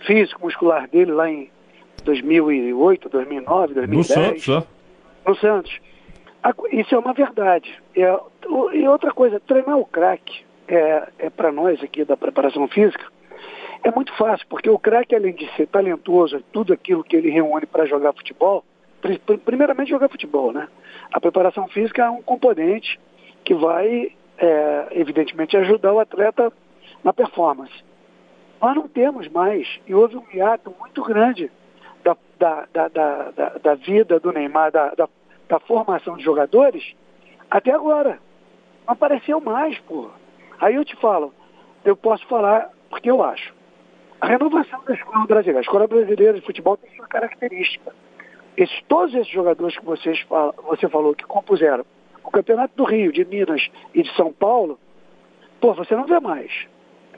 físico, 0.00 0.42
muscular 0.42 0.88
dele 0.88 1.12
lá 1.12 1.30
em 1.30 1.50
2008, 2.04 3.08
2009, 3.08 3.74
2010 3.74 3.88
No 3.96 4.04
Santos, 4.04 4.46
no 5.26 5.34
Santos. 5.36 5.80
Isso 6.72 6.94
é 6.94 6.98
uma 6.98 7.12
verdade. 7.12 7.72
É, 7.96 8.18
e 8.72 8.88
outra 8.88 9.12
coisa, 9.12 9.40
treinar 9.40 9.76
o 9.78 9.84
craque 9.84 10.44
é, 10.66 11.08
é 11.18 11.30
para 11.30 11.50
nós 11.52 11.82
aqui 11.82 12.04
da 12.04 12.16
preparação 12.16 12.66
física 12.68 13.04
é 13.84 13.90
muito 13.92 14.12
fácil, 14.16 14.44
porque 14.48 14.68
o 14.68 14.78
craque, 14.78 15.14
além 15.14 15.32
de 15.34 15.48
ser 15.54 15.68
talentoso, 15.68 16.42
tudo 16.52 16.72
aquilo 16.72 17.04
que 17.04 17.14
ele 17.14 17.30
reúne 17.30 17.64
para 17.64 17.86
jogar 17.86 18.12
futebol, 18.12 18.64
pri- 19.00 19.18
pri- 19.20 19.38
primeiramente 19.38 19.90
jogar 19.90 20.08
futebol, 20.08 20.52
né? 20.52 20.66
A 21.12 21.20
preparação 21.20 21.68
física 21.68 22.02
é 22.02 22.10
um 22.10 22.20
componente 22.20 22.98
que 23.48 23.54
vai, 23.54 24.12
é, 24.36 24.88
evidentemente, 24.90 25.56
ajudar 25.56 25.94
o 25.94 26.00
atleta 26.00 26.52
na 27.02 27.14
performance. 27.14 27.72
Nós 28.60 28.76
não 28.76 28.86
temos 28.86 29.26
mais, 29.28 29.66
e 29.86 29.94
houve 29.94 30.18
um 30.18 30.24
hiato 30.30 30.70
muito 30.78 31.02
grande 31.02 31.50
da, 32.04 32.14
da, 32.38 32.68
da, 32.70 32.88
da, 32.88 33.30
da, 33.30 33.48
da 33.48 33.74
vida 33.74 34.20
do 34.20 34.30
Neymar, 34.30 34.70
da, 34.70 34.90
da, 34.94 35.08
da 35.48 35.58
formação 35.60 36.18
de 36.18 36.22
jogadores, 36.22 36.94
até 37.50 37.70
agora. 37.70 38.18
Não 38.86 38.92
apareceu 38.92 39.40
mais, 39.40 39.78
pô. 39.78 40.10
Aí 40.60 40.74
eu 40.74 40.84
te 40.84 40.94
falo, 40.96 41.32
eu 41.82 41.96
posso 41.96 42.26
falar 42.26 42.70
porque 42.90 43.10
eu 43.10 43.22
acho. 43.22 43.54
A 44.20 44.26
renovação 44.26 44.84
da 44.84 44.92
escola 44.92 45.24
brasileira, 45.24 45.60
a 45.60 45.62
escola 45.62 45.86
brasileira 45.86 46.34
de 46.34 46.44
futebol 46.44 46.76
tem 46.76 46.94
sua 46.96 47.08
característica. 47.08 47.94
Esses, 48.58 48.78
todos 48.88 49.14
esses 49.14 49.32
jogadores 49.32 49.74
que 49.78 49.86
vocês 49.86 50.22
você 50.64 50.86
falou 50.90 51.14
que 51.14 51.24
compuseram 51.24 51.86
o 52.28 52.30
Campeonato 52.30 52.76
do 52.76 52.84
Rio, 52.84 53.10
de 53.10 53.24
Minas 53.24 53.68
e 53.94 54.02
de 54.02 54.14
São 54.14 54.30
Paulo, 54.32 54.78
pô, 55.60 55.72
você 55.72 55.96
não 55.96 56.04
vê 56.04 56.20
mais. 56.20 56.52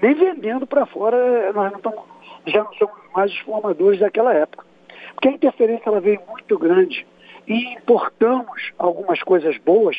Nem 0.01 0.15
vendendo 0.15 0.67
para 0.67 0.87
fora, 0.87 1.53
nós 1.53 1.73
não 1.73 1.79
estamos, 1.79 2.03
já 2.47 2.63
não 2.63 2.73
somos 2.75 2.97
mais 3.15 3.33
os 3.33 3.39
formadores 3.41 3.99
daquela 3.99 4.33
época. 4.33 4.65
Porque 5.15 5.29
a 5.29 5.33
interferência 5.33 5.89
ela 5.89 6.01
veio 6.01 6.21
muito 6.29 6.59
grande 6.59 7.05
e 7.47 7.75
importamos 7.75 8.73
algumas 8.79 9.21
coisas 9.23 9.59
boas, 9.59 9.97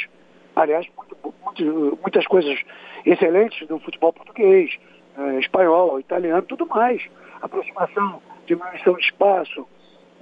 aliás, 0.56 0.88
muito, 0.98 1.18
muito, 1.44 2.00
muitas 2.02 2.26
coisas 2.26 2.58
excelentes 3.06 3.68
do 3.68 3.80
futebol 3.80 4.14
português, 4.14 4.80
eh, 5.18 5.40
espanhol, 5.40 6.00
italiano, 6.00 6.42
tudo 6.44 6.66
mais. 6.66 7.04
Aproximação, 7.42 8.22
diminuição 8.46 8.94
de 8.94 9.04
espaço, 9.04 9.68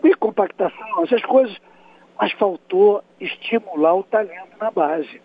e 0.04 0.16
compactação, 0.16 1.04
essas 1.04 1.22
coisas. 1.22 1.56
Mas 2.20 2.32
faltou 2.34 3.04
estimular 3.20 3.96
o 3.96 4.04
talento 4.04 4.58
na 4.60 4.70
base. 4.70 5.22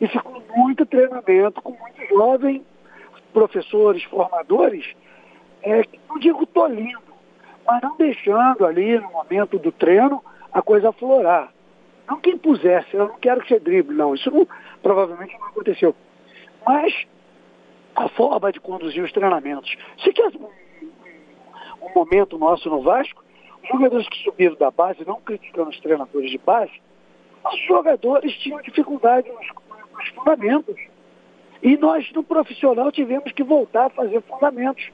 E 0.00 0.06
ficou 0.06 0.42
muito 0.54 0.84
treinamento 0.84 1.62
com 1.62 1.72
muito 1.72 2.06
jovem, 2.08 2.64
professores, 3.32 4.02
formadores, 4.04 4.94
é, 5.62 5.82
não 6.08 6.18
digo 6.18 6.46
tolindo, 6.46 7.00
mas 7.66 7.82
não 7.82 7.96
deixando 7.96 8.64
ali 8.64 8.98
no 8.98 9.10
momento 9.10 9.58
do 9.58 9.72
treino 9.72 10.22
a 10.52 10.62
coisa 10.62 10.90
aflorar. 10.90 11.52
Não 12.06 12.20
que 12.20 12.30
impusesse, 12.30 12.94
eu 12.94 13.08
não 13.08 13.18
quero 13.18 13.40
que 13.40 13.48
você 13.48 13.58
drible, 13.58 13.96
não. 13.96 14.14
Isso 14.14 14.30
não, 14.30 14.46
provavelmente 14.82 15.36
não 15.38 15.48
aconteceu. 15.48 15.94
Mas 16.64 17.06
a 17.96 18.08
forma 18.08 18.52
de 18.52 18.60
conduzir 18.60 19.02
os 19.02 19.10
treinamentos. 19.12 19.74
Se 19.98 20.12
quer 20.12 20.28
um, 20.36 20.48
um 21.82 21.94
momento 21.94 22.38
nosso 22.38 22.68
no 22.68 22.82
Vasco, 22.82 23.24
jogadores 23.68 24.08
que 24.08 24.22
subiram 24.22 24.56
da 24.56 24.70
base, 24.70 25.06
não 25.06 25.20
criticando 25.20 25.70
os 25.70 25.80
treinadores 25.80 26.30
de 26.30 26.38
base, 26.38 26.72
os 27.44 27.60
jogadores 27.66 28.32
tinham 28.38 28.60
dificuldade 28.60 29.30
nos, 29.30 29.46
nos 29.92 30.08
fundamentos. 30.08 30.76
E 31.62 31.76
nós, 31.76 32.10
no 32.12 32.22
profissional, 32.22 32.92
tivemos 32.92 33.32
que 33.32 33.42
voltar 33.42 33.86
a 33.86 33.90
fazer 33.90 34.20
fundamentos, 34.22 34.90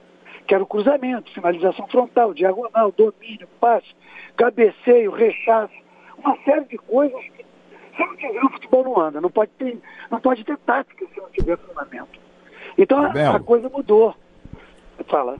que 0.46 0.54
era 0.54 0.62
o 0.62 0.66
cruzamento, 0.66 1.32
finalização 1.32 1.86
frontal, 1.88 2.32
diagonal, 2.34 2.92
domínio, 2.92 3.48
passe, 3.60 3.88
cabeceio, 4.36 5.10
rechaço, 5.10 5.74
uma 6.18 6.36
série 6.44 6.64
de 6.66 6.78
coisas 6.78 7.20
que 7.20 7.44
se 7.96 8.06
não 8.06 8.16
tiver 8.16 8.44
o 8.44 8.50
futebol 8.50 8.84
não 8.84 9.00
anda, 9.00 9.20
não 9.20 9.30
pode 9.30 9.50
ter, 9.52 9.78
não 10.10 10.20
pode 10.20 10.44
ter 10.44 10.56
tática 10.58 11.06
se 11.12 11.20
não 11.20 11.30
tiver 11.30 11.58
fundamento. 11.58 12.20
Então 12.78 13.02
a, 13.02 13.36
a 13.36 13.40
coisa 13.40 13.68
mudou. 13.68 14.14
Fala. 15.08 15.38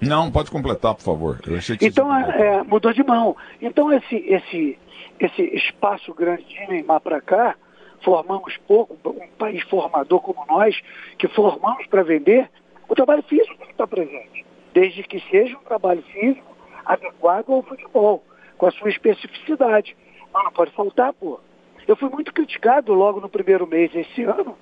Não, 0.00 0.30
pode 0.30 0.50
completar, 0.50 0.94
por 0.94 1.02
favor. 1.02 1.38
então, 1.80 2.14
é, 2.16 2.62
mudou 2.62 2.92
de 2.92 3.02
mão. 3.02 3.36
Então, 3.60 3.92
esse, 3.92 4.16
esse, 4.16 4.78
esse 5.18 5.42
espaço 5.54 6.14
grande 6.14 6.44
de 6.44 6.66
Neymar 6.68 7.00
para 7.00 7.20
cá, 7.20 7.54
formamos 8.02 8.56
pouco, 8.66 8.96
um 9.04 9.28
país 9.38 9.62
formador 9.64 10.20
como 10.20 10.44
nós, 10.48 10.80
que 11.18 11.28
formamos 11.28 11.86
para 11.86 12.02
vender, 12.02 12.50
o 12.88 12.94
trabalho 12.94 13.22
físico 13.22 13.56
tem 13.56 13.66
que 13.66 13.72
estar 13.72 13.86
presente. 13.86 14.44
Desde 14.72 15.02
que 15.02 15.20
seja 15.30 15.56
um 15.56 15.64
trabalho 15.64 16.02
físico 16.02 16.56
adequado 16.84 17.50
ao 17.50 17.62
futebol, 17.62 18.24
com 18.56 18.66
a 18.66 18.70
sua 18.72 18.88
especificidade. 18.88 19.96
Mas 20.32 20.44
não 20.44 20.52
pode 20.52 20.70
faltar, 20.72 21.12
pô. 21.12 21.40
Eu 21.86 21.96
fui 21.96 22.08
muito 22.08 22.32
criticado 22.32 22.92
logo 22.92 23.20
no 23.20 23.28
primeiro 23.28 23.66
mês 23.66 23.90
desse 23.90 24.22
ano, 24.22 24.56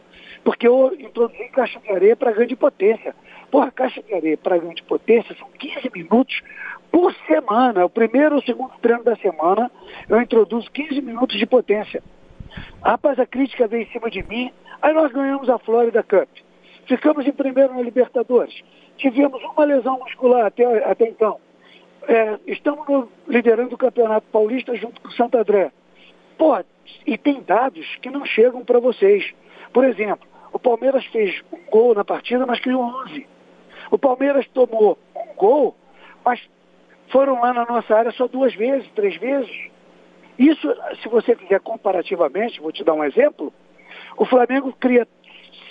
porque 0.45 0.67
eu 0.67 0.95
introduzi 0.99 1.49
caixa 1.49 1.79
de 1.81 1.91
areia 1.91 2.17
para 2.17 2.33
grande 2.33 2.57
potência. 2.57 3.15
Porra, 3.51 3.71
caixa 3.71 4.03
de 4.03 4.15
areia 4.15 4.37
para 4.37 4.59
grande 4.59 4.83
potência 4.83 5.35
são 5.37 5.49
15 5.59 5.91
minutos 5.95 6.43
por 6.93 7.15
semana. 7.27 7.85
O 7.85 7.91
primeiro 7.91 8.37
ou 8.37 8.43
segundo 8.43 8.73
treino 8.81 9.05
da 9.05 9.17
semana, 9.17 9.71
eu 10.09 10.21
introduzo 10.21 10.71
15 10.71 11.01
minutos 11.01 11.39
de 11.39 11.47
potência. 11.47 12.03
Rapaz, 12.83 13.19
a 13.19 13.27
crítica 13.27 13.67
veio 13.67 13.83
em 13.83 13.91
cima 13.91 14.11
de 14.11 14.23
mim. 14.23 14.53
Aí 14.83 14.93
nós 14.93 15.11
ganhamos 15.13 15.49
a 15.49 15.59
Florida 15.59 16.03
Cup. 16.03 16.29
Ficamos 16.87 17.27
em 17.27 17.33
primeiro 17.33 17.75
na 17.75 17.83
Libertadores. 17.83 18.63
Tivemos 18.97 19.43
uma 19.43 19.65
lesão 19.65 19.99
muscular 19.99 20.47
até, 20.47 20.65
até 20.85 21.09
então. 21.09 21.39
É, 22.07 22.39
estamos 22.47 22.87
no, 22.89 23.09
liderando 23.27 23.75
o 23.75 23.79
Campeonato 23.79 24.27
Paulista 24.33 24.75
junto 24.77 25.01
com 25.01 25.09
o 25.09 25.13
Santo 25.13 25.37
André. 25.37 25.71
Pô, 26.37 26.57
e 27.07 27.19
tem 27.19 27.43
dados 27.43 27.87
que 27.97 28.11
não 28.11 28.25
chegam 28.25 28.65
para 28.65 28.79
vocês. 28.79 29.35
Por 29.73 29.85
exemplo, 29.85 30.27
o 30.53 30.59
Palmeiras 30.59 31.05
fez 31.07 31.43
um 31.53 31.71
gol 31.71 31.95
na 31.95 32.05
partida, 32.05 32.47
mas 32.47 32.61
criou 32.61 32.83
11. 32.83 33.27
O 33.91 33.99
Palmeiras 33.99 34.47
tomou 34.49 34.99
um 35.15 35.35
gol, 35.35 35.77
mas 36.25 36.41
foram 37.11 37.41
lá 37.41 37.53
na 37.53 37.65
nossa 37.65 37.95
área 37.95 38.11
só 38.13 38.27
duas 38.27 38.55
vezes, 38.55 38.89
três 38.93 39.17
vezes. 39.17 39.71
Isso, 40.39 40.73
se 41.03 41.09
você 41.09 41.35
fizer 41.35 41.61
comparativamente, 41.61 42.61
vou 42.61 42.71
te 42.71 42.85
dar 42.85 42.95
um 42.95 43.03
exemplo, 43.03 43.53
o 44.17 44.25
Flamengo 44.25 44.73
cria 44.79 45.07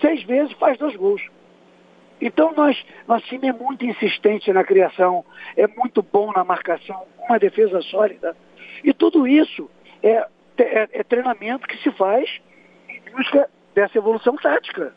seis 0.01 0.23
vezes 0.23 0.51
e 0.51 0.59
faz 0.59 0.77
dois 0.77 0.95
gols. 0.95 1.21
Então 2.19 2.53
nós, 2.55 2.83
nosso 3.07 3.25
time 3.27 3.47
é 3.47 3.53
muito 3.53 3.85
insistente 3.85 4.51
na 4.51 4.63
criação, 4.63 5.23
é 5.55 5.67
muito 5.67 6.01
bom 6.01 6.31
na 6.31 6.43
marcação, 6.43 7.03
uma 7.27 7.37
defesa 7.37 7.81
sólida. 7.81 8.35
E 8.83 8.93
tudo 8.93 9.27
isso 9.27 9.69
é, 10.01 10.27
é, 10.57 10.89
é 10.91 11.03
treinamento 11.03 11.67
que 11.67 11.77
se 11.77 11.91
faz 11.91 12.29
em 12.89 12.99
busca 13.11 13.49
dessa 13.75 13.97
evolução 13.97 14.35
tática. 14.35 14.93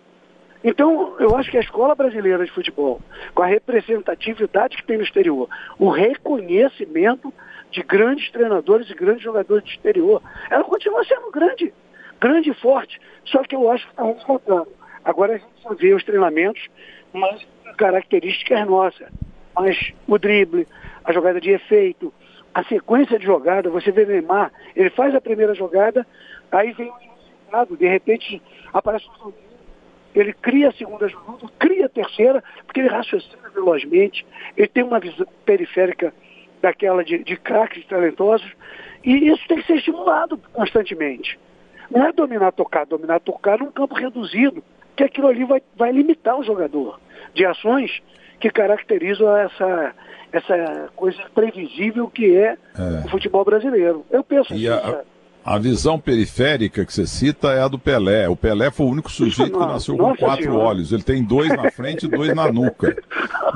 Então, 0.62 1.16
eu 1.18 1.34
acho 1.36 1.50
que 1.50 1.56
a 1.56 1.60
escola 1.60 1.94
brasileira 1.94 2.44
de 2.44 2.50
futebol, 2.50 3.00
com 3.34 3.42
a 3.42 3.46
representatividade 3.46 4.76
que 4.76 4.84
tem 4.84 4.98
no 4.98 5.04
exterior, 5.04 5.48
o 5.78 5.88
reconhecimento 5.88 7.32
de 7.70 7.82
grandes 7.82 8.30
treinadores 8.30 8.90
e 8.90 8.94
grandes 8.94 9.22
jogadores 9.22 9.64
do 9.64 9.70
exterior, 9.70 10.22
ela 10.50 10.64
continua 10.64 11.02
sendo 11.04 11.30
grande, 11.30 11.72
grande 12.20 12.50
e 12.50 12.54
forte. 12.54 13.00
Só 13.24 13.42
que 13.42 13.54
eu 13.54 13.70
acho 13.70 13.86
que 13.86 13.92
está 13.92 14.26
faltando. 14.26 14.68
Agora 15.04 15.34
a 15.34 15.38
gente 15.38 15.50
só 15.62 15.74
vê 15.74 15.94
os 15.94 16.04
treinamentos, 16.04 16.68
mas 17.12 17.46
características 17.78 18.66
nossas. 18.66 19.08
Mas 19.54 19.92
o 20.06 20.18
drible, 20.18 20.66
a 21.04 21.12
jogada 21.12 21.40
de 21.40 21.50
efeito, 21.50 22.12
a 22.54 22.62
sequência 22.64 23.18
de 23.18 23.24
jogada, 23.24 23.70
você 23.70 23.90
vê 23.90 24.04
Neymar, 24.04 24.52
ele 24.76 24.90
faz 24.90 25.14
a 25.14 25.20
primeira 25.20 25.54
jogada, 25.54 26.06
aí 26.52 26.72
vem 26.72 26.92
inusitado, 27.02 27.76
de 27.76 27.86
repente 27.86 28.42
aparece 28.72 29.06
um 29.24 29.32
ele 30.14 30.32
cria 30.32 30.68
a 30.68 30.72
segunda 30.72 31.08
jogada, 31.08 31.46
cria 31.58 31.86
a 31.86 31.88
terceira, 31.88 32.42
porque 32.66 32.80
ele 32.80 32.88
raciocina 32.88 33.48
velozmente, 33.54 34.26
ele 34.56 34.68
tem 34.68 34.82
uma 34.82 34.98
visão 34.98 35.26
periférica 35.44 36.12
daquela 36.60 37.04
de, 37.04 37.22
de 37.22 37.36
craques 37.36 37.84
talentosos, 37.86 38.50
e 39.04 39.28
isso 39.28 39.42
tem 39.48 39.58
que 39.58 39.66
ser 39.66 39.76
estimulado 39.76 40.38
constantemente. 40.52 41.38
Não 41.90 42.04
é 42.06 42.12
dominar 42.12 42.52
tocar, 42.52 42.86
dominar 42.86 43.20
tocar 43.20 43.58
num 43.58 43.70
campo 43.70 43.94
reduzido, 43.94 44.62
que 44.96 45.04
aquilo 45.04 45.28
ali 45.28 45.44
vai, 45.44 45.62
vai 45.76 45.92
limitar 45.92 46.38
o 46.38 46.44
jogador 46.44 47.00
de 47.34 47.44
ações 47.46 48.02
que 48.38 48.50
caracterizam 48.50 49.34
essa, 49.36 49.94
essa 50.32 50.90
coisa 50.96 51.22
previsível 51.34 52.08
que 52.08 52.36
é, 52.36 52.56
é. 52.78 53.06
o 53.06 53.08
futebol 53.08 53.44
brasileiro. 53.44 54.04
Eu 54.10 54.22
penso 54.22 54.54
e 54.54 54.68
assim, 54.68 54.88
a, 54.88 55.02
a 55.44 55.58
visão 55.58 55.98
periférica 55.98 56.84
que 56.84 56.92
você 56.92 57.06
cita 57.06 57.48
é 57.52 57.62
a 57.62 57.68
do 57.68 57.78
Pelé. 57.78 58.28
O 58.28 58.36
Pelé 58.36 58.70
foi 58.70 58.86
o 58.86 58.90
único 58.90 59.10
sujeito 59.10 59.58
que 59.58 59.66
nasceu 59.66 59.96
com 59.96 60.14
quatro 60.16 60.44
senhora. 60.44 60.64
olhos. 60.64 60.92
Ele 60.92 61.02
tem 61.02 61.24
dois 61.24 61.48
na 61.48 61.70
frente 61.70 62.04
e 62.04 62.08
dois 62.08 62.34
na 62.34 62.52
nuca. 62.52 62.96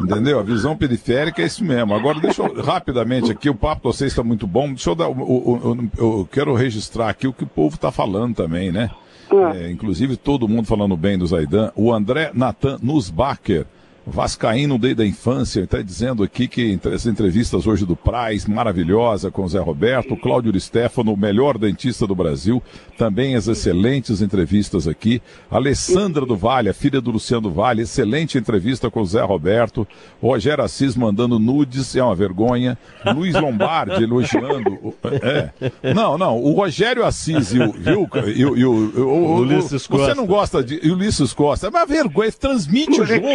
Entendeu? 0.01 0.39
A 0.39 0.43
visão 0.43 0.77
periférica 0.77 1.43
é 1.43 1.47
isso 1.47 1.63
mesmo. 1.63 1.95
Agora, 1.95 2.19
deixa 2.19 2.43
eu 2.43 2.63
rapidamente 2.63 3.31
aqui, 3.31 3.51
o 3.51 3.55
papo 3.55 3.83
de 3.83 3.97
vocês 3.97 4.13
está 4.13 4.23
muito 4.23 4.47
bom. 4.47 4.69
Deixa 4.69 4.91
eu 4.91 4.95
dar. 4.95 5.05
Eu, 5.05 5.61
eu, 5.63 5.89
eu, 5.99 6.29
quero 6.33 6.55
registrar 6.55 7.11
aqui 7.11 7.29
o 7.29 7.33
que 7.33 7.45
o 7.45 7.49
povo 7.49 7.75
está 7.77 7.93
falando 7.93 8.35
também, 8.35 8.73
né? 8.73 8.91
Ah. 9.31 9.57
É, 9.57 9.71
inclusive 9.71 10.17
todo 10.17 10.49
mundo 10.49 10.67
falando 10.67 10.97
bem 10.97 11.19
do 11.19 11.27
Zaidan. 11.27 11.71
O 11.77 11.93
André 11.93 12.31
Natan 12.33 12.79
Nussbacher 12.83 13.67
Vascaíno 14.07 14.79
desde 14.79 15.03
a 15.03 15.07
infância, 15.07 15.63
está 15.63 15.81
dizendo 15.81 16.23
aqui 16.23 16.47
que 16.47 16.79
as 16.93 17.07
entrevistas 17.07 17.67
hoje 17.67 17.87
do 17.87 17.97
Praz, 17.97 18.47
maravilhosa 18.47 19.31
com 19.31 19.45
o 19.45 19.49
Zé 19.49 19.59
Roberto, 19.59 20.17
Cláudio 20.17 20.59
Stefano, 20.61 21.15
o 21.15 21.17
melhor 21.17 21.57
dentista 21.57 22.07
do 22.07 22.15
Brasil, 22.15 22.63
também 22.99 23.35
as 23.35 23.49
excelentes 23.49 24.21
entrevistas 24.21 24.87
aqui. 24.87 25.23
Alessandra 25.51 26.27
do 26.27 26.37
Vale, 26.37 26.69
a 26.69 26.75
filha 26.75 27.01
do 27.01 27.11
Luciano 27.11 27.51
Vale, 27.51 27.83
excelente 27.83 28.37
entrevista 28.37 28.91
com 28.91 29.01
o 29.01 29.07
Zé 29.07 29.23
Roberto. 29.23 29.87
Rogério 30.23 30.63
Assis 30.63 30.95
mandando 30.95 31.39
nudes, 31.39 31.97
é 31.97 32.03
uma 32.03 32.15
vergonha. 32.15 32.77
Luiz 33.15 33.35
Lombardi 33.35 34.03
elogiando. 34.05 34.95
É. 35.23 35.95
Não, 35.95 36.19
não, 36.19 36.39
o 36.39 36.53
Rogério 36.53 37.05
Assis 37.05 37.53
e 37.53 37.59
o. 37.61 37.73
Viu, 37.73 38.09
e, 38.35 38.45
o, 38.45 38.57
e 38.57 38.65
o, 38.65 38.73
o, 38.73 39.01
o, 39.01 39.37
Ulisses 39.41 39.87
Costa. 39.87 40.07
Você 40.07 40.15
não 40.15 40.27
gosta 40.27 40.63
de. 40.63 40.79
E 40.83 40.91
o 40.91 40.95
Ulisses 40.95 41.33
Costa. 41.33 41.67
É 41.67 41.71
uma 41.71 41.87
vergonha, 41.87 42.31
transmite 42.33 43.01
o 43.01 43.07
jogo 43.07 43.27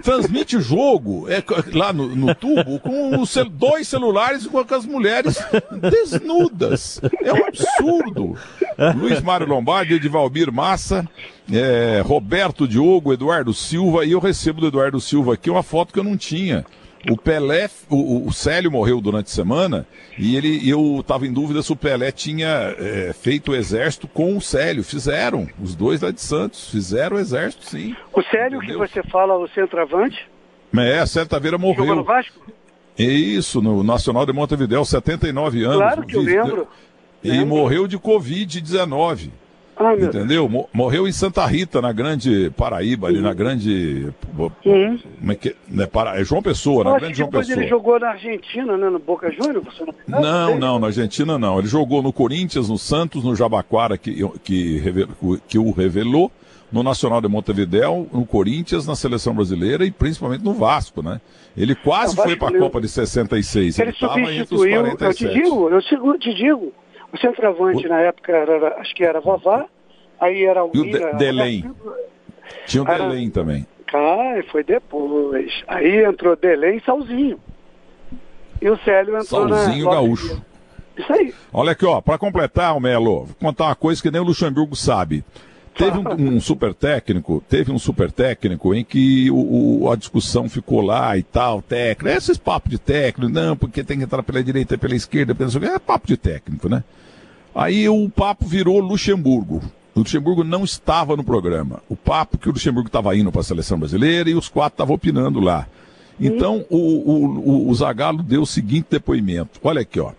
transmite 0.00 0.56
o 0.56 0.60
jogo 0.60 1.26
é, 1.28 1.42
lá 1.72 1.92
no, 1.92 2.14
no 2.14 2.34
tubo 2.34 2.78
com 2.80 3.24
cel 3.26 3.46
dois 3.48 3.88
celulares 3.88 4.46
com 4.46 4.58
as 4.58 4.86
mulheres 4.86 5.38
desnudas. 5.90 7.00
É 7.22 7.32
um 7.32 7.46
absurdo. 7.46 8.36
Luiz 8.96 9.20
Mário 9.22 9.46
Lombardi, 9.46 9.94
Edvalmir 9.94 10.52
Massa, 10.52 11.08
é, 11.52 12.02
Roberto 12.04 12.66
Diogo, 12.66 13.12
Eduardo 13.12 13.54
Silva, 13.54 14.04
e 14.04 14.12
eu 14.12 14.18
recebo 14.18 14.60
do 14.60 14.68
Eduardo 14.68 15.00
Silva 15.00 15.34
aqui 15.34 15.50
uma 15.50 15.62
foto 15.62 15.92
que 15.92 15.98
eu 15.98 16.04
não 16.04 16.16
tinha. 16.16 16.64
O 17.08 17.16
Pelé, 17.16 17.70
o, 17.88 18.26
o 18.26 18.32
Célio 18.32 18.70
morreu 18.70 19.00
durante 19.00 19.26
a 19.26 19.34
semana 19.34 19.86
e 20.18 20.36
ele, 20.36 20.68
eu 20.68 20.98
estava 21.00 21.26
em 21.26 21.32
dúvida 21.32 21.62
se 21.62 21.72
o 21.72 21.76
Pelé 21.76 22.10
tinha 22.10 22.74
é, 22.78 23.12
feito 23.12 23.52
o 23.52 23.54
exército 23.54 24.08
com 24.08 24.36
o 24.36 24.40
Célio. 24.40 24.82
Fizeram, 24.82 25.48
os 25.62 25.74
dois 25.74 26.00
lá 26.00 26.10
de 26.10 26.20
Santos, 26.20 26.68
fizeram 26.70 27.16
o 27.16 27.20
exército, 27.20 27.64
sim. 27.64 27.94
O 28.12 28.22
Célio 28.22 28.60
que 28.60 28.72
você 28.72 29.02
fala, 29.04 29.36
o 29.36 29.46
centroavante? 29.48 30.26
É, 30.76 31.06
Célio 31.06 31.28
Taveira 31.28 31.56
morreu. 31.56 31.86
Jogou 31.86 31.96
no 31.96 32.04
Vasco? 32.04 32.40
É 32.98 33.04
isso, 33.04 33.60
no 33.60 33.82
Nacional 33.82 34.24
de 34.24 34.32
Montevideo, 34.32 34.84
79 34.84 35.64
anos. 35.64 35.76
Claro 35.76 36.06
que 36.06 36.16
eu 36.16 36.22
lembro. 36.22 36.66
E 37.22 37.30
lembro. 37.30 37.46
morreu 37.46 37.86
de 37.86 37.98
Covid-19. 37.98 39.30
Entendeu? 39.78 40.48
Deus. 40.48 40.66
Morreu 40.72 41.06
em 41.06 41.12
Santa 41.12 41.44
Rita, 41.44 41.82
na 41.82 41.92
grande 41.92 42.50
Paraíba, 42.56 43.08
ali 43.08 43.20
na 43.20 43.34
grande. 43.34 44.08
Uhum. 44.38 44.98
Como 45.20 45.32
é 45.32 45.34
que 45.34 45.54
é? 45.78 45.86
Para... 45.86 46.18
é 46.18 46.24
João 46.24 46.42
Pessoa, 46.42 46.82
na 46.82 46.98
grande 46.98 47.18
João 47.18 47.30
Pessoa. 47.30 47.58
ele 47.58 47.68
jogou 47.68 48.00
na 48.00 48.10
Argentina, 48.10 48.76
né? 48.76 48.88
No 48.88 48.98
Boca 48.98 49.30
Juniors? 49.30 49.64
Você 49.64 49.84
não, 50.06 50.20
não, 50.20 50.58
não, 50.58 50.78
na 50.78 50.86
Argentina 50.86 51.38
não. 51.38 51.58
Ele 51.58 51.68
jogou 51.68 52.02
no 52.02 52.12
Corinthians, 52.12 52.70
no 52.70 52.78
Santos, 52.78 53.22
no 53.22 53.36
Jabaquara, 53.36 53.98
que, 53.98 54.26
que, 54.42 55.06
que 55.46 55.58
o 55.58 55.70
revelou, 55.72 56.32
no 56.72 56.82
Nacional 56.82 57.20
de 57.20 57.28
Montevideo, 57.28 58.08
no 58.12 58.24
Corinthians, 58.24 58.86
na 58.86 58.96
seleção 58.96 59.34
brasileira 59.34 59.84
e 59.84 59.90
principalmente 59.90 60.42
no 60.42 60.54
Vasco, 60.54 61.02
né? 61.02 61.20
Ele 61.54 61.74
quase 61.74 62.16
foi 62.16 62.34
para 62.34 62.56
a 62.56 62.58
Copa 62.58 62.80
de 62.80 62.88
66. 62.88 63.78
Ele 63.78 63.90
estava 63.90 64.20
entre 64.20 64.54
os 64.54 64.64
47. 64.64 65.24
Eu 65.24 65.32
te 65.32 65.42
digo, 65.42 65.68
eu 65.70 66.18
te 66.18 66.34
digo 66.34 66.72
o 67.16 67.20
centroavante 67.20 67.86
o... 67.86 67.88
na 67.88 68.00
época 68.00 68.32
era, 68.32 68.80
acho 68.80 68.94
que 68.94 69.04
era 69.04 69.20
Vavá, 69.20 69.66
aí 70.20 70.44
era 70.44 70.64
o. 70.64 70.70
E 70.74 70.80
o 70.80 70.84
de 70.84 71.12
Delém. 71.14 71.70
Tinha 72.66 72.82
o 72.82 72.88
era... 72.88 73.08
Delém 73.08 73.30
também. 73.30 73.66
Ah, 73.92 74.42
foi 74.50 74.62
depois. 74.62 75.62
Aí 75.66 76.04
entrou 76.04 76.36
Delém 76.36 76.76
e 76.76 76.84
Salzinho. 76.84 77.40
E 78.60 78.68
o 78.68 78.76
Célio 78.78 79.16
entrou 79.16 79.48
Salzinho 79.48 79.84
na... 79.86 79.90
Gaúcho. 79.90 80.42
Isso 80.96 81.12
aí. 81.12 81.34
Olha 81.52 81.72
aqui, 81.72 81.84
ó, 81.84 82.00
para 82.00 82.18
completar, 82.18 82.76
o 82.76 82.80
Melo, 82.80 83.24
vou 83.24 83.36
contar 83.38 83.66
uma 83.66 83.74
coisa 83.74 84.02
que 84.02 84.10
nem 84.10 84.20
o 84.20 84.24
Luxemburgo 84.24 84.74
sabe. 84.74 85.24
Teve 85.74 85.98
um, 85.98 86.36
um, 86.36 86.40
super 86.40 86.72
técnico, 86.72 87.44
teve 87.46 87.70
um 87.70 87.78
super 87.78 88.10
técnico 88.10 88.74
em 88.74 88.82
que 88.82 89.30
o, 89.30 89.82
o, 89.82 89.92
a 89.92 89.96
discussão 89.96 90.48
ficou 90.48 90.80
lá 90.80 91.18
e 91.18 91.22
tal, 91.22 91.60
técnico, 91.60 92.16
esses 92.16 92.38
papos 92.38 92.70
de 92.70 92.78
técnico, 92.78 93.30
não, 93.30 93.54
porque 93.54 93.84
tem 93.84 93.98
que 93.98 94.04
entrar 94.04 94.22
pela 94.22 94.42
direita 94.42 94.74
e 94.74 94.78
pela 94.78 94.94
esquerda, 94.94 95.36
é 95.70 95.78
papo 95.78 96.06
de 96.06 96.16
técnico, 96.16 96.66
né? 96.66 96.82
Aí 97.56 97.88
o 97.88 98.10
papo 98.10 98.46
virou 98.46 98.78
Luxemburgo. 98.80 99.62
O 99.94 100.00
Luxemburgo 100.00 100.44
não 100.44 100.62
estava 100.62 101.16
no 101.16 101.24
programa. 101.24 101.82
O 101.88 101.96
papo 101.96 102.36
que 102.36 102.50
o 102.50 102.52
Luxemburgo 102.52 102.88
estava 102.88 103.16
indo 103.16 103.32
para 103.32 103.40
a 103.40 103.44
seleção 103.44 103.78
brasileira 103.78 104.28
e 104.28 104.34
os 104.34 104.46
quatro 104.46 104.74
estavam 104.74 104.94
opinando 104.94 105.40
lá. 105.40 105.66
Então 106.20 106.66
o, 106.68 106.76
o, 106.76 107.70
o, 107.70 107.74
Zagallo 107.74 108.22
deu 108.22 108.42
o 108.42 108.46
seguinte 108.46 108.88
depoimento. 108.90 109.58
Olha 109.64 109.80
aqui, 109.80 109.98
ó. 109.98 110.12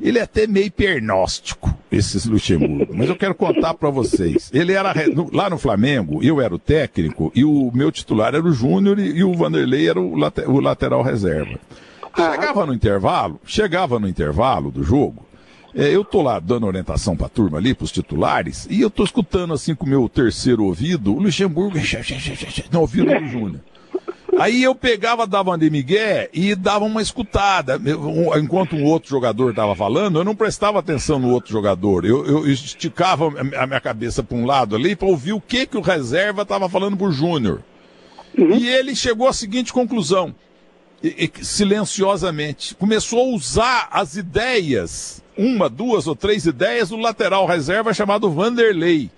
Ele 0.00 0.18
é 0.18 0.22
até 0.22 0.46
meio 0.46 0.72
pernóstico, 0.72 1.76
esses 1.92 2.24
Luxemburgo. 2.24 2.94
Mas 2.96 3.10
eu 3.10 3.16
quero 3.16 3.34
contar 3.34 3.74
para 3.74 3.90
vocês. 3.90 4.50
Ele 4.50 4.72
era 4.72 4.94
lá 5.34 5.50
no 5.50 5.58
Flamengo, 5.58 6.22
eu 6.22 6.40
era 6.40 6.54
o 6.54 6.58
técnico 6.58 7.30
e 7.34 7.44
o 7.44 7.70
meu 7.74 7.92
titular 7.92 8.34
era 8.34 8.42
o 8.42 8.52
Júnior 8.52 8.98
e 8.98 9.22
o 9.22 9.34
Vanderlei 9.34 9.90
era 9.90 10.00
o, 10.00 10.14
o 10.14 10.60
lateral 10.60 11.02
reserva. 11.02 11.58
Chegava 12.16 12.64
no 12.64 12.72
intervalo, 12.72 13.38
chegava 13.44 13.98
no 13.98 14.08
intervalo 14.08 14.70
do 14.70 14.82
jogo, 14.82 15.26
é, 15.74 15.94
eu 15.94 16.04
tô 16.04 16.22
lá 16.22 16.38
dando 16.38 16.66
orientação 16.66 17.16
pra 17.16 17.28
turma 17.28 17.58
ali, 17.58 17.74
pros 17.74 17.92
titulares, 17.92 18.66
e 18.70 18.80
eu 18.80 18.90
tô 18.90 19.04
escutando 19.04 19.54
assim 19.54 19.74
com 19.74 19.86
o 19.86 19.88
meu 19.88 20.08
terceiro 20.08 20.64
ouvido, 20.64 21.14
o 21.14 21.20
Luxemburgo 21.20 21.78
no 22.72 22.80
ouvido 22.80 23.06
do 23.06 23.28
Júnior. 23.28 23.60
Aí 24.38 24.62
eu 24.62 24.74
pegava, 24.74 25.26
dava 25.26 25.50
uma 25.50 25.58
de 25.58 25.68
migué 25.68 26.30
e 26.32 26.54
dava 26.54 26.84
uma 26.84 27.02
escutada. 27.02 27.78
enquanto 28.40 28.74
um 28.74 28.84
outro 28.84 29.10
jogador 29.10 29.50
estava 29.50 29.74
falando, 29.74 30.18
eu 30.18 30.24
não 30.24 30.34
prestava 30.34 30.78
atenção 30.78 31.18
no 31.18 31.30
outro 31.30 31.52
jogador. 31.52 32.04
Eu, 32.06 32.24
eu 32.24 32.48
esticava 32.48 33.26
a 33.58 33.66
minha 33.66 33.80
cabeça 33.80 34.22
para 34.22 34.36
um 34.36 34.46
lado 34.46 34.74
ali 34.74 34.96
para 34.96 35.08
ouvir 35.08 35.32
o 35.32 35.40
que, 35.40 35.66
que 35.66 35.76
o 35.76 35.82
reserva 35.82 36.42
estava 36.42 36.68
falando 36.68 36.96
pro 36.96 37.12
Júnior. 37.12 37.60
Uhum. 38.38 38.56
E 38.56 38.68
ele 38.68 38.94
chegou 38.94 39.28
à 39.28 39.32
seguinte 39.32 39.72
conclusão, 39.72 40.34
e, 41.02 41.30
e, 41.40 41.44
silenciosamente. 41.44 42.74
Começou 42.74 43.20
a 43.20 43.34
usar 43.34 43.88
as 43.90 44.16
ideias, 44.16 45.22
uma, 45.36 45.68
duas 45.68 46.06
ou 46.06 46.14
três 46.14 46.46
ideias, 46.46 46.90
do 46.90 46.96
lateral 46.96 47.46
reserva 47.46 47.94
chamado 47.94 48.30
Vanderlei. 48.30 49.10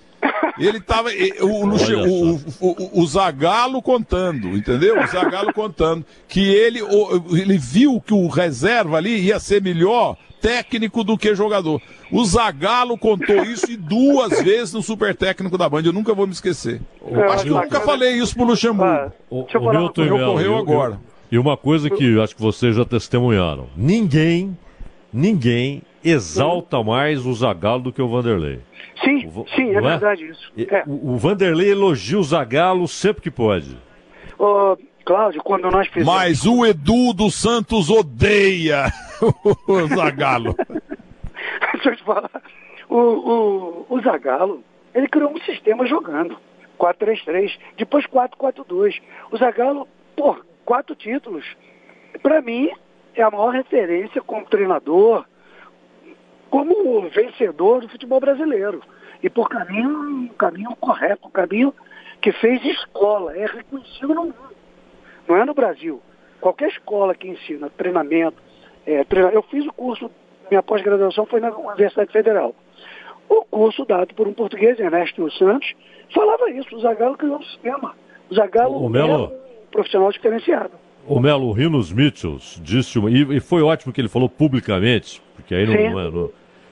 Ele 0.59 0.81
tava. 0.81 1.11
O, 1.41 1.67
o, 1.67 2.41
o, 2.61 3.01
o, 3.03 3.07
Zagalo 3.07 3.83
contando, 3.83 4.57
entendeu? 4.57 5.01
O 5.03 5.07
Zagalo 5.07 5.53
contando 5.53 6.05
que 6.29 6.41
ele, 6.41 6.81
ele 7.33 7.59
viu 7.59 8.01
que 8.01 8.15
o 8.15 8.29
reserva 8.29 8.99
ali 8.99 9.19
ia 9.19 9.41
ser 9.41 9.63
melhor 9.63 10.17
técnico 10.41 11.03
do 11.03 11.17
que 11.17 11.35
jogador. 11.35 11.81
O 12.11 12.25
Zagalo 12.25 12.99
contou 12.99 13.43
isso 13.45 13.71
e 13.71 13.77
duas 13.77 14.43
vezes 14.43 14.75
no 14.75 14.83
super 14.83 15.15
técnico 15.15 15.57
da 15.57 15.69
Band. 15.69 15.83
Eu 15.85 15.93
nunca 15.93 16.13
vou 16.13 16.27
me 16.27 16.33
esquecer. 16.33 16.81
Eu 17.05 17.33
acho 17.33 17.45
que 17.45 17.51
eu 17.51 17.61
nunca 17.61 17.81
falei 17.81 18.13
isso 18.13 18.35
pro 18.35 18.45
Luxemburgo. 18.45 18.85
Ah, 18.85 19.13
o, 19.31 19.41
o 19.43 19.71
Milton 19.71 20.05
ocorreu 20.13 20.57
agora. 20.57 21.01
E 21.33 21.39
uma 21.39 21.57
coisa 21.57 21.89
que 21.89 22.21
acho 22.21 22.37
que 22.37 22.43
vocês 22.43 22.77
já 22.77 22.85
testemunharam: 22.85 23.67
ninguém, 23.75 24.55
ninguém 25.11 25.81
exalta 26.05 26.83
mais 26.83 27.25
o 27.25 27.33
Zagalo 27.33 27.85
do 27.85 27.93
que 27.93 28.03
o 28.03 28.09
Vanderlei. 28.09 28.61
Sim, 29.03 29.27
o, 29.35 29.47
sim, 29.57 29.71
é, 29.71 29.77
é, 29.77 29.81
verdade 29.81 30.29
isso. 30.29 30.53
É. 30.59 30.85
O, 30.87 31.15
o, 31.15 31.17
Vanderlei 31.17 31.71
elogia 31.71 32.19
o 32.19 32.23
Zagalo 32.23 32.87
sempre 32.87 33.23
que 33.23 33.31
pode. 33.31 33.75
Ô, 34.39 34.77
Cláudio, 35.07 35.43
quando 35.43 35.71
nós 35.71 35.89
fizemos... 35.89 36.15
Mas 36.15 36.45
o 36.45 36.67
Edu 36.67 37.15
dos 37.15 37.35
Santos 37.35 37.89
odeia 37.89 38.93
o 39.67 39.87
Zagalo. 39.87 40.55
Deixa 41.73 41.89
eu 41.89 41.97
te 41.97 42.05
falar. 42.05 42.43
O, 42.91 42.99
o, 42.99 43.87
o 43.89 44.01
Zagalo, 44.03 44.63
ele 44.95 45.09
criou 45.09 45.33
um 45.33 45.41
sistema 45.41 45.87
jogando. 45.87 46.37
4-3-3, 46.79 47.53
depois 47.79 48.05
4-4-2. 48.07 49.01
O 49.31 49.37
Zagalo, 49.39 49.89
pô, 50.15 50.37
quatro 50.65 50.95
títulos. 50.95 51.45
Para 52.23 52.41
mim, 52.41 52.71
é 53.15 53.23
a 53.23 53.31
maior 53.31 53.51
referência 53.51 54.21
como 54.23 54.47
treinador, 54.47 55.25
como 56.51 57.09
vencedor 57.09 57.81
do 57.81 57.89
futebol 57.89 58.21
brasileiro. 58.21 58.83
E 59.23 59.31
por 59.31 59.49
caminho, 59.49 60.29
caminho 60.37 60.75
correto, 60.77 61.29
um 61.29 61.31
caminho 61.31 61.75
que 62.21 62.33
fez 62.33 62.65
escola, 62.65 63.37
é 63.37 63.47
reconhecido 63.47 64.15
no 64.15 64.25
mundo. 64.25 64.35
Não 65.29 65.37
é 65.37 65.45
no 65.45 65.55
Brasil. 65.55 66.01
Qualquer 66.41 66.69
escola 66.71 67.15
que 67.15 67.29
ensina 67.29 67.71
treinamento, 67.71 68.37
é, 68.87 69.05
eu 69.33 69.43
fiz 69.45 69.65
o 69.67 69.73
curso, 69.73 70.11
minha 70.51 70.63
pós-graduação 70.63 71.25
foi 71.27 71.41
na 71.41 71.51
Universidade 71.51 72.11
Federal. 72.13 72.55
O 73.29 73.45
curso 73.45 73.85
dado 73.85 74.13
por 74.15 74.27
um 74.27 74.35
português, 74.35 74.79
Ernesto 74.79 75.31
Santos, 75.33 75.73
falava 76.13 76.51
isso, 76.51 76.75
o 76.77 76.81
Zagallo 76.81 77.17
criou 77.17 77.39
um 77.39 77.43
sistema. 77.43 77.95
O 78.29 78.35
Zagallo 78.35 78.77
o 78.77 78.87
um 78.87 78.91
profissional 79.73 80.13
diferenciado. 80.13 80.71
O 81.07 81.19
Melo 81.19 81.51
Rinos 81.51 81.93
Mitchells 81.93 82.61
disse, 82.63 82.99
uma, 82.99 83.11
e, 83.11 83.41
foi 83.41 83.61
ótimo 83.63 83.93
que 83.93 84.01
ele 84.01 84.09
falou 84.09 84.29
publicamente, 84.29 85.21
porque 85.35 85.53
aí 85.53 85.67
não, 85.67 85.75
não 85.75 86.01
é. 86.01 86.11
Não, 86.11 86.31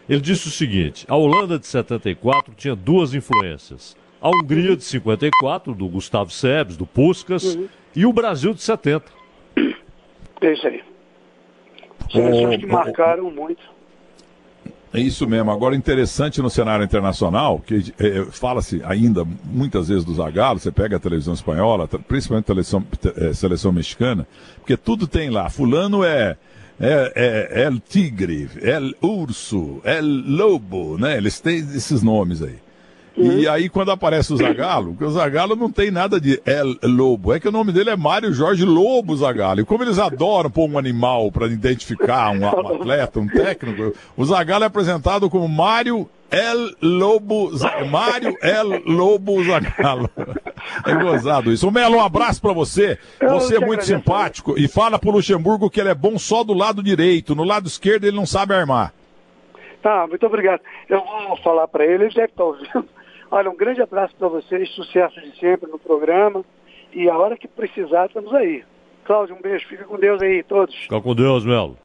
ele 0.08 0.20
disse 0.20 0.48
o 0.48 0.50
seguinte: 0.50 1.04
a 1.08 1.16
Holanda 1.16 1.58
de 1.58 1.66
74 1.66 2.54
tinha 2.54 2.76
duas 2.76 3.14
influências. 3.14 3.96
A 4.20 4.28
Hungria 4.28 4.76
de 4.76 4.84
54, 4.84 5.74
do 5.74 5.88
Gustavo 5.88 6.30
Sebes, 6.30 6.76
do 6.76 6.84
Puskas, 6.84 7.54
uhum. 7.54 7.68
e 7.96 8.04
o 8.04 8.12
Brasil 8.12 8.52
de 8.52 8.60
70. 8.60 9.04
É 10.42 10.52
isso 10.52 10.66
aí. 10.66 10.82
Seleções 12.10 12.60
que 12.60 12.66
marcaram 12.66 13.30
muito. 13.30 13.62
É 14.92 15.00
isso 15.00 15.26
mesmo. 15.26 15.52
Agora, 15.52 15.76
interessante 15.76 16.42
no 16.42 16.50
cenário 16.50 16.84
internacional, 16.84 17.60
que 17.60 17.94
é, 17.98 18.24
fala-se 18.30 18.82
ainda 18.84 19.24
muitas 19.44 19.88
vezes 19.88 20.04
do 20.04 20.14
Zagallo, 20.14 20.58
você 20.58 20.72
pega 20.72 20.96
a 20.96 21.00
televisão 21.00 21.32
espanhola, 21.32 21.86
principalmente 21.86 22.50
a 22.50 23.28
é, 23.28 23.32
seleção 23.32 23.70
mexicana, 23.70 24.26
porque 24.56 24.76
tudo 24.76 25.06
tem 25.06 25.30
lá. 25.30 25.48
Fulano 25.48 26.02
é 26.02 26.36
é, 26.80 27.12
é, 27.14 27.62
é 27.64 27.70
tigre, 27.88 28.48
é 28.62 28.80
urso, 29.02 29.82
é 29.84 30.00
lobo, 30.00 30.96
né? 30.96 31.18
Eles 31.18 31.38
têm 31.38 31.58
esses 31.58 32.02
nomes 32.02 32.42
aí. 32.42 32.56
Uhum. 33.20 33.38
E 33.38 33.46
aí, 33.46 33.68
quando 33.68 33.90
aparece 33.90 34.32
o 34.32 34.36
Zagalo, 34.36 34.96
o 34.98 35.10
Zagalo 35.10 35.54
não 35.54 35.70
tem 35.70 35.90
nada 35.90 36.18
de 36.18 36.40
El 36.46 36.76
Lobo. 36.82 37.34
É 37.34 37.38
que 37.38 37.48
o 37.48 37.52
nome 37.52 37.70
dele 37.70 37.90
é 37.90 37.96
Mário 37.96 38.32
Jorge 38.32 38.64
Lobo 38.64 39.14
Zagalo. 39.14 39.60
E 39.60 39.64
como 39.64 39.84
eles 39.84 39.98
adoram 39.98 40.50
pôr 40.50 40.68
um 40.68 40.78
animal 40.78 41.30
para 41.30 41.46
identificar 41.46 42.30
um, 42.30 42.40
um, 42.40 42.76
atleta, 42.76 43.20
um 43.20 43.28
técnico, 43.28 43.92
o 44.16 44.24
Zagalo 44.24 44.64
é 44.64 44.66
apresentado 44.66 45.28
como 45.28 45.46
Mário 45.46 46.08
El 46.30 46.70
Lobo, 46.80 47.50
Mário 47.90 48.34
El 48.40 48.82
Lobo 48.86 49.44
Zagalo. 49.44 50.08
É 50.86 50.94
gozado 50.94 51.50
isso. 51.50 51.66
O 51.66 51.70
Melo, 51.70 51.96
um 51.96 52.04
abraço 52.04 52.40
para 52.40 52.52
você. 52.52 52.98
Você 53.18 53.56
é 53.56 53.60
muito 53.60 53.84
simpático 53.84 54.58
e 54.58 54.68
fala 54.68 54.98
pro 54.98 55.10
Luxemburgo 55.10 55.70
que 55.70 55.80
ele 55.80 55.88
é 55.88 55.94
bom 55.94 56.18
só 56.18 56.44
do 56.44 56.52
lado 56.52 56.82
direito. 56.82 57.34
No 57.34 57.44
lado 57.44 57.66
esquerdo 57.66 58.04
ele 58.04 58.16
não 58.16 58.26
sabe 58.26 58.54
armar. 58.54 58.92
Tá, 59.82 60.06
muito 60.06 60.24
obrigado. 60.26 60.60
Eu 60.88 61.02
vou 61.02 61.36
falar 61.38 61.66
para 61.66 61.84
ele, 61.84 62.04
ele 62.04 62.14
deve 62.14 62.26
estar 62.26 62.44
ouvindo. 62.44 62.84
Olha, 63.30 63.48
um 63.48 63.56
grande 63.56 63.80
abraço 63.80 64.14
para 64.16 64.28
vocês, 64.28 64.68
sucesso 64.70 65.20
de 65.20 65.38
sempre 65.38 65.70
no 65.70 65.78
programa. 65.78 66.44
E 66.92 67.08
a 67.08 67.16
hora 67.16 67.36
que 67.36 67.46
precisar, 67.46 68.06
estamos 68.06 68.34
aí. 68.34 68.64
Cláudio, 69.04 69.36
um 69.36 69.40
beijo. 69.40 69.68
Fica 69.68 69.84
com 69.84 69.98
Deus 69.98 70.20
aí, 70.20 70.42
todos. 70.42 70.74
Fica 70.74 71.00
com 71.00 71.14
Deus, 71.14 71.44
Melo. 71.44 71.76